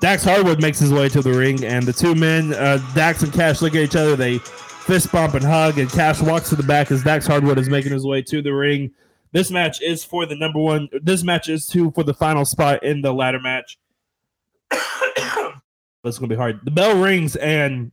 Dax 0.00 0.22
Harwood 0.22 0.60
makes 0.60 0.78
his 0.78 0.92
way 0.92 1.08
to 1.08 1.22
the 1.22 1.32
ring, 1.32 1.64
and 1.64 1.86
the 1.86 1.92
two 1.92 2.14
men, 2.14 2.52
uh, 2.52 2.76
Dax 2.94 3.22
and 3.22 3.32
Cash, 3.32 3.62
look 3.62 3.74
at 3.74 3.80
each 3.80 3.96
other. 3.96 4.16
They 4.16 4.36
fist 4.38 5.10
bump 5.10 5.32
and 5.32 5.42
hug, 5.44 5.78
and 5.78 5.90
Cash 5.90 6.20
walks 6.20 6.50
to 6.50 6.56
the 6.56 6.62
back 6.62 6.90
as 6.90 7.02
Dax 7.02 7.26
Harwood 7.26 7.58
is 7.58 7.70
making 7.70 7.92
his 7.92 8.04
way 8.04 8.20
to 8.20 8.42
the 8.42 8.52
ring. 8.52 8.90
This 9.32 9.50
match 9.50 9.80
is 9.80 10.04
for 10.04 10.26
the 10.26 10.36
number 10.36 10.60
one. 10.60 10.90
This 11.02 11.22
match 11.22 11.48
is 11.48 11.66
two 11.66 11.90
for 11.92 12.04
the 12.04 12.12
final 12.12 12.44
spot 12.44 12.84
in 12.84 13.00
the 13.00 13.14
ladder 13.14 13.40
match. 13.40 13.78
That's 14.70 16.18
gonna 16.18 16.28
be 16.28 16.36
hard. 16.36 16.60
The 16.64 16.70
bell 16.70 17.00
rings 17.00 17.34
and 17.36 17.92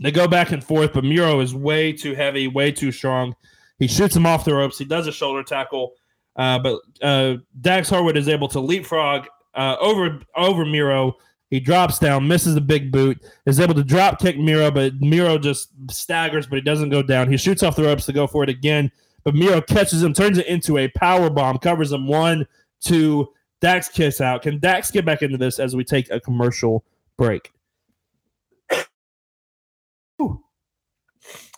they 0.00 0.10
go 0.10 0.26
back 0.26 0.52
and 0.52 0.64
forth, 0.64 0.92
but 0.92 1.04
Miro 1.04 1.40
is 1.40 1.54
way 1.54 1.92
too 1.92 2.14
heavy, 2.14 2.48
way 2.48 2.72
too 2.72 2.90
strong. 2.90 3.34
He 3.78 3.86
shoots 3.86 4.16
him 4.16 4.26
off 4.26 4.44
the 4.44 4.54
ropes. 4.54 4.78
He 4.78 4.84
does 4.84 5.06
a 5.06 5.12
shoulder 5.12 5.42
tackle, 5.42 5.92
uh, 6.36 6.58
but 6.58 6.80
uh, 7.02 7.36
Dax 7.60 7.88
Harwood 7.90 8.16
is 8.16 8.28
able 8.28 8.48
to 8.48 8.60
leapfrog 8.60 9.26
uh, 9.54 9.76
over 9.80 10.20
over 10.36 10.64
Miro. 10.64 11.16
He 11.50 11.58
drops 11.60 11.98
down, 11.98 12.28
misses 12.28 12.54
the 12.54 12.60
big 12.60 12.92
boot, 12.92 13.20
is 13.44 13.58
able 13.58 13.74
to 13.74 13.82
drop 13.82 14.20
kick 14.20 14.38
Miro, 14.38 14.70
but 14.70 14.94
Miro 15.00 15.36
just 15.36 15.70
staggers, 15.90 16.46
but 16.46 16.56
he 16.56 16.62
doesn't 16.62 16.90
go 16.90 17.02
down. 17.02 17.28
He 17.28 17.36
shoots 17.36 17.62
off 17.62 17.74
the 17.74 17.82
ropes 17.82 18.06
to 18.06 18.12
go 18.12 18.26
for 18.26 18.44
it 18.44 18.48
again, 18.48 18.92
but 19.24 19.34
Miro 19.34 19.60
catches 19.60 20.02
him, 20.02 20.14
turns 20.14 20.38
it 20.38 20.46
into 20.46 20.78
a 20.78 20.88
power 20.88 21.28
bomb, 21.28 21.58
covers 21.58 21.92
him 21.92 22.06
one, 22.06 22.46
two. 22.80 23.28
Dax 23.60 23.88
kiss 23.88 24.22
out. 24.22 24.40
Can 24.40 24.58
Dax 24.58 24.90
get 24.90 25.04
back 25.04 25.20
into 25.20 25.36
this 25.36 25.58
as 25.58 25.76
we 25.76 25.84
take 25.84 26.10
a 26.10 26.18
commercial 26.18 26.82
break? 27.18 27.52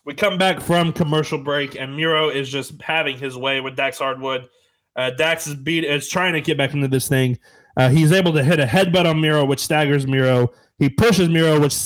We 0.05 0.15
come 0.15 0.37
back 0.37 0.61
from 0.61 0.93
commercial 0.93 1.39
break, 1.39 1.77
and 1.77 1.97
Miro 1.97 2.29
is 2.29 2.51
just 2.51 2.81
having 2.83 3.17
his 3.19 3.37
way 3.37 3.61
with 3.61 3.77
Dax 3.77 3.99
Harwood. 3.99 4.49
Uh, 4.97 5.11
Dax 5.11 5.47
is 5.47 5.55
beat 5.55 5.85
is 5.85 6.09
trying 6.09 6.33
to 6.33 6.41
get 6.41 6.59
back 6.59 6.75
into 6.75 6.89
this 6.89 7.09
thing. 7.09 7.39
Uh, 7.77 7.89
he's 7.89 8.13
able 8.13 8.33
to 8.33 8.43
hit 8.43 8.59
a 8.61 8.67
headbutt 8.67 9.09
on 9.09 9.21
Miro, 9.21 9.45
which 9.45 9.61
staggers 9.61 10.07
Miro. 10.07 10.51
He 10.79 10.89
pushes 10.89 11.29
Miro, 11.29 11.61
which 11.61 11.77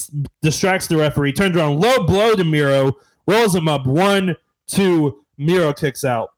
distracts 0.41 0.87
the 0.87 0.97
referee. 0.97 1.35
Turns 1.35 1.57
around, 1.57 1.79
low 1.79 2.07
blow 2.07 2.35
to 2.35 2.45
Miro, 2.45 2.95
rolls 3.29 3.55
him 3.55 3.69
up. 3.69 3.87
One, 3.87 4.35
two, 4.67 5.23
Miro 5.37 5.73
kicks 5.75 6.03
out. 6.03 6.31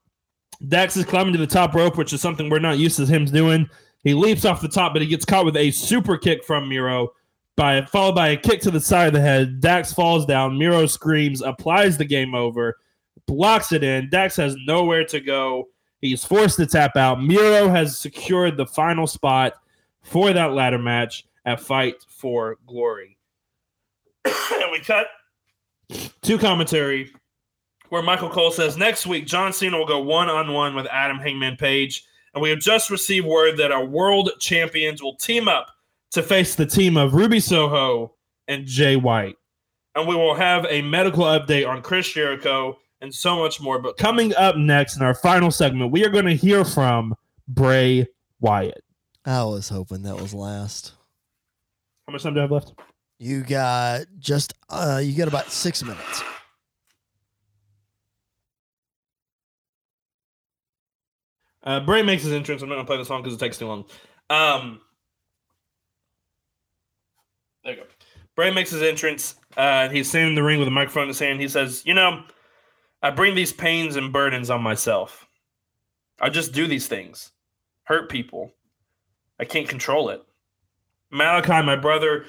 Dax 0.67 0.97
is 0.97 1.05
climbing 1.05 1.33
to 1.33 1.39
the 1.39 1.47
top 1.47 1.73
rope, 1.73 1.97
which 1.97 2.11
is 2.11 2.21
something 2.21 2.49
we're 2.49 2.59
not 2.59 2.77
used 2.77 2.97
to 2.97 3.05
him 3.05 3.23
doing. 3.23 3.69
He 4.03 4.13
leaps 4.13 4.43
off 4.43 4.61
the 4.61 4.67
top, 4.67 4.93
but 4.93 5.01
he 5.01 5.07
gets 5.07 5.25
caught 5.25 5.45
with 5.45 5.55
a 5.55 5.71
super 5.71 6.17
kick 6.17 6.43
from 6.43 6.67
Miro, 6.67 7.09
by 7.59 7.81
followed 7.81 8.15
by 8.15 8.29
a 8.29 8.37
kick 8.37 8.61
to 8.61 8.71
the 8.71 8.79
side 8.79 9.07
of 9.07 9.13
the 9.13 9.19
head. 9.19 9.59
Dax 9.59 9.91
falls 9.91 10.25
down. 10.25 10.57
Miro 10.57 10.85
screams, 10.85 11.41
applies 11.41 11.97
the 11.97 12.05
game 12.05 12.33
over, 12.33 12.77
blocks 13.27 13.73
it 13.73 13.83
in. 13.83 14.09
Dax 14.09 14.37
has 14.37 14.55
nowhere 14.65 15.03
to 15.05 15.19
go. 15.19 15.67
He's 15.99 16.23
forced 16.23 16.55
to 16.55 16.65
tap 16.65 16.95
out. 16.95 17.21
Miro 17.21 17.67
has 17.67 17.99
secured 17.99 18.55
the 18.55 18.65
final 18.65 19.05
spot 19.05 19.55
for 20.01 20.31
that 20.31 20.53
ladder 20.53 20.79
match 20.79 21.25
at 21.45 21.59
Fight 21.59 21.95
for 22.07 22.55
Glory. 22.65 23.17
and 24.25 24.71
we 24.71 24.79
cut 24.79 25.07
to 26.21 26.37
commentary 26.37 27.11
where 27.89 28.01
Michael 28.01 28.29
Cole 28.29 28.51
says 28.51 28.77
next 28.77 29.05
week 29.05 29.25
John 29.27 29.51
Cena 29.51 29.77
will 29.77 29.85
go 29.85 29.99
one 29.99 30.29
on 30.29 30.53
one 30.53 30.75
with 30.75 30.87
Adam 30.87 31.17
Hangman 31.17 31.57
Page. 31.57 32.05
And 32.33 32.41
we 32.41 32.51
have 32.51 32.59
just 32.59 32.89
received 32.89 33.27
word 33.27 33.57
that 33.57 33.73
our 33.73 33.83
world 33.83 34.29
champions 34.39 35.03
will 35.03 35.15
team 35.15 35.49
up 35.49 35.67
to 36.11 36.23
face 36.23 36.55
the 36.55 36.65
team 36.65 36.97
of 36.97 37.13
Ruby 37.13 37.39
Soho 37.39 38.13
and 38.47 38.65
Jay 38.65 38.95
White. 38.95 39.35
And 39.95 40.07
we 40.07 40.15
will 40.15 40.35
have 40.35 40.65
a 40.69 40.81
medical 40.81 41.23
update 41.23 41.67
on 41.67 41.81
Chris 41.81 42.11
Jericho 42.11 42.77
and 43.01 43.13
so 43.13 43.37
much 43.37 43.59
more. 43.59 43.79
But 43.79 43.97
coming 43.97 44.33
up 44.35 44.55
next 44.55 44.97
in 44.97 45.03
our 45.03 45.13
final 45.13 45.51
segment, 45.51 45.91
we 45.91 46.05
are 46.05 46.09
going 46.09 46.25
to 46.25 46.35
hear 46.35 46.63
from 46.63 47.15
Bray 47.47 48.07
Wyatt. 48.39 48.83
I 49.25 49.43
was 49.43 49.69
hoping 49.69 50.03
that 50.03 50.15
was 50.15 50.33
last. 50.33 50.93
How 52.07 52.13
much 52.13 52.23
time 52.23 52.33
do 52.33 52.39
I 52.39 52.43
have 52.43 52.51
left? 52.51 52.73
You 53.19 53.43
got 53.43 54.05
just 54.17 54.53
uh 54.69 55.01
you 55.03 55.15
got 55.15 55.27
about 55.27 55.51
six 55.51 55.83
minutes. 55.83 56.23
Uh, 61.61 61.79
Bray 61.81 62.01
makes 62.01 62.23
his 62.23 62.31
entrance. 62.31 62.61
I'm 62.61 62.69
not 62.69 62.75
going 62.75 62.85
to 62.85 62.89
play 62.89 62.97
the 62.97 63.05
song 63.05 63.21
because 63.21 63.35
it 63.35 63.39
takes 63.39 63.57
too 63.57 63.67
long. 63.67 63.85
Um, 64.29 64.79
there 67.63 67.73
you 67.73 67.81
go. 67.81 67.87
Bray 68.35 68.51
makes 68.51 68.71
his 68.71 68.81
entrance. 68.81 69.35
Uh, 69.57 69.89
he's 69.89 70.09
standing 70.09 70.29
in 70.29 70.35
the 70.35 70.43
ring 70.43 70.59
with 70.59 70.67
a 70.67 70.71
microphone 70.71 71.03
in 71.03 71.09
his 71.09 71.19
hand. 71.19 71.41
He 71.41 71.47
says, 71.47 71.83
You 71.85 71.93
know, 71.93 72.23
I 73.01 73.09
bring 73.09 73.35
these 73.35 73.53
pains 73.53 73.95
and 73.95 74.13
burdens 74.13 74.49
on 74.49 74.61
myself. 74.61 75.27
I 76.21 76.29
just 76.29 76.53
do 76.53 76.67
these 76.67 76.87
things, 76.87 77.31
hurt 77.83 78.09
people. 78.09 78.53
I 79.39 79.45
can't 79.45 79.67
control 79.67 80.09
it. 80.09 80.21
Malachi, 81.11 81.65
my 81.65 81.75
brother, 81.75 82.25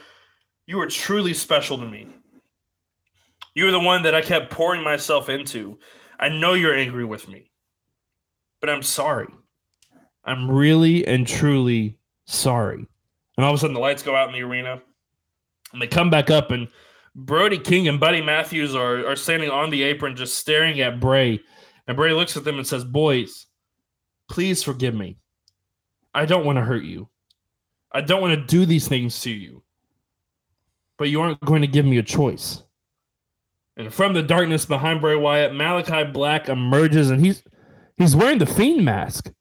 you 0.67 0.81
are 0.81 0.87
truly 0.87 1.35
special 1.35 1.77
to 1.79 1.87
me. 1.87 2.09
You 3.55 3.65
were 3.65 3.73
the 3.73 3.81
one 3.81 4.05
that 4.05 4.15
I 4.15 4.23
kept 4.23 4.51
pouring 4.51 4.83
myself 4.83 5.29
into. 5.29 5.79
I 6.21 6.29
know 6.29 6.55
you're 6.55 6.75
angry 6.75 7.05
with 7.05 7.29
me, 7.29 7.51
but 8.61 8.71
I'm 8.71 8.83
sorry. 8.83 9.29
I'm 10.25 10.51
really 10.51 11.07
and 11.07 11.27
truly 11.27 11.99
sorry. 12.27 12.87
And 13.37 13.45
all 13.45 13.53
of 13.53 13.57
a 13.57 13.59
sudden, 13.59 13.75
the 13.75 13.81
lights 13.81 14.03
go 14.03 14.15
out 14.15 14.29
in 14.29 14.35
the 14.35 14.43
arena, 14.43 14.81
and 15.73 15.81
they 15.81 15.87
come 15.87 16.11
back 16.11 16.31
up, 16.31 16.51
and 16.51 16.69
Brody 17.15 17.59
King 17.59 17.89
and 17.89 17.99
Buddy 18.01 18.23
Matthews 18.23 18.75
are, 18.75 19.07
are 19.07 19.17
standing 19.17 19.51
on 19.51 19.71
the 19.71 19.83
apron 19.83 20.17
just 20.17 20.39
staring 20.39 20.81
at 20.81 21.01
Bray. 21.01 21.41
And 21.87 21.97
Bray 21.97 22.13
looks 22.13 22.37
at 22.37 22.45
them 22.45 22.59
and 22.59 22.67
says, 22.67 22.85
Boys, 22.85 23.47
please 24.29 24.63
forgive 24.63 24.95
me. 24.95 25.19
I 26.15 26.25
don't 26.27 26.45
want 26.45 26.57
to 26.57 26.65
hurt 26.65 26.85
you. 26.85 27.09
I 27.93 28.01
don't 28.01 28.21
want 28.21 28.39
to 28.39 28.47
do 28.47 28.65
these 28.65 28.87
things 28.87 29.21
to 29.23 29.31
you. 29.31 29.63
But 30.99 31.09
you 31.09 31.21
aren't 31.21 31.41
going 31.41 31.63
to 31.63 31.69
give 31.69 31.85
me 31.85 31.99
a 31.99 32.03
choice. 32.03 32.63
And 33.77 33.93
from 33.93 34.13
the 34.13 34.23
darkness 34.23 34.67
behind 34.67 35.01
Bray 35.01 35.17
Wyatt, 35.17 35.55
Malachi 35.55 36.05
Black 36.05 36.49
emerges 36.49 37.11
and 37.11 37.25
he's 37.25 37.43
he's 37.97 38.15
wearing 38.15 38.39
the 38.39 38.47
fiend 38.47 38.85
mask. 38.85 39.33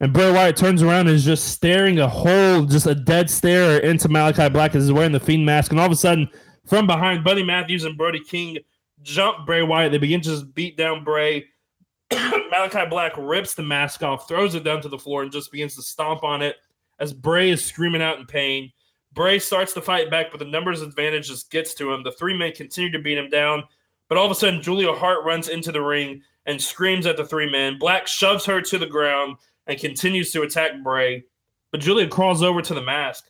And 0.00 0.12
Bray 0.12 0.30
Wyatt 0.30 0.56
turns 0.56 0.82
around 0.82 1.06
and 1.06 1.16
is 1.16 1.24
just 1.24 1.48
staring 1.48 1.98
a 1.98 2.08
hole, 2.08 2.64
just 2.64 2.86
a 2.86 2.94
dead 2.94 3.30
stare 3.30 3.78
into 3.78 4.08
Malachi 4.08 4.48
Black 4.50 4.74
as 4.74 4.84
he's 4.84 4.92
wearing 4.92 5.12
the 5.12 5.20
fiend 5.20 5.46
mask. 5.46 5.70
And 5.70 5.80
all 5.80 5.86
of 5.86 5.92
a 5.92 5.96
sudden, 5.96 6.28
from 6.66 6.86
behind, 6.86 7.24
Buddy 7.24 7.42
Matthews 7.42 7.84
and 7.84 7.96
Brody 7.96 8.20
King 8.20 8.58
jump 9.02 9.46
Bray 9.46 9.62
Wyatt. 9.62 9.92
They 9.92 9.98
begin 9.98 10.20
to 10.20 10.28
just 10.28 10.54
beat 10.54 10.76
down 10.76 11.02
Bray. 11.02 11.46
Malachi 12.12 12.88
Black 12.90 13.12
rips 13.16 13.54
the 13.54 13.62
mask 13.62 14.02
off, 14.02 14.28
throws 14.28 14.54
it 14.54 14.64
down 14.64 14.82
to 14.82 14.88
the 14.88 14.98
floor, 14.98 15.22
and 15.22 15.32
just 15.32 15.50
begins 15.50 15.76
to 15.76 15.82
stomp 15.82 16.24
on 16.24 16.42
it 16.42 16.56
as 16.98 17.14
Bray 17.14 17.50
is 17.50 17.64
screaming 17.64 18.02
out 18.02 18.18
in 18.18 18.26
pain. 18.26 18.70
Bray 19.12 19.38
starts 19.38 19.72
to 19.74 19.80
fight 19.80 20.10
back, 20.10 20.26
but 20.30 20.38
the 20.38 20.44
numbers 20.44 20.82
advantage 20.82 21.28
just 21.28 21.50
gets 21.50 21.72
to 21.74 21.92
him. 21.92 22.02
The 22.02 22.12
three 22.12 22.36
men 22.36 22.52
continue 22.52 22.90
to 22.92 22.98
beat 22.98 23.16
him 23.16 23.30
down, 23.30 23.64
but 24.08 24.18
all 24.18 24.26
of 24.26 24.30
a 24.30 24.34
sudden, 24.34 24.60
Julia 24.60 24.92
Hart 24.92 25.24
runs 25.24 25.48
into 25.48 25.72
the 25.72 25.80
ring 25.80 26.20
and 26.44 26.60
screams 26.60 27.06
at 27.06 27.16
the 27.16 27.24
three 27.24 27.50
men. 27.50 27.78
Black 27.78 28.06
shoves 28.06 28.44
her 28.44 28.60
to 28.60 28.78
the 28.78 28.86
ground 28.86 29.36
and 29.66 29.78
continues 29.78 30.30
to 30.32 30.42
attack 30.42 30.82
Bray, 30.82 31.24
but 31.70 31.80
Julia 31.80 32.08
crawls 32.08 32.42
over 32.42 32.62
to 32.62 32.74
the 32.74 32.82
mask 32.82 33.24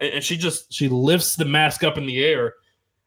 and, 0.00 0.14
and 0.14 0.24
she 0.24 0.36
just 0.36 0.72
she 0.72 0.88
lifts 0.88 1.36
the 1.36 1.44
mask 1.44 1.84
up 1.84 1.98
in 1.98 2.06
the 2.06 2.24
air. 2.24 2.54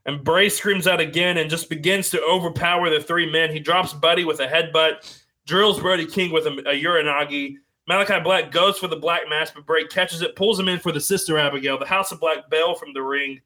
And 0.05 0.23
Bray 0.23 0.49
screams 0.49 0.87
out 0.87 0.99
again 0.99 1.37
and 1.37 1.49
just 1.49 1.69
begins 1.69 2.09
to 2.09 2.21
overpower 2.23 2.89
the 2.89 2.99
three 2.99 3.31
men. 3.31 3.51
He 3.51 3.59
drops 3.59 3.93
Buddy 3.93 4.23
with 4.23 4.39
a 4.39 4.47
headbutt, 4.47 5.21
drills 5.45 5.79
Brody 5.79 6.07
King 6.07 6.31
with 6.31 6.47
a, 6.47 6.51
a 6.69 6.83
Uranage, 6.83 7.57
Malachi 7.87 8.19
Black 8.23 8.51
goes 8.51 8.77
for 8.77 8.87
the 8.87 8.95
black 8.95 9.23
mask, 9.29 9.53
but 9.55 9.65
Bray 9.65 9.85
catches 9.85 10.21
it, 10.21 10.35
pulls 10.35 10.59
him 10.59 10.67
in 10.67 10.79
for 10.79 10.91
the 10.91 11.01
sister 11.01 11.37
Abigail. 11.37 11.77
The 11.77 11.85
House 11.85 12.11
of 12.11 12.19
Black 12.19 12.49
Bell 12.49 12.75
from 12.75 12.93
the 12.93 13.01
ring. 13.01 13.41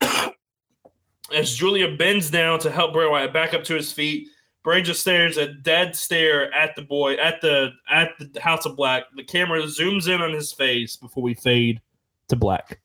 As 1.34 1.54
Julia 1.54 1.96
bends 1.96 2.30
down 2.30 2.58
to 2.60 2.70
help 2.70 2.92
Bray 2.92 3.06
Wyatt 3.06 3.32
back 3.32 3.54
up 3.54 3.62
to 3.64 3.74
his 3.74 3.92
feet, 3.92 4.28
Bray 4.62 4.82
just 4.82 5.00
stares 5.00 5.36
a 5.36 5.52
dead 5.52 5.96
stare 5.96 6.52
at 6.52 6.76
the 6.76 6.82
boy 6.82 7.14
at 7.14 7.40
the 7.40 7.70
at 7.90 8.10
the 8.18 8.40
House 8.40 8.66
of 8.66 8.76
Black. 8.76 9.04
The 9.16 9.24
camera 9.24 9.62
zooms 9.62 10.06
in 10.06 10.20
on 10.20 10.32
his 10.32 10.52
face 10.52 10.96
before 10.96 11.22
we 11.22 11.34
fade 11.34 11.80
to 12.28 12.36
black. 12.36 12.80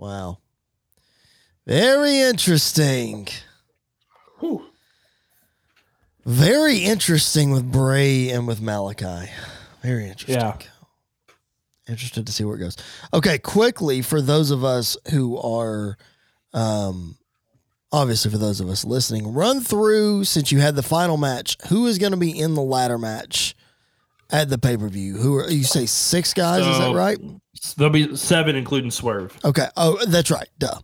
Wow. 0.00 0.38
Very 1.66 2.20
interesting. 2.20 3.28
Whew. 4.38 4.64
Very 6.24 6.78
interesting 6.78 7.50
with 7.50 7.70
Bray 7.70 8.30
and 8.30 8.46
with 8.46 8.62
Malachi. 8.62 9.30
Very 9.82 10.08
interesting. 10.08 10.36
Yeah. 10.36 10.56
Interested 11.90 12.24
to 12.26 12.32
see 12.32 12.44
where 12.44 12.56
it 12.56 12.60
goes. 12.60 12.76
Okay, 13.12 13.38
quickly 13.38 14.00
for 14.00 14.22
those 14.22 14.50
of 14.50 14.64
us 14.64 14.96
who 15.10 15.36
are 15.38 15.96
um 16.52 17.16
obviously 17.92 18.30
for 18.30 18.38
those 18.38 18.60
of 18.60 18.68
us 18.68 18.84
listening, 18.84 19.32
run 19.32 19.60
through 19.60 20.24
since 20.24 20.52
you 20.52 20.60
had 20.60 20.76
the 20.76 20.82
final 20.82 21.16
match, 21.16 21.56
who 21.68 21.86
is 21.86 21.98
going 21.98 22.12
to 22.12 22.16
be 22.16 22.30
in 22.38 22.54
the 22.54 22.62
ladder 22.62 22.98
match 22.98 23.56
at 24.30 24.48
the 24.48 24.58
pay-per-view? 24.58 25.16
Who 25.16 25.36
are 25.36 25.50
you 25.50 25.64
say 25.64 25.86
six 25.86 26.32
guys, 26.32 26.64
is 26.64 26.78
that 26.78 26.94
right? 26.94 27.18
There'll 27.76 27.92
be 27.92 28.16
seven, 28.16 28.54
including 28.54 28.90
Swerve. 28.92 29.36
Okay. 29.44 29.66
Oh, 29.76 29.98
that's 30.06 30.30
right. 30.30 30.48
Duh. 30.58 30.78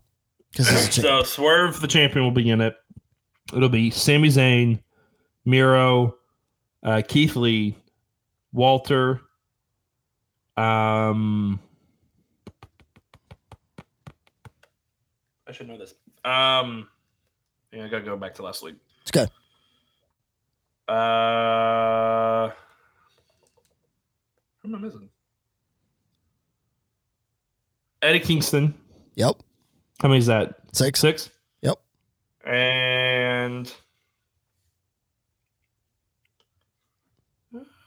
Cuz 0.57 0.69
he's 0.69 0.89
a 0.89 0.91
champ. 0.91 1.07
So 1.07 1.23
Swerve, 1.23 1.81
the 1.81 1.87
champion, 1.87 2.25
will 2.25 2.33
be 2.33 2.51
in 2.51 2.61
it. 2.61 2.75
It'll 3.55 3.69
be 3.69 3.91
Sami 3.91 4.29
Zayn, 4.29 4.81
Miro, 5.45 6.17
uh, 6.83 7.03
Keith 7.07 7.37
Lee, 7.37 7.77
Walter. 8.53 9.21
Um, 10.57 11.61
I 15.47 15.53
should 15.53 15.69
know 15.69 15.79
this. 15.79 15.95
Um, 16.25 16.89
yeah, 17.73 17.85
I 17.85 17.89
gotta 17.89 18.05
go 18.05 18.17
back 18.17 18.35
to 18.37 18.43
last 18.43 18.63
week. 18.63 18.77
It's 19.03 19.11
okay. 19.17 19.31
Uh, 20.89 22.51
who 24.63 24.69
am 24.69 24.75
I 24.75 24.79
missing? 24.79 25.09
Eddie 28.03 28.21
Kingston. 28.21 28.75
Yep. 29.17 29.37
How 30.01 30.09
many 30.09 30.19
is 30.19 30.27
that? 30.27 30.55
Six. 30.73 31.01
Six. 31.01 31.31
Yep. 31.63 31.79
And 32.45 33.73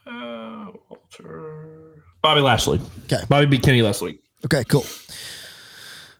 uh, 0.06 0.66
Walter, 0.88 1.59
Bobby 2.22 2.40
Lashley. 2.40 2.80
Okay. 3.04 3.22
Bobby 3.28 3.46
beat 3.46 3.62
Kenny 3.62 3.82
last 3.82 4.02
week. 4.02 4.22
Okay, 4.44 4.64
cool. 4.64 4.84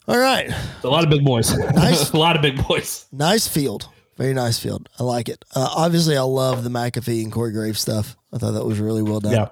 All 0.08 0.18
right. 0.18 0.50
A 0.82 0.88
lot 0.88 1.04
of 1.04 1.10
big 1.10 1.24
boys. 1.24 1.56
Nice. 1.56 2.10
a 2.12 2.16
lot 2.16 2.36
of 2.36 2.42
big 2.42 2.66
boys. 2.66 3.06
Nice 3.12 3.46
field. 3.46 3.88
Very 4.16 4.34
nice 4.34 4.58
field. 4.58 4.88
I 4.98 5.02
like 5.04 5.28
it. 5.28 5.44
Uh, 5.54 5.68
obviously, 5.74 6.16
I 6.16 6.22
love 6.22 6.64
the 6.64 6.70
McAfee 6.70 7.22
and 7.22 7.32
Corey 7.32 7.52
Graves 7.52 7.80
stuff. 7.80 8.16
I 8.32 8.38
thought 8.38 8.52
that 8.52 8.64
was 8.64 8.78
really 8.78 9.02
well 9.02 9.20
done. 9.20 9.32
Yeah. 9.32 9.48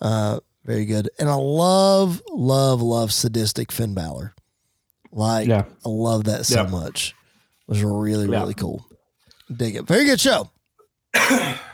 Uh, 0.00 0.40
very 0.64 0.84
good. 0.84 1.10
And 1.18 1.28
I 1.28 1.34
love, 1.34 2.22
love, 2.30 2.80
love 2.80 3.12
sadistic 3.12 3.72
Finn 3.72 3.94
Balor. 3.94 4.34
Like, 5.10 5.48
Yeah. 5.48 5.64
I 5.84 5.88
love 5.88 6.24
that 6.24 6.46
so 6.46 6.62
Yeah. 6.62 6.70
much. 6.70 7.14
It 7.68 7.72
was 7.72 7.82
really, 7.82 8.28
Yeah. 8.30 8.40
really 8.40 8.54
cool. 8.54 8.86
Dig 9.54 9.76
it. 9.76 9.86
Very 9.86 10.04
good 10.04 10.20
show. 10.20 10.50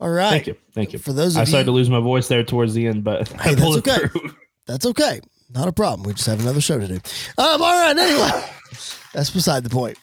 All 0.00 0.10
right. 0.10 0.30
Thank 0.30 0.46
you. 0.46 0.56
Thank 0.72 0.92
you. 0.92 0.98
For 0.98 1.12
those 1.12 1.36
of 1.36 1.42
I 1.42 1.44
started 1.44 1.62
you- 1.66 1.72
to 1.72 1.76
lose 1.76 1.90
my 1.90 2.00
voice 2.00 2.28
there 2.28 2.42
towards 2.44 2.74
the 2.74 2.86
end, 2.86 3.02
but 3.04 3.28
Hey, 3.28 3.50
I 3.50 3.54
that's 3.54 3.60
pulled 3.60 3.76
it 3.78 3.88
okay. 3.88 4.08
through. 4.08 4.30
That's 4.66 4.84
okay. 4.86 5.20
Not 5.54 5.68
a 5.68 5.72
problem. 5.72 6.02
We 6.08 6.12
just 6.14 6.26
have 6.26 6.40
another 6.40 6.60
show 6.60 6.78
to 6.80 6.88
do. 6.88 6.94
Um, 7.38 7.62
all 7.62 7.72
right. 7.72 7.96
Anyway, 7.96 8.44
that's 9.14 9.30
beside 9.30 9.62
the 9.62 9.70
point. 9.70 9.96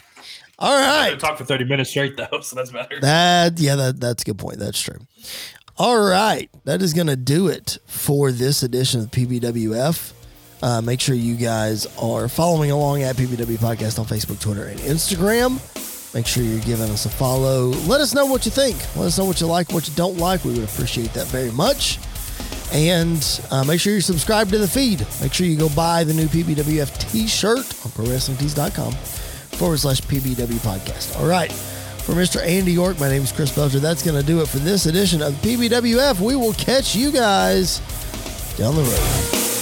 All 0.58 0.74
right. 0.74 1.20
Talk 1.20 1.38
for 1.38 1.44
30 1.44 1.66
minutes 1.66 1.89
straight, 1.89 2.16
though, 2.16 2.39
so 2.41 2.56
that's 2.56 2.72
better. 2.72 2.98
That 3.02 3.60
yeah, 3.60 3.76
that 3.76 4.00
that's 4.00 4.24
a 4.24 4.26
good 4.26 4.38
point. 4.38 4.60
That's 4.60 4.80
true. 4.80 5.00
All 5.78 6.00
right, 6.00 6.50
that 6.64 6.82
is 6.82 6.94
going 6.94 7.08
to 7.08 7.16
do 7.18 7.48
it 7.50 7.78
for 7.88 8.32
this 8.32 8.64
edition 8.64 9.02
of 9.02 9.12
PBWF. 9.12 10.14
Uh, 10.62 10.80
make 10.82 11.02
sure 11.02 11.14
you 11.16 11.36
guys 11.36 11.86
are 11.98 12.30
following 12.30 12.72
along 12.72 13.02
at 13.04 13.18
PBW 13.18 13.58
Podcast 13.58 14.00
on 14.00 14.06
Facebook, 14.06 14.39
Twitter, 14.39 14.64
and 14.66 14.80
Instagram. 14.80 15.60
Make 16.14 16.28
sure 16.28 16.43
you're 16.43 16.59
giving 16.61 16.89
us 16.91 17.05
a 17.05 17.09
follow. 17.09 17.68
Let 17.88 17.99
us 17.99 18.14
know 18.14 18.26
what 18.26 18.45
you 18.45 18.51
think. 18.51 18.78
Let 18.95 19.05
us 19.05 19.18
know 19.18 19.26
what 19.26 19.41
you 19.41 19.47
like, 19.47 19.72
what 19.72 19.88
you 19.88 19.95
don't 19.95 20.18
like. 20.18 20.43
We 20.43 20.51
would 20.53 20.64
appreciate 20.64 21.14
that 21.14 21.28
very 21.28 21.51
much. 21.51 21.99
And 22.72 23.41
uh, 23.51 23.64
make 23.64 23.80
sure 23.80 23.93
you're 23.93 24.01
subscribed 24.01 24.51
to 24.51 24.57
the 24.57 24.68
feed. 24.68 25.05
Make 25.22 25.34
sure 25.34 25.47
you 25.47 25.57
go 25.57 25.70
buy 25.70 26.03
the 26.03 26.14
new 26.14 26.28
PBWF 26.28 27.11
t 27.11 27.28
shirt 27.28 27.57
on 27.57 27.91
ProWrestlingTees.com 27.91 28.93
forward 28.93 29.78
slash 29.80 30.01
PBW 30.01 30.59
podcast. 30.59 31.20
All 31.20 31.28
right. 31.28 31.51
For 31.51 32.14
Mr. 32.14 32.45
Andy 32.45 32.74
York, 32.74 32.99
my 32.99 33.07
name 33.09 33.22
is 33.22 33.32
Chris 33.32 33.55
Belcher. 33.55 33.80
That's 33.80 34.03
going 34.03 34.20
to 34.20 34.26
do 34.26 34.41
it 34.41 34.47
for 34.49 34.57
this 34.57 34.88
edition 34.88 35.22
of 35.22 35.34
PBWF. 35.36 36.20
We 36.20 36.36
will 36.36 36.53
catch 36.53 36.95
you 36.95 37.11
guys 37.11 37.80
down 38.57 38.76
the 38.76 38.82
road. 38.82 39.53